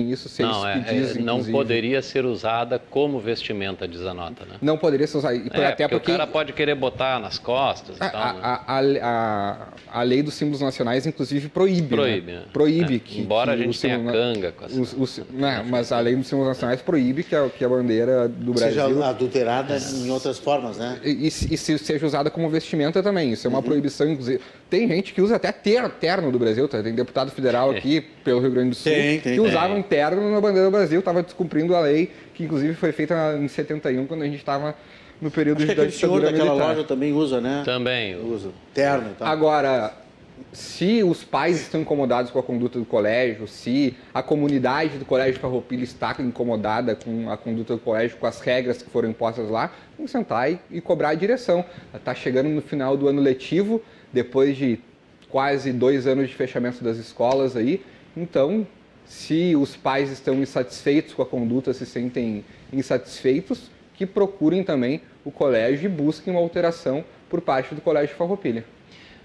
[0.00, 4.44] isso se não, é, diz, é, não poderia ser usada como vestimenta, diz a nota,
[4.44, 4.56] né?
[4.60, 5.36] Não poderia ser usada.
[5.36, 8.40] É, até porque, porque, o cara pode querer botar nas costas a, tal, né?
[8.42, 11.88] a, a, a, lei dos símbolos nacionais, inclusive, proíbe.
[11.88, 12.32] Proíbe.
[12.32, 12.42] Né?
[12.52, 13.20] Proíbe é, que.
[13.20, 16.26] Embora que a gente tenha canga com essa, os, os, né, Mas a lei dos
[16.26, 18.82] símbolos nacionais proíbe que a, que a bandeira do Brasil.
[18.82, 20.98] Seja adulterada em outras formas, né?
[21.04, 23.32] E, e, e se seja usada como vestimenta também.
[23.32, 23.64] Isso é uma uhum.
[23.64, 24.40] proibição, inclusive.
[24.68, 26.82] Tem gente que usa até terno do Brasil, tá?
[26.82, 27.78] tem deputado federal é.
[27.78, 30.70] aqui pelo Rio Grande do Sul tem, tem, que usava um terno na bandeira do
[30.70, 34.74] Brasil, estava descumprindo a lei que inclusive foi feita em 71 quando a gente estava
[35.20, 36.68] no período Acho de da ditadura senhor daquela militar.
[36.68, 37.62] loja também usa, né?
[37.64, 38.50] Também usa.
[38.72, 39.10] Terno.
[39.18, 39.26] Tá.
[39.26, 39.92] Agora,
[40.52, 45.40] se os pais estão incomodados com a conduta do colégio, se a comunidade do colégio
[45.40, 49.72] Farroupilha está incomodada com a conduta do colégio, com as regras que foram impostas lá,
[49.96, 51.64] tem que sentar e, e cobrar a direção.
[51.94, 53.82] Está chegando no final do ano letivo,
[54.12, 54.78] depois de
[55.28, 57.82] quase dois anos de fechamento das escolas aí.
[58.16, 58.66] Então,
[59.04, 65.30] se os pais estão insatisfeitos com a conduta, se sentem insatisfeitos, que procurem também o
[65.30, 68.64] colégio e busquem uma alteração por parte do Colégio Farroupilha.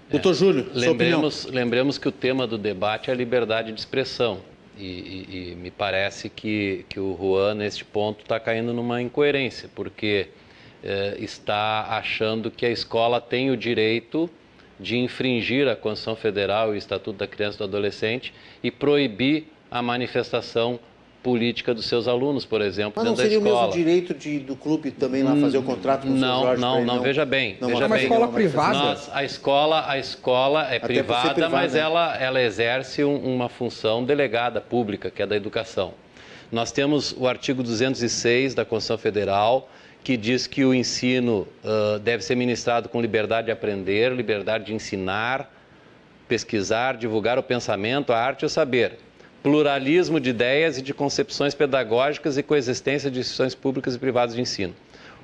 [0.08, 4.40] É, Doutor Júlio, lembremos, lembremos que o tema do debate é a liberdade de expressão.
[4.76, 9.70] E, e, e me parece que, que o Juan, neste ponto, está caindo numa incoerência,
[9.72, 10.28] porque
[10.82, 14.28] eh, está achando que a escola tem o direito
[14.78, 18.32] de infringir a Constituição Federal e o Estatuto da Criança e do Adolescente
[18.62, 20.78] e proibir a manifestação
[21.24, 23.44] política dos seus alunos, por exemplo, mas dentro da escola.
[23.44, 26.12] Mas não seria o mesmo direito de, do clube também lá fazer o contrato com
[26.12, 26.60] o não, Jorge?
[26.60, 28.04] Não, não, não, veja bem, não, veja uma bem.
[28.04, 28.78] escola privada?
[28.78, 31.80] Nós, a escola, a escola é privada, privada, mas né?
[31.80, 35.94] ela, ela exerce um, uma função delegada pública, que é da educação.
[36.52, 39.70] Nós temos o artigo 206 da Constituição Federal,
[40.04, 44.74] que diz que o ensino uh, deve ser ministrado com liberdade de aprender, liberdade de
[44.74, 45.50] ensinar,
[46.28, 48.98] pesquisar, divulgar o pensamento, a arte e o saber,
[49.42, 54.42] pluralismo de ideias e de concepções pedagógicas e coexistência de instituições públicas e privadas de
[54.42, 54.74] ensino.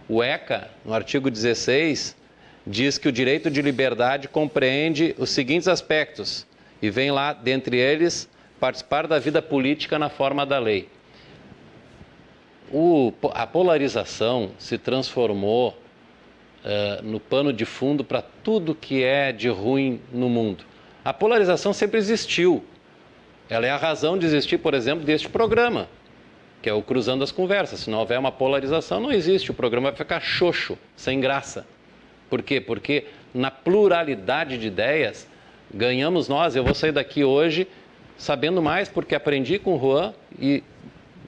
[0.08, 2.16] O ECA, no artigo 16,
[2.66, 6.46] diz que o direito de liberdade compreende os seguintes aspectos,
[6.80, 8.26] e vem lá, dentre eles,
[8.58, 10.88] participar da vida política na forma da lei
[12.72, 15.70] o, a polarização se transformou
[16.64, 20.64] uh, no pano de fundo para tudo que é de ruim no mundo.
[21.04, 22.62] A polarização sempre existiu.
[23.48, 25.88] Ela é a razão de existir, por exemplo, deste programa,
[26.62, 27.80] que é o Cruzando as Conversas.
[27.80, 29.50] Se não houver uma polarização, não existe.
[29.50, 31.66] O programa vai ficar xoxo, sem graça.
[32.28, 32.60] Por quê?
[32.60, 35.26] Porque na pluralidade de ideias,
[35.72, 36.54] ganhamos nós.
[36.54, 37.66] Eu vou sair daqui hoje
[38.16, 40.62] sabendo mais, porque aprendi com o Juan e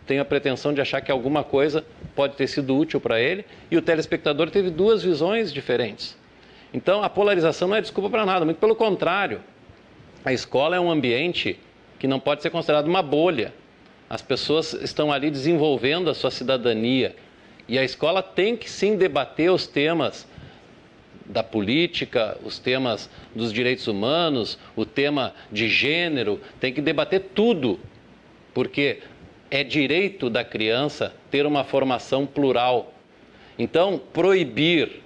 [0.07, 1.85] tenho a pretensão de achar que alguma coisa
[2.15, 6.17] pode ter sido útil para ele, e o telespectador teve duas visões diferentes.
[6.75, 9.41] Então, a polarização não é desculpa para nada, muito pelo contrário.
[10.25, 11.59] A escola é um ambiente
[11.99, 13.53] que não pode ser considerado uma bolha.
[14.09, 17.15] As pessoas estão ali desenvolvendo a sua cidadania.
[17.69, 20.27] E a escola tem que sim debater os temas
[21.27, 27.79] da política, os temas dos direitos humanos, o tema de gênero, tem que debater tudo.
[28.53, 28.99] Porque
[29.53, 32.95] é direito da criança ter uma formação plural.
[33.59, 35.03] Então, proibir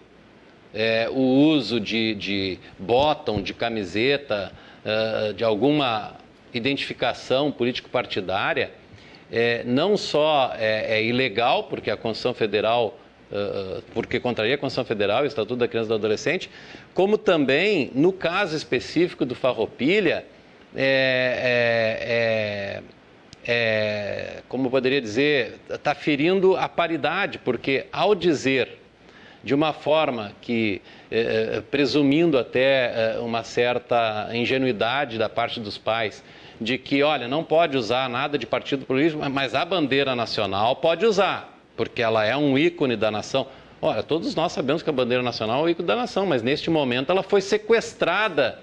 [0.73, 4.53] é, o uso de, de bottom, de camiseta,
[4.85, 6.15] uh, de alguma
[6.55, 8.71] identificação político-partidária,
[9.33, 12.97] é, não só é, é, ilegal, porque a Constituição Federal,
[13.33, 16.49] uh, porque contraria a Constituição Federal o Estatuto da Criança e do Adolescente,
[16.95, 20.25] como também, no caso específico do Farroupilha,
[20.77, 22.81] é,
[23.47, 28.79] é, como poderia dizer, está ferindo a paridade, porque ao dizer
[29.47, 35.79] de uma forma que, é, é, presumindo até é, uma certa ingenuidade da parte dos
[35.79, 36.25] pais,
[36.61, 41.07] de que, olha, não pode usar nada de partido político, mas a bandeira nacional pode
[41.07, 43.47] usar, porque ela é um ícone da nação.
[43.81, 46.69] Ora, todos nós sabemos que a bandeira nacional é o ícone da nação, mas neste
[46.69, 48.59] momento ela foi sequestrada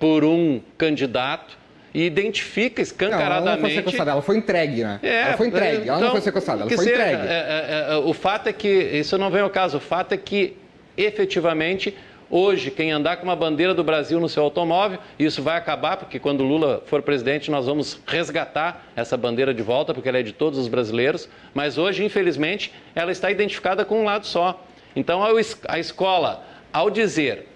[0.00, 1.56] por um candidato
[1.94, 3.30] e identifica escancaradamente.
[3.30, 5.00] Não, ela não foi sequestrada, ela foi entregue, né?
[5.02, 7.22] É, ela foi entregue, então, ela não foi sequestrada, ela foi entregue.
[7.26, 10.16] É, é, é, o fato é que, isso não vem ao caso, o fato é
[10.16, 10.56] que
[10.96, 11.94] efetivamente
[12.28, 16.18] Hoje, quem andar com uma bandeira do Brasil no seu automóvel, isso vai acabar, porque
[16.18, 20.32] quando Lula for presidente, nós vamos resgatar essa bandeira de volta, porque ela é de
[20.32, 21.28] todos os brasileiros.
[21.54, 24.60] Mas hoje, infelizmente, ela está identificada com um lado só.
[24.96, 25.22] Então,
[25.68, 27.46] a escola, ao dizer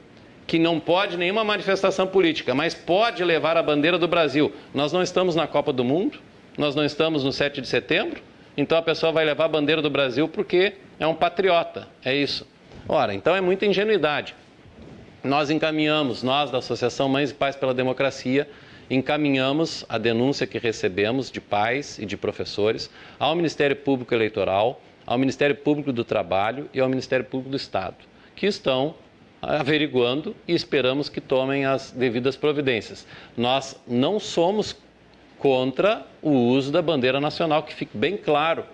[0.50, 5.00] que não pode nenhuma manifestação política, mas pode levar a bandeira do Brasil, nós não
[5.00, 6.18] estamos na Copa do Mundo,
[6.58, 8.20] nós não estamos no 7 de setembro,
[8.56, 12.44] então a pessoa vai levar a bandeira do Brasil porque é um patriota, é isso.
[12.88, 14.34] Ora, então é muita ingenuidade
[15.22, 18.48] nós encaminhamos, nós da Associação Mães e Pais pela Democracia,
[18.88, 25.18] encaminhamos a denúncia que recebemos de pais e de professores ao Ministério Público Eleitoral, ao
[25.18, 27.96] Ministério Público do Trabalho e ao Ministério Público do Estado,
[28.34, 28.94] que estão
[29.42, 33.06] averiguando e esperamos que tomem as devidas providências.
[33.36, 34.76] Nós não somos
[35.38, 38.64] contra o uso da bandeira nacional, que fique bem claro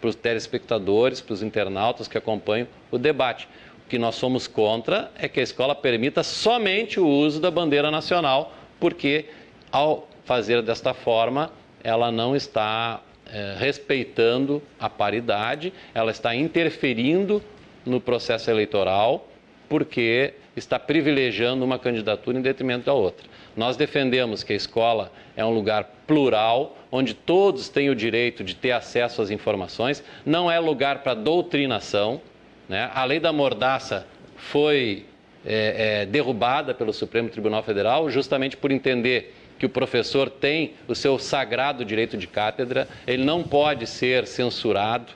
[0.00, 3.46] para os telespectadores, para os internautas que acompanham o debate
[3.90, 8.54] que nós somos contra é que a escola permita somente o uso da bandeira nacional,
[8.78, 9.26] porque
[9.70, 11.50] ao fazer desta forma,
[11.82, 17.42] ela não está é, respeitando a paridade, ela está interferindo
[17.84, 19.26] no processo eleitoral,
[19.70, 23.26] porque está privilegiando uma candidatura em detrimento da outra.
[23.56, 28.56] Nós defendemos que a escola é um lugar plural, onde todos têm o direito de
[28.56, 32.20] ter acesso às informações, não é lugar para doutrinação,
[32.68, 32.90] né?
[32.92, 34.06] A lei da mordaça
[34.36, 35.06] foi
[35.46, 40.96] é, é, derrubada pelo Supremo Tribunal Federal justamente por entender que o professor tem o
[40.96, 45.12] seu sagrado direito de cátedra, ele não pode ser censurado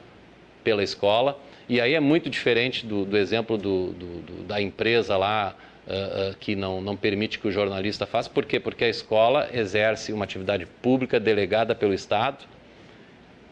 [0.62, 1.38] pela escola.
[1.68, 6.36] E aí é muito diferente do, do exemplo do, do, da empresa lá uh, uh,
[6.38, 8.28] que não, não permite que o jornalista faça.
[8.28, 8.60] Por quê?
[8.60, 12.44] Porque a escola exerce uma atividade pública delegada pelo Estado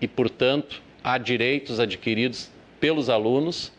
[0.01, 3.73] e, portanto, há direitos adquiridos pelos alunos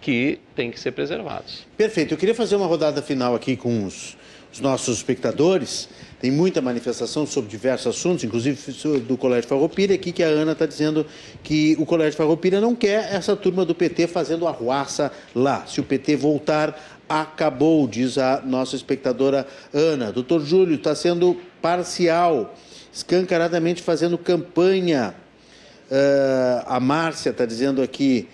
[0.00, 1.66] que têm que ser preservados.
[1.78, 2.12] Perfeito.
[2.12, 4.16] Eu queria fazer uma rodada final aqui com os,
[4.54, 5.88] os nossos espectadores.
[6.20, 8.56] Tem muita manifestação sobre diversos assuntos, inclusive
[9.00, 11.04] do Colégio Farroupilha, aqui que a Ana está dizendo
[11.42, 15.66] que o Colégio Farroupilha não quer essa turma do PT fazendo arruaça lá.
[15.66, 20.12] Se o PT voltar, acabou, diz a nossa espectadora Ana.
[20.12, 22.54] Doutor Júlio está sendo parcial,
[22.92, 25.14] escancaradamente fazendo campanha.
[25.90, 28.28] Uh, a Márcia está dizendo aqui,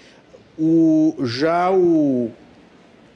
[0.57, 2.31] o, já o,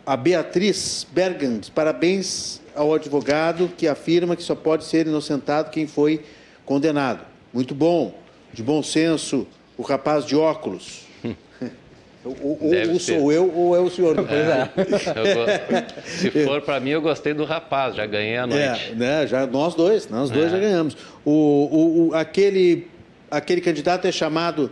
[0.04, 6.24] a Beatriz Bergand, parabéns ao advogado que afirma que só pode ser inocentado quem foi
[6.64, 7.24] condenado.
[7.52, 8.14] Muito bom,
[8.52, 9.46] de bom senso,
[9.76, 11.02] o rapaz de óculos.
[12.24, 12.58] Ou,
[12.90, 14.16] ou sou eu ou é o senhor.
[14.32, 14.70] É.
[15.20, 18.92] Eu, se for para mim, eu gostei do rapaz, já ganhei a noite.
[18.92, 20.48] É, né, já, nós dois, nós dois é.
[20.48, 20.96] já ganhamos.
[21.22, 22.88] O, o, o, aquele,
[23.30, 24.70] aquele candidato é chamado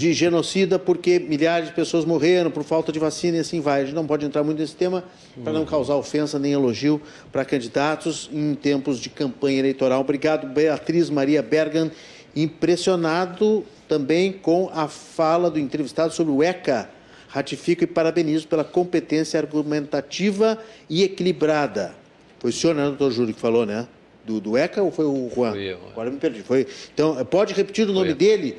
[0.00, 3.82] de genocida porque milhares de pessoas morreram por falta de vacina e assim vai.
[3.82, 5.04] A gente não pode entrar muito nesse tema
[5.44, 10.00] para não causar ofensa nem elogio para candidatos em tempos de campanha eleitoral.
[10.00, 11.90] Obrigado, Beatriz Maria Bergan.
[12.34, 16.88] Impressionado também com a fala do entrevistado sobre o ECA.
[17.28, 20.56] Ratifico e parabenizo pela competência argumentativa
[20.88, 21.94] e equilibrada.
[22.38, 23.86] Foi o senhor, né, doutor Júlio, que falou, né?
[24.24, 25.50] Do, do ECA ou foi o Juan?
[25.50, 25.78] Foi eu.
[25.92, 26.42] Agora me perdi.
[26.42, 26.66] Foi...
[26.94, 28.56] Então, pode repetir o nome dele?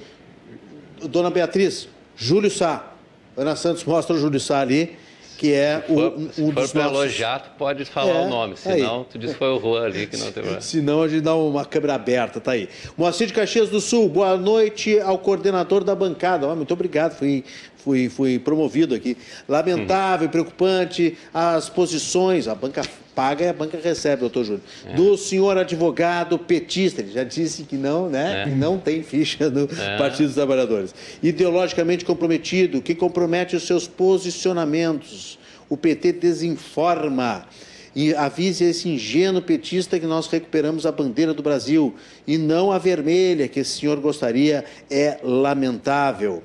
[1.08, 2.88] Dona Beatriz, Júlio Sá.
[3.36, 4.98] Ana Santos mostra o Júlio Sá ali,
[5.42, 6.92] que é o, um, se for dos nossos...
[6.92, 9.06] elogiar, tu pode falar é, o nome, senão aí.
[9.10, 10.62] tu diz que foi o Juan ali que não tem problema.
[10.62, 12.70] Senão a gente dá uma câmera aberta, tá aí.
[12.96, 16.48] Moacir de Caxias do Sul, boa noite ao coordenador da bancada.
[16.48, 17.44] Oh, muito obrigado, fui,
[17.84, 19.18] fui, fui promovido aqui.
[19.48, 20.32] Lamentável, uhum.
[20.32, 22.82] preocupante as posições, a banca
[23.14, 24.62] paga e a banca recebe, doutor Júlio.
[24.86, 24.94] É.
[24.94, 28.42] Do senhor advogado petista, ele já disse que não, né?
[28.42, 28.44] É.
[28.46, 29.98] Que não tem ficha do é.
[29.98, 30.94] Partido dos Trabalhadores.
[31.22, 35.38] Ideologicamente comprometido, que compromete os seus posicionamentos.
[35.70, 37.46] O PT desinforma.
[37.94, 41.94] E avise esse ingênuo petista que nós recuperamos a bandeira do Brasil
[42.26, 46.42] e não a vermelha que esse senhor gostaria, é lamentável.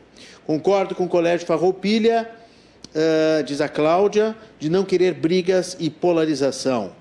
[0.46, 2.30] Concordo com o Colégio Farroupilha
[2.96, 6.92] uh, diz a Cláudia, de não querer brigas e polarização.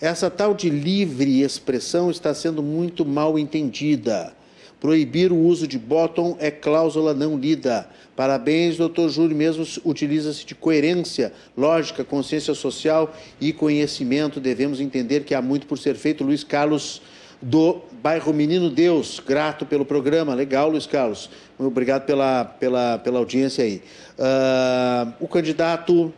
[0.00, 4.32] Essa tal de livre expressão está sendo muito mal entendida.
[4.80, 7.88] Proibir o uso de bottom é cláusula não lida.
[8.14, 14.40] Parabéns, doutor Júlio, mesmo utiliza-se de coerência, lógica, consciência social e conhecimento.
[14.40, 16.22] Devemos entender que há muito por ser feito.
[16.22, 17.00] Luiz Carlos
[17.44, 19.20] do bairro Menino Deus.
[19.20, 20.34] Grato pelo programa.
[20.34, 21.28] Legal, Luiz Carlos.
[21.58, 23.82] Obrigado pela, pela, pela audiência aí.
[24.18, 26.12] Uh, o candidato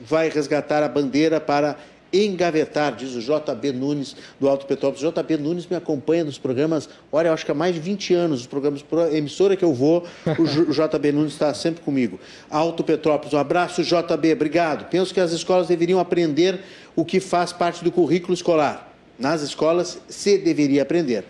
[0.00, 1.76] vai resgatar a bandeira para
[2.12, 5.00] engavetar, diz o JB Nunes do Alto Petrópolis.
[5.00, 8.40] JB Nunes me acompanha nos programas, olha, eu acho que há mais de 20 anos,
[8.42, 12.20] os programas, emissora que eu vou, o JB Nunes está sempre comigo.
[12.48, 14.88] Alto Petrópolis, um abraço, JB, obrigado.
[14.90, 16.60] Penso que as escolas deveriam aprender
[16.94, 18.93] o que faz parte do currículo escolar.
[19.18, 21.24] Nas escolas se deveria aprender.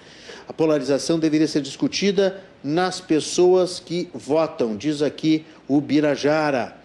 [0.49, 6.77] A polarização deveria ser discutida nas pessoas que votam, diz aqui o Birajara.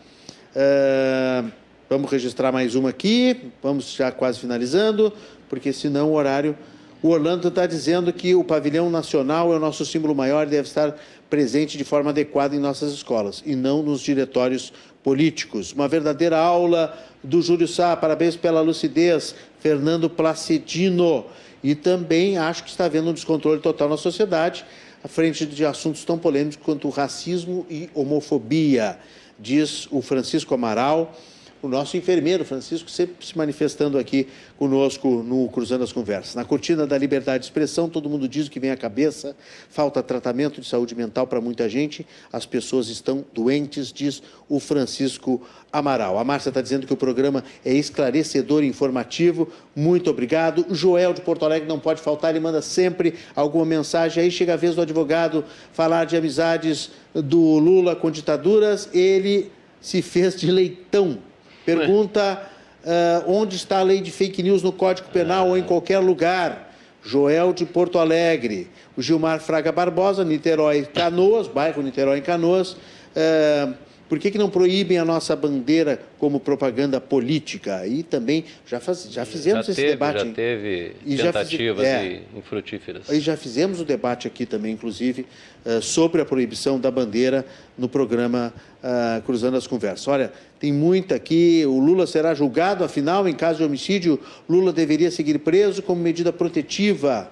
[0.55, 1.51] Uh,
[1.89, 5.11] Vamos registrar mais uma aqui, vamos já quase finalizando,
[5.49, 6.55] porque senão o horário.
[7.01, 10.67] O Orlando está dizendo que o pavilhão nacional é o nosso símbolo maior e deve
[10.67, 10.95] estar
[11.31, 14.71] presente de forma adequada em nossas escolas e não nos diretórios
[15.03, 15.71] políticos.
[15.73, 21.25] Uma verdadeira aula do Júlio Sá, parabéns pela lucidez, Fernando Placidino.
[21.63, 24.65] E também acho que está havendo um descontrole total na sociedade,
[25.03, 28.97] à frente de assuntos tão polêmicos quanto racismo e homofobia,
[29.37, 31.15] diz o Francisco Amaral
[31.61, 34.27] o nosso enfermeiro Francisco sempre se manifestando aqui
[34.57, 36.35] conosco no Cruzando as Conversas.
[36.35, 39.35] Na cortina da liberdade de expressão, todo mundo diz o que vem à cabeça,
[39.69, 45.41] falta tratamento de saúde mental para muita gente, as pessoas estão doentes, diz o Francisco
[45.71, 46.17] Amaral.
[46.17, 50.65] A Márcia está dizendo que o programa é esclarecedor e informativo, muito obrigado.
[50.69, 54.23] O Joel de Porto Alegre não pode faltar, ele manda sempre alguma mensagem.
[54.23, 60.01] Aí chega a vez do advogado falar de amizades do Lula com ditaduras, ele se
[60.01, 61.28] fez de leitão
[61.77, 62.41] Pergunta
[62.83, 66.67] uh, onde está a lei de fake news no Código Penal ou em qualquer lugar.
[67.01, 68.69] Joel de Porto Alegre.
[68.97, 72.73] O Gilmar Fraga Barbosa, Niterói Canoas, bairro Niterói Canoas.
[72.73, 73.73] Uh,
[74.09, 77.85] por que, que não proíbem a nossa bandeira como propaganda política?
[77.85, 80.25] E também já, faz, já fizemos já esse teve, debate.
[80.25, 83.09] Já teve e tentativas já fiz, é, infrutíferas.
[83.09, 85.27] E já fizemos o debate aqui também, inclusive,
[85.63, 87.45] uh, sobre a proibição da bandeira
[87.77, 88.51] no programa
[88.83, 90.07] uh, Cruzando as Conversas.
[90.07, 91.63] Olha, tem muita aqui.
[91.67, 94.19] O Lula será julgado, afinal, em caso de homicídio,
[94.49, 97.31] Lula deveria seguir preso como medida protetiva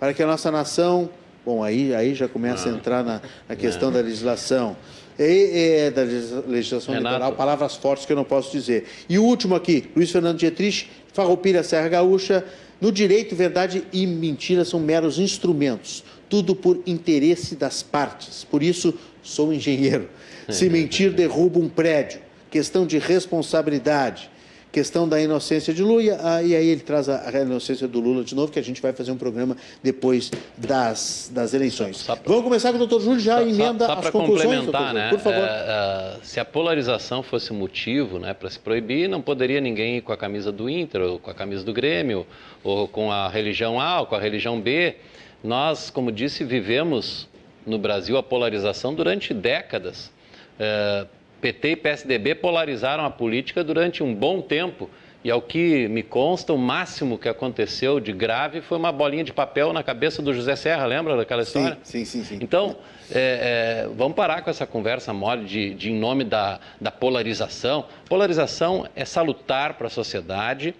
[0.00, 1.10] para que a nossa nação.
[1.44, 4.74] Bom, aí, aí já começa a entrar na, na questão da legislação.
[5.18, 7.14] É, da legislação Renato.
[7.14, 8.86] eleitoral, palavras fortes que eu não posso dizer.
[9.08, 12.44] E o último aqui, Luiz Fernando Dietrich, Farroupilha, Serra Gaúcha.
[12.80, 18.44] No direito, verdade e mentira são meros instrumentos, tudo por interesse das partes.
[18.44, 18.92] Por isso,
[19.22, 20.08] sou engenheiro.
[20.50, 22.20] Se mentir, derruba um prédio.
[22.50, 24.30] Questão de responsabilidade
[24.74, 26.02] questão da inocência de Lula,
[26.42, 29.12] e aí ele traz a, inocência do Lula de novo, que a gente vai fazer
[29.12, 31.98] um programa depois das, das eleições.
[31.98, 34.92] Só, só Vamos começar com o doutor Júlio, já só, emenda só, as conclusões, doutor,
[34.92, 35.10] né?
[35.10, 35.44] por favor.
[35.44, 40.00] É, é, se a polarização fosse motivo né, para se proibir, não poderia ninguém ir
[40.00, 42.26] com a camisa do Inter, ou com a camisa do Grêmio,
[42.64, 44.96] ou com a religião A, ou com a religião B.
[45.44, 47.28] Nós, como disse, vivemos
[47.64, 50.10] no Brasil a polarização durante décadas.
[50.58, 51.06] É,
[51.44, 54.88] PT e PSDB polarizaram a política durante um bom tempo.
[55.22, 59.32] E ao que me consta, o máximo que aconteceu de grave foi uma bolinha de
[59.32, 61.76] papel na cabeça do José Serra, lembra daquela história?
[61.82, 62.24] Sim, sim, sim.
[62.24, 62.38] sim.
[62.42, 62.76] Então,
[63.10, 67.84] é, é, vamos parar com essa conversa mole de, de em nome da, da polarização.
[68.08, 70.74] Polarização é salutar para a sociedade.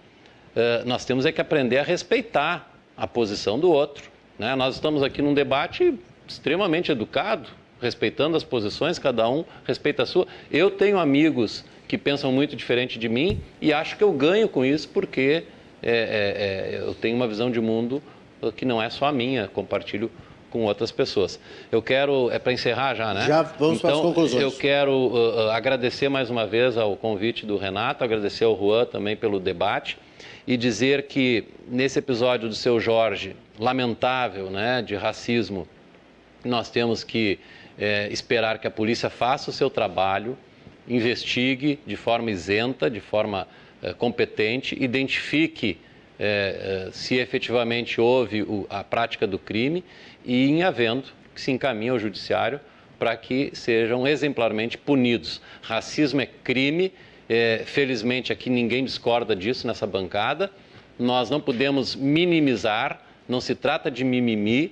[0.55, 4.09] É, nós temos é que aprender a respeitar a posição do outro.
[4.39, 4.55] Né?
[4.55, 5.93] Nós estamos aqui num debate
[6.27, 7.49] extremamente educado,
[7.85, 10.27] respeitando as posições, cada um respeita a sua.
[10.51, 14.65] Eu tenho amigos que pensam muito diferente de mim e acho que eu ganho com
[14.65, 15.43] isso porque
[15.81, 18.01] é, é, é, eu tenho uma visão de mundo
[18.55, 20.11] que não é só a minha, compartilho
[20.49, 21.39] com outras pessoas.
[21.71, 23.25] Eu quero, é para encerrar já, né?
[23.27, 24.41] Já vamos então, para as conclusões.
[24.41, 28.85] Eu quero uh, uh, agradecer mais uma vez ao convite do Renato, agradecer ao Juan
[28.85, 29.97] também pelo debate
[30.47, 35.67] e dizer que nesse episódio do seu Jorge, lamentável, né, de racismo,
[36.43, 37.39] nós temos que
[37.77, 40.37] é, esperar que a polícia faça o seu trabalho,
[40.87, 43.47] investigue de forma isenta, de forma
[43.81, 45.77] é, competente, identifique
[46.17, 49.83] é, é se efetivamente houve o, a prática do crime
[50.23, 52.59] e, em havendo, que se encaminhe ao judiciário
[52.97, 55.41] para que sejam exemplarmente punidos.
[55.61, 56.93] Racismo é crime,
[57.27, 60.51] é, felizmente aqui ninguém discorda disso nessa bancada.
[60.97, 64.71] Nós não podemos minimizar, não se trata de mimimi,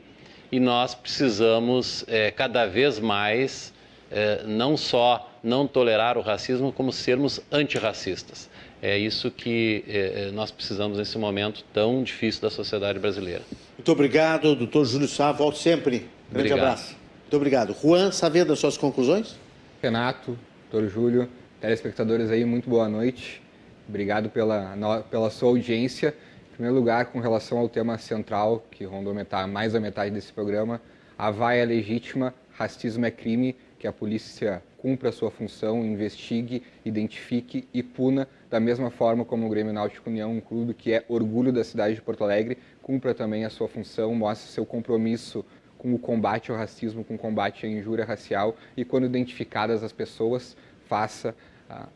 [0.53, 3.73] e nós precisamos é, cada vez mais
[4.11, 8.47] é, não só não tolerar o racismo, como sermos antirracistas.
[8.79, 13.41] É isso que é, é nós precisamos nesse momento tão difícil da sociedade brasileira.
[13.75, 15.31] Muito obrigado, doutor Júlio Sá.
[15.31, 16.07] Volte sempre.
[16.31, 16.59] Grande obrigado.
[16.59, 16.95] abraço.
[17.21, 17.75] Muito obrigado.
[17.81, 19.35] Juan Saavedra, suas conclusões?
[19.81, 20.37] Renato,
[20.71, 23.41] doutor Júlio, telespectadores aí, muito boa noite.
[23.89, 26.13] Obrigado pela, pela sua audiência
[26.53, 30.31] Em primeiro lugar, com relação ao tema central, que rondou metade, mais da metade desse
[30.31, 30.79] programa,
[31.17, 36.61] a vaia é legítima, racismo é crime, que a polícia cumpra a sua função, investigue,
[36.85, 41.03] identifique e puna, da mesma forma como o Grêmio Náutico União, um clube que é
[41.09, 45.43] orgulho da cidade de Porto Alegre, cumpra também a sua função, mostre seu compromisso
[45.79, 49.91] com o combate ao racismo, com o combate à injúria racial e, quando identificadas as
[49.91, 50.55] pessoas,
[50.85, 51.33] faça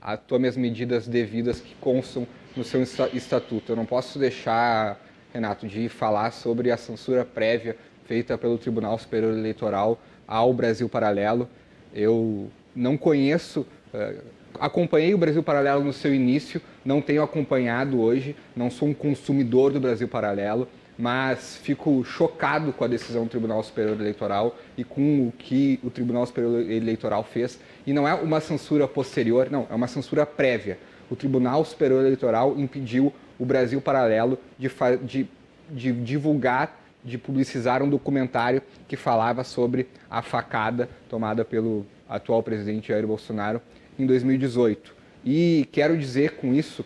[0.02, 2.26] ah, tome as medidas devidas que constam
[2.58, 2.82] no seu
[3.14, 3.72] estatuto.
[3.72, 5.00] Eu não posso deixar,
[5.34, 11.48] Renato, de falar sobre a censura prévia feita pelo Tribunal Superior Eleitoral ao Brasil Paralelo.
[11.94, 14.22] Eu não conheço, uh,
[14.60, 19.72] acompanhei o Brasil Paralelo no seu início, não tenho acompanhado hoje, não sou um consumidor
[19.72, 20.68] do Brasil Paralelo,
[20.98, 25.92] mas fico chocado com a decisão do Tribunal Superior Eleitoral e com o que o
[25.92, 27.60] Tribunal Superior Eleitoral fez.
[27.86, 30.80] E não é uma censura posterior, não, é uma censura prévia.
[31.10, 34.70] O Tribunal Superior Eleitoral impediu o Brasil Paralelo de,
[35.04, 35.30] de,
[35.70, 42.90] de divulgar de publicizar um documentário que falava sobre a facada tomada pelo atual presidente
[42.90, 43.62] Jair Bolsonaro
[43.98, 44.94] em 2018.
[45.26, 46.86] E quero dizer com isso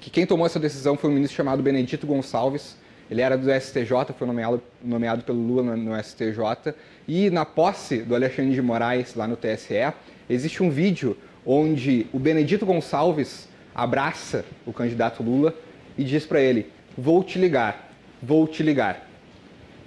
[0.00, 2.76] que quem tomou essa decisão foi um ministro chamado Benedito Gonçalves.
[3.08, 6.74] Ele era do STJ, foi nomeado, nomeado pelo Lula no, STJ.
[7.06, 9.92] E na posse do Alexandre de Moraes, lá no TSE,
[10.28, 11.16] existe um vídeo
[11.46, 15.54] onde o Benedito Gonçalves abraça o candidato Lula
[15.96, 17.92] e diz para ele: Vou te ligar,
[18.22, 19.06] vou te ligar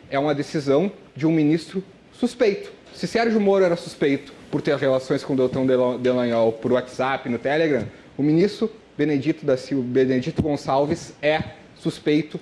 [0.10, 2.72] é uma decisão de um ministro suspeito.
[2.94, 5.66] Se Sérgio Moro era suspeito por ter relações com o Deltão
[5.98, 7.86] Delanhol por WhatsApp, no Telegram,
[8.18, 11.42] o ministro Benedito da Silva, Benedito Gonçalves é
[11.76, 12.40] suspeito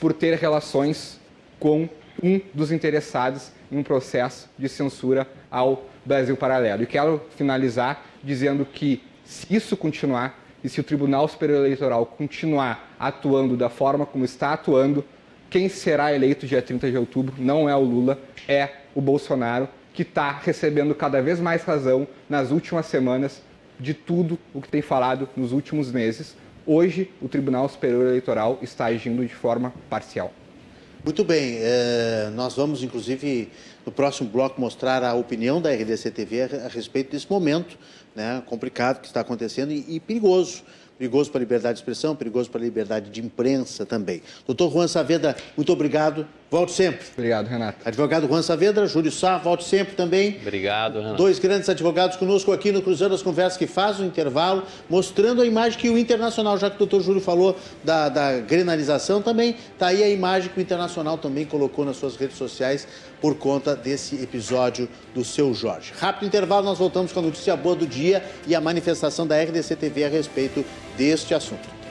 [0.00, 1.20] por ter relações
[1.58, 1.88] com
[2.22, 6.82] um dos interessados em um processo de censura ao Brasil Paralelo.
[6.82, 12.96] E quero finalizar dizendo que se isso continuar e se o Tribunal Superior Eleitoral continuar
[12.98, 15.04] atuando da forma como está atuando,
[15.50, 18.18] quem será eleito dia 30 de outubro não é o Lula,
[18.48, 23.42] é o Bolsonaro, que está recebendo cada vez mais razão nas últimas semanas
[23.78, 26.34] de tudo o que tem falado nos últimos meses.
[26.66, 30.32] Hoje, o Tribunal Superior Eleitoral está agindo de forma parcial.
[31.04, 33.50] Muito bem, é, nós vamos, inclusive,
[33.84, 37.78] no próximo bloco, mostrar a opinião da RDC TV a, respeito desse momento
[38.14, 40.62] né, complicado que está acontecendo e, e perigoso
[40.96, 44.22] perigoso para a liberdade de expressão, perigoso para a liberdade de imprensa também.
[44.46, 46.26] Doutor Juan Saavedra, muito obrigado.
[46.54, 47.04] Volte sempre.
[47.14, 47.78] Obrigado, Renato.
[47.84, 50.36] Advogado Juan Saavedra, Júlio Sá, volte sempre também.
[50.40, 51.16] Obrigado, Renato.
[51.16, 55.46] Dois grandes advogados conosco aqui no Cruzando as Conversas, que faz o intervalo, mostrando a
[55.46, 59.88] imagem que o Internacional, já que o doutor Júlio falou da, da grenalização, também está
[59.88, 62.86] aí a imagem que o Internacional também colocou nas suas redes sociais
[63.20, 65.92] por conta desse episódio do seu Jorge.
[65.98, 69.74] Rápido intervalo, nós voltamos com a notícia boa do dia e a manifestação da RDC
[69.74, 70.64] TV a respeito
[70.96, 71.83] deste assunto.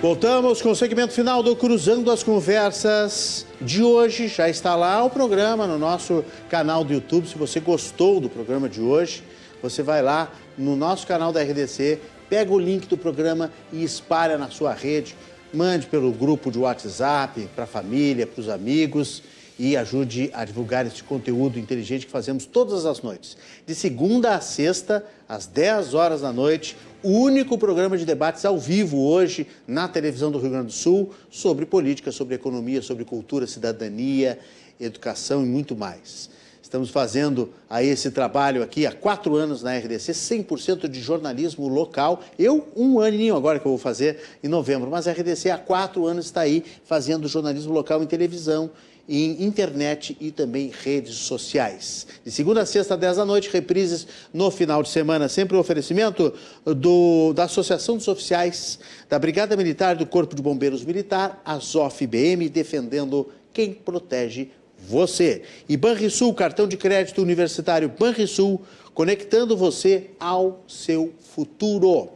[0.00, 4.28] Voltamos com o segmento final do Cruzando as Conversas de hoje.
[4.28, 7.28] Já está lá o programa no nosso canal do YouTube.
[7.28, 9.22] Se você gostou do programa de hoje,
[9.60, 12.00] você vai lá no nosso canal da RDC,
[12.30, 15.14] pega o link do programa e espalha na sua rede.
[15.52, 19.22] Mande pelo grupo de WhatsApp, para a família, para os amigos
[19.58, 23.36] e ajude a divulgar este conteúdo inteligente que fazemos todas as noites.
[23.66, 28.58] De segunda a sexta, às 10 horas da noite, o único programa de debates ao
[28.58, 33.46] vivo hoje na televisão do Rio Grande do Sul sobre política, sobre economia, sobre cultura,
[33.46, 34.38] cidadania,
[34.78, 36.30] educação e muito mais.
[36.70, 42.22] Estamos fazendo aí esse trabalho aqui há quatro anos na RDC, 100% de jornalismo local.
[42.38, 46.06] Eu, um aninho agora que eu vou fazer em novembro, mas a RDC há quatro
[46.06, 48.70] anos está aí fazendo jornalismo local em televisão,
[49.08, 52.06] em internet e também redes sociais.
[52.24, 55.28] De segunda a sexta, 10 da noite, reprises no final de semana.
[55.28, 56.32] Sempre o um oferecimento
[56.64, 58.78] do, da Associação dos Oficiais
[59.08, 64.50] da Brigada Militar do Corpo de Bombeiros Militar, a ZOF-BM, defendendo quem protege
[64.88, 65.42] você.
[65.68, 68.62] E Banrisul, cartão de crédito universitário Banrisul,
[68.94, 72.08] conectando você ao seu futuro.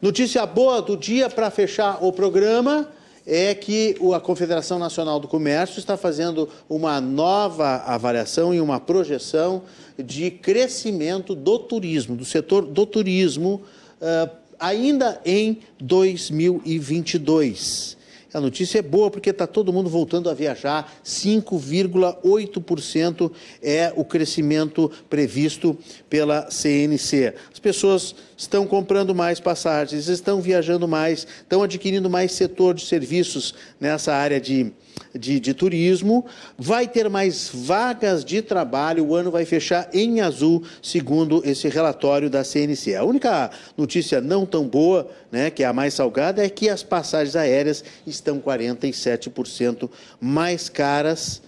[0.00, 2.88] Notícia boa do dia para fechar o programa
[3.26, 9.62] é que a Confederação Nacional do Comércio está fazendo uma nova avaliação e uma projeção
[9.98, 13.62] de crescimento do turismo, do setor do turismo,
[14.00, 17.96] uh, ainda em 2022.
[18.34, 20.92] A notícia é boa porque está todo mundo voltando a viajar.
[21.04, 23.30] 5,8%
[23.62, 25.78] é o crescimento previsto
[26.10, 27.32] pela CNC.
[27.52, 33.54] As pessoas estão comprando mais passagens, estão viajando mais, estão adquirindo mais setor de serviços
[33.78, 34.72] nessa área de
[35.14, 36.24] de, de, turismo,
[36.58, 42.28] vai ter mais vagas de trabalho, o ano vai fechar em azul, segundo esse relatório
[42.28, 42.94] da CNC.
[42.96, 46.82] A única notícia não tão boa, né, que é a mais salgada, é que as
[46.82, 49.88] passagens aéreas estão 47%
[50.20, 51.42] mais caras.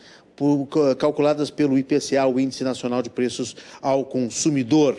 [0.98, 4.94] Calculadas pelo IPCA, o Índice Nacional de Preços ao Consumidor.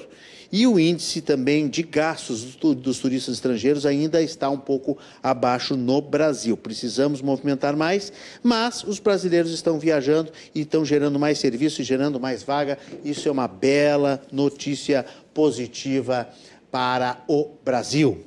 [0.51, 6.01] E o índice também de gastos dos turistas estrangeiros ainda está um pouco abaixo no
[6.01, 6.55] Brasil.
[6.55, 8.11] Precisamos movimentar mais,
[8.41, 12.77] mas os brasileiros estão viajando e estão gerando mais serviço e gerando mais vaga.
[13.03, 16.29] Isso é uma bela notícia positiva
[16.71, 18.25] para o Brasil.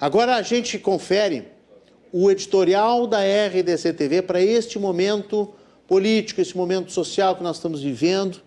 [0.00, 1.48] Agora a gente confere
[2.12, 5.52] o editorial da RDC TV para este momento
[5.86, 8.40] político, esse momento social que nós estamos vivendo,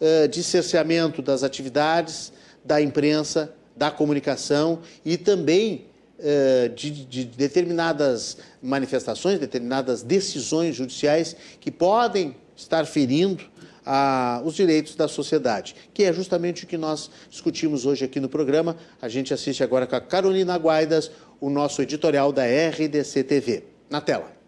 [0.00, 2.31] eh, de cerceamento das atividades,
[2.64, 5.86] da imprensa, da comunicação e também
[6.18, 13.42] eh, de, de, determinadas manifestações, determinadas decisões judiciais que podem estar ferindo
[13.84, 18.28] a, os direitos da sociedade, que é justamente o que nós discutimos hoje aqui no
[18.28, 18.76] programa.
[19.00, 21.10] A gente assiste agora com a Carolina Guaidas,
[21.40, 23.64] o nosso editorial da RDC TV.
[23.90, 24.41] Na tela.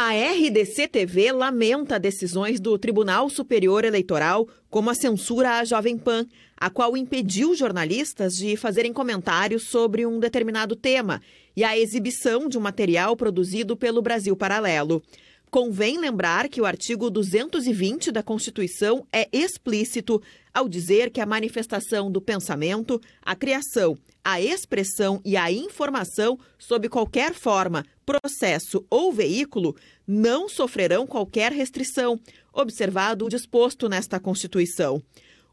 [0.00, 6.24] A RDC TV lamenta decisões do Tribunal Superior Eleitoral, como a censura à Jovem Pan,
[6.56, 11.20] a qual impediu jornalistas de fazerem comentários sobre um determinado tema
[11.56, 15.02] e a exibição de um material produzido pelo Brasil Paralelo.
[15.50, 20.22] Convém lembrar que o artigo 220 da Constituição é explícito
[20.54, 26.88] ao dizer que a manifestação do pensamento, a criação, a expressão e a informação, sob
[26.88, 29.76] qualquer forma, processo ou veículo,
[30.06, 32.18] não sofrerão qualquer restrição,
[32.50, 35.02] observado o disposto nesta Constituição.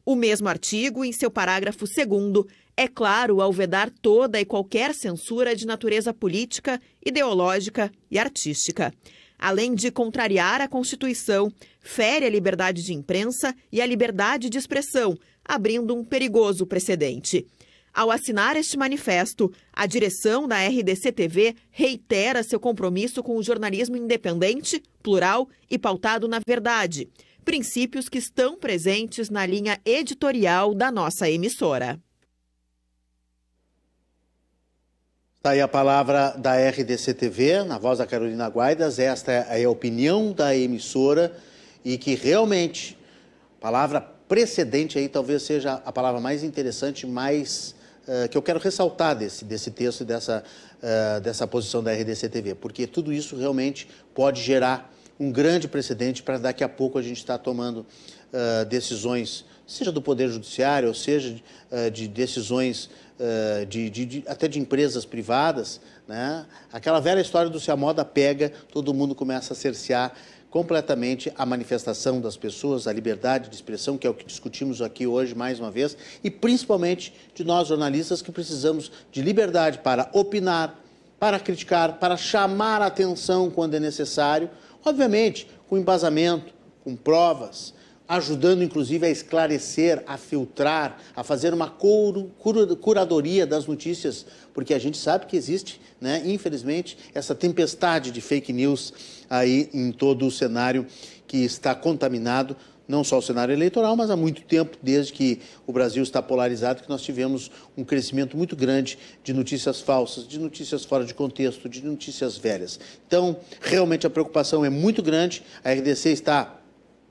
[0.05, 2.45] O mesmo artigo, em seu parágrafo 2,
[2.77, 8.93] é claro ao vedar toda e qualquer censura de natureza política, ideológica e artística.
[9.37, 11.51] Além de contrariar a Constituição,
[11.81, 17.45] fere a liberdade de imprensa e a liberdade de expressão, abrindo um perigoso precedente.
[17.95, 24.83] Ao assinar este manifesto, a direção da RDC-TV reitera seu compromisso com o jornalismo independente,
[25.01, 27.07] plural e pautado na verdade,
[27.45, 31.97] princípios que estão presentes na linha editorial da nossa emissora.
[35.37, 38.99] Está aí a palavra da RDC TV, na voz da Carolina Guaidas.
[38.99, 41.33] Esta é a opinião da emissora
[41.85, 42.97] e que realmente,
[43.61, 47.73] palavra precedente aí talvez seja a palavra mais interessante, mais
[48.07, 50.43] uh, que eu quero ressaltar desse, desse texto e dessa,
[50.81, 56.21] uh, dessa posição da RDC TV, porque tudo isso realmente pode gerar um grande precedente
[56.21, 60.87] para daqui a pouco a gente estar tá tomando uh, decisões, seja do Poder Judiciário,
[60.89, 61.35] ou seja
[61.71, 62.89] uh, de decisões
[63.69, 65.79] de, de, de, até de empresas privadas.
[66.05, 66.45] Né?
[66.69, 70.13] Aquela velha história do se a moda pega, todo mundo começa a cercear
[70.55, 75.05] completamente a manifestação das pessoas, a liberdade de expressão, que é o que discutimos aqui
[75.05, 80.81] hoje mais uma vez, e principalmente de nós jornalistas que precisamos de liberdade para opinar,
[81.19, 84.49] para criticar, para chamar a atenção quando é necessário,
[84.85, 86.53] Obviamente, com embasamento,
[86.83, 87.73] com provas,
[88.07, 91.67] ajudando inclusive a esclarecer, a filtrar, a fazer uma
[92.79, 98.53] curadoria das notícias, porque a gente sabe que existe, né, infelizmente, essa tempestade de fake
[98.53, 98.93] news
[99.29, 100.85] aí em todo o cenário
[101.27, 102.55] que está contaminado
[102.87, 106.83] não só o cenário eleitoral, mas há muito tempo, desde que o Brasil está polarizado,
[106.83, 111.67] que nós tivemos um crescimento muito grande de notícias falsas, de notícias fora de contexto,
[111.67, 112.79] de notícias velhas.
[113.07, 116.59] Então, realmente a preocupação é muito grande, a RDC está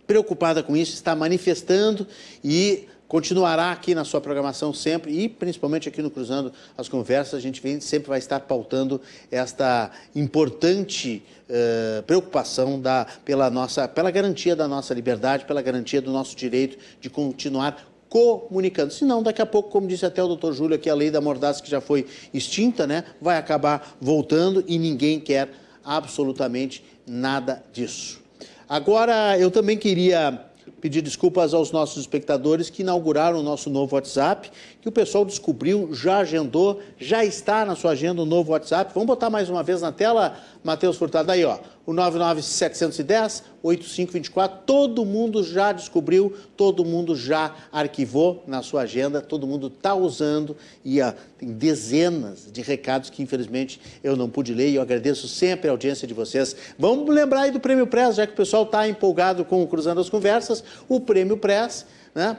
[0.06, 2.06] preocupada com isso, está manifestando
[2.42, 7.40] e continuará aqui na sua programação sempre e principalmente aqui no Cruzando as Conversas, a
[7.40, 9.00] gente vem, sempre vai estar pautando
[9.30, 16.10] esta importante uh, preocupação da, pela, nossa, pela garantia da nossa liberdade, pela garantia do
[16.10, 18.92] nosso direito de continuar comunicando.
[18.92, 21.62] Senão, daqui a pouco, como disse até o doutor Júlio, que a lei da mordaça
[21.62, 25.50] que já foi extinta, né, vai acabar voltando e ninguém quer
[25.84, 28.20] absolutamente nada disso.
[28.68, 30.52] Agora, eu também queria
[30.84, 34.50] pedir desculpas aos nossos espectadores que inauguraram o nosso novo WhatsApp,
[34.82, 38.92] que o pessoal descobriu, já agendou, já está na sua agenda o novo WhatsApp.
[38.92, 41.56] Vamos botar mais uma vez na tela, Matheus Furtado, aí ó,
[41.86, 44.58] o 99710 8524.
[44.66, 50.56] Todo mundo já descobriu, todo mundo já arquivou na sua agenda, todo mundo está usando
[50.84, 55.26] e ah, tem dezenas de recados que infelizmente eu não pude ler e eu agradeço
[55.26, 56.54] sempre a audiência de vocês.
[56.78, 60.00] Vamos lembrar aí do Prêmio Press, já que o pessoal está empolgado com o Cruzando
[60.00, 62.36] as Conversas, o Prêmio Press né,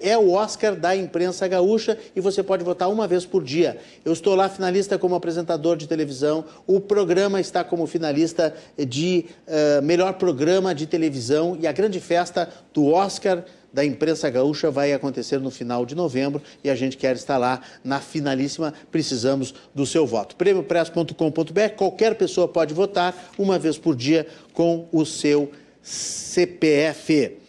[0.00, 3.78] é o Oscar da imprensa gaúcha e você pode votar uma vez por dia.
[4.04, 9.82] Eu estou lá finalista como apresentador de televisão, o programa está como finalista de uh,
[9.82, 15.38] melhor programa de televisão e a grande festa do Oscar da imprensa gaúcha vai acontecer
[15.38, 18.74] no final de novembro e a gente quer estar lá na finalíssima.
[18.90, 20.34] Precisamos do seu voto.
[20.36, 25.52] prêmiopress.com.br, qualquer pessoa pode votar uma vez por dia com o seu
[25.82, 27.39] CPF.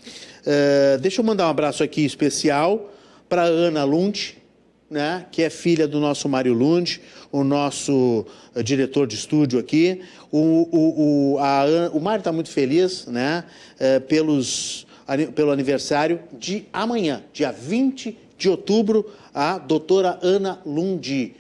[0.41, 2.91] Uh, deixa eu mandar um abraço aqui especial
[3.30, 4.38] para Ana Lund,
[4.89, 6.99] né, que é filha do nosso Mário Lund,
[7.31, 10.01] o nosso uh, diretor de estúdio aqui.
[10.31, 11.63] O, o, o, a,
[11.93, 13.43] o Mário está muito feliz né,
[13.76, 14.88] uh, pelos,
[15.35, 21.35] pelo aniversário de amanhã, dia 20 de outubro, a doutora Ana Lund,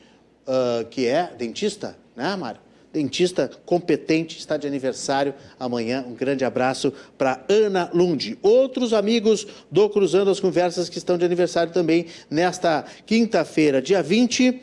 [0.91, 2.61] que é dentista, né, Mário?
[2.91, 6.05] Dentista competente, está de aniversário amanhã.
[6.07, 8.37] Um grande abraço para Ana Lund.
[8.41, 14.61] Outros amigos do Cruzando as Conversas que estão de aniversário também nesta quinta-feira, dia 20.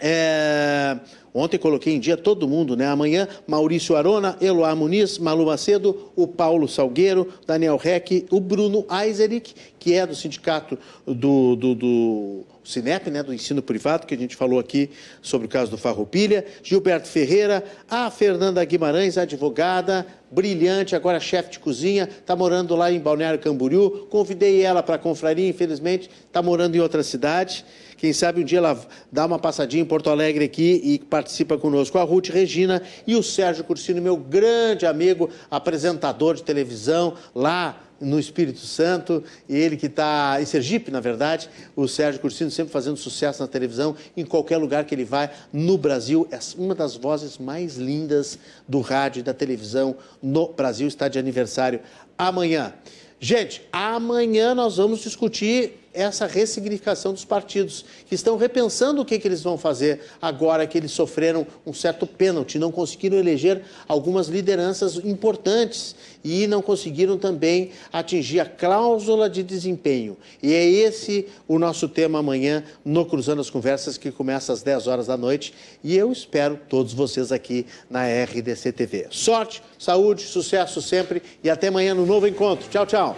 [0.00, 0.98] É...
[1.32, 2.86] Ontem coloquei em dia todo mundo, né?
[2.86, 9.54] Amanhã, Maurício Arona, Eloá Muniz, Malu Macedo, o Paulo Salgueiro, Daniel Reck, o Bruno Eiserich,
[9.78, 14.34] que é do sindicato do, do, do Cinep, né, do ensino privado, que a gente
[14.34, 14.90] falou aqui
[15.22, 21.58] sobre o caso do Farroupilha, Gilberto Ferreira, a Fernanda Guimarães, advogada, brilhante, agora chefe de
[21.60, 26.74] cozinha, está morando lá em Balneário Camboriú, convidei ela para a confraria, infelizmente está morando
[26.74, 27.64] em outra cidade,
[27.96, 28.78] quem sabe um dia ela
[29.10, 31.98] dá uma passadinha em Porto Alegre aqui e participa conosco.
[31.98, 38.18] A Ruth Regina e o Sérgio Cursino, meu grande amigo, apresentador de televisão lá no
[38.18, 42.96] Espírito Santo, e ele que está em Sergipe, na verdade, o Sérgio Cursino sempre fazendo
[42.96, 47.38] sucesso na televisão, em qualquer lugar que ele vai no Brasil, é uma das vozes
[47.38, 51.80] mais lindas do rádio e da televisão no Brasil, está de aniversário
[52.18, 52.72] amanhã.
[53.18, 59.26] Gente, amanhã nós vamos discutir essa ressignificação dos partidos, que estão repensando o que, que
[59.26, 64.96] eles vão fazer agora que eles sofreram um certo pênalti, não conseguiram eleger algumas lideranças
[64.96, 70.16] importantes e não conseguiram também atingir a cláusula de desempenho.
[70.42, 74.86] E é esse o nosso tema amanhã no Cruzando as Conversas, que começa às 10
[74.86, 75.54] horas da noite.
[75.82, 79.06] E eu espero todos vocês aqui na RDC TV.
[79.10, 82.68] Sorte, saúde, sucesso sempre e até amanhã no novo encontro.
[82.68, 83.16] Tchau, tchau.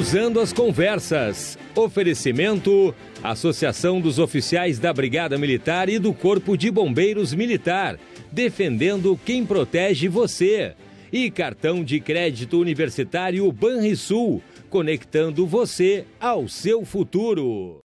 [0.00, 1.58] Cruzando as Conversas.
[1.76, 7.98] Oferecimento: Associação dos Oficiais da Brigada Militar e do Corpo de Bombeiros Militar.
[8.32, 10.72] Defendendo quem protege você.
[11.12, 14.42] E cartão de crédito universitário Banrisul.
[14.70, 17.78] Conectando você ao seu futuro.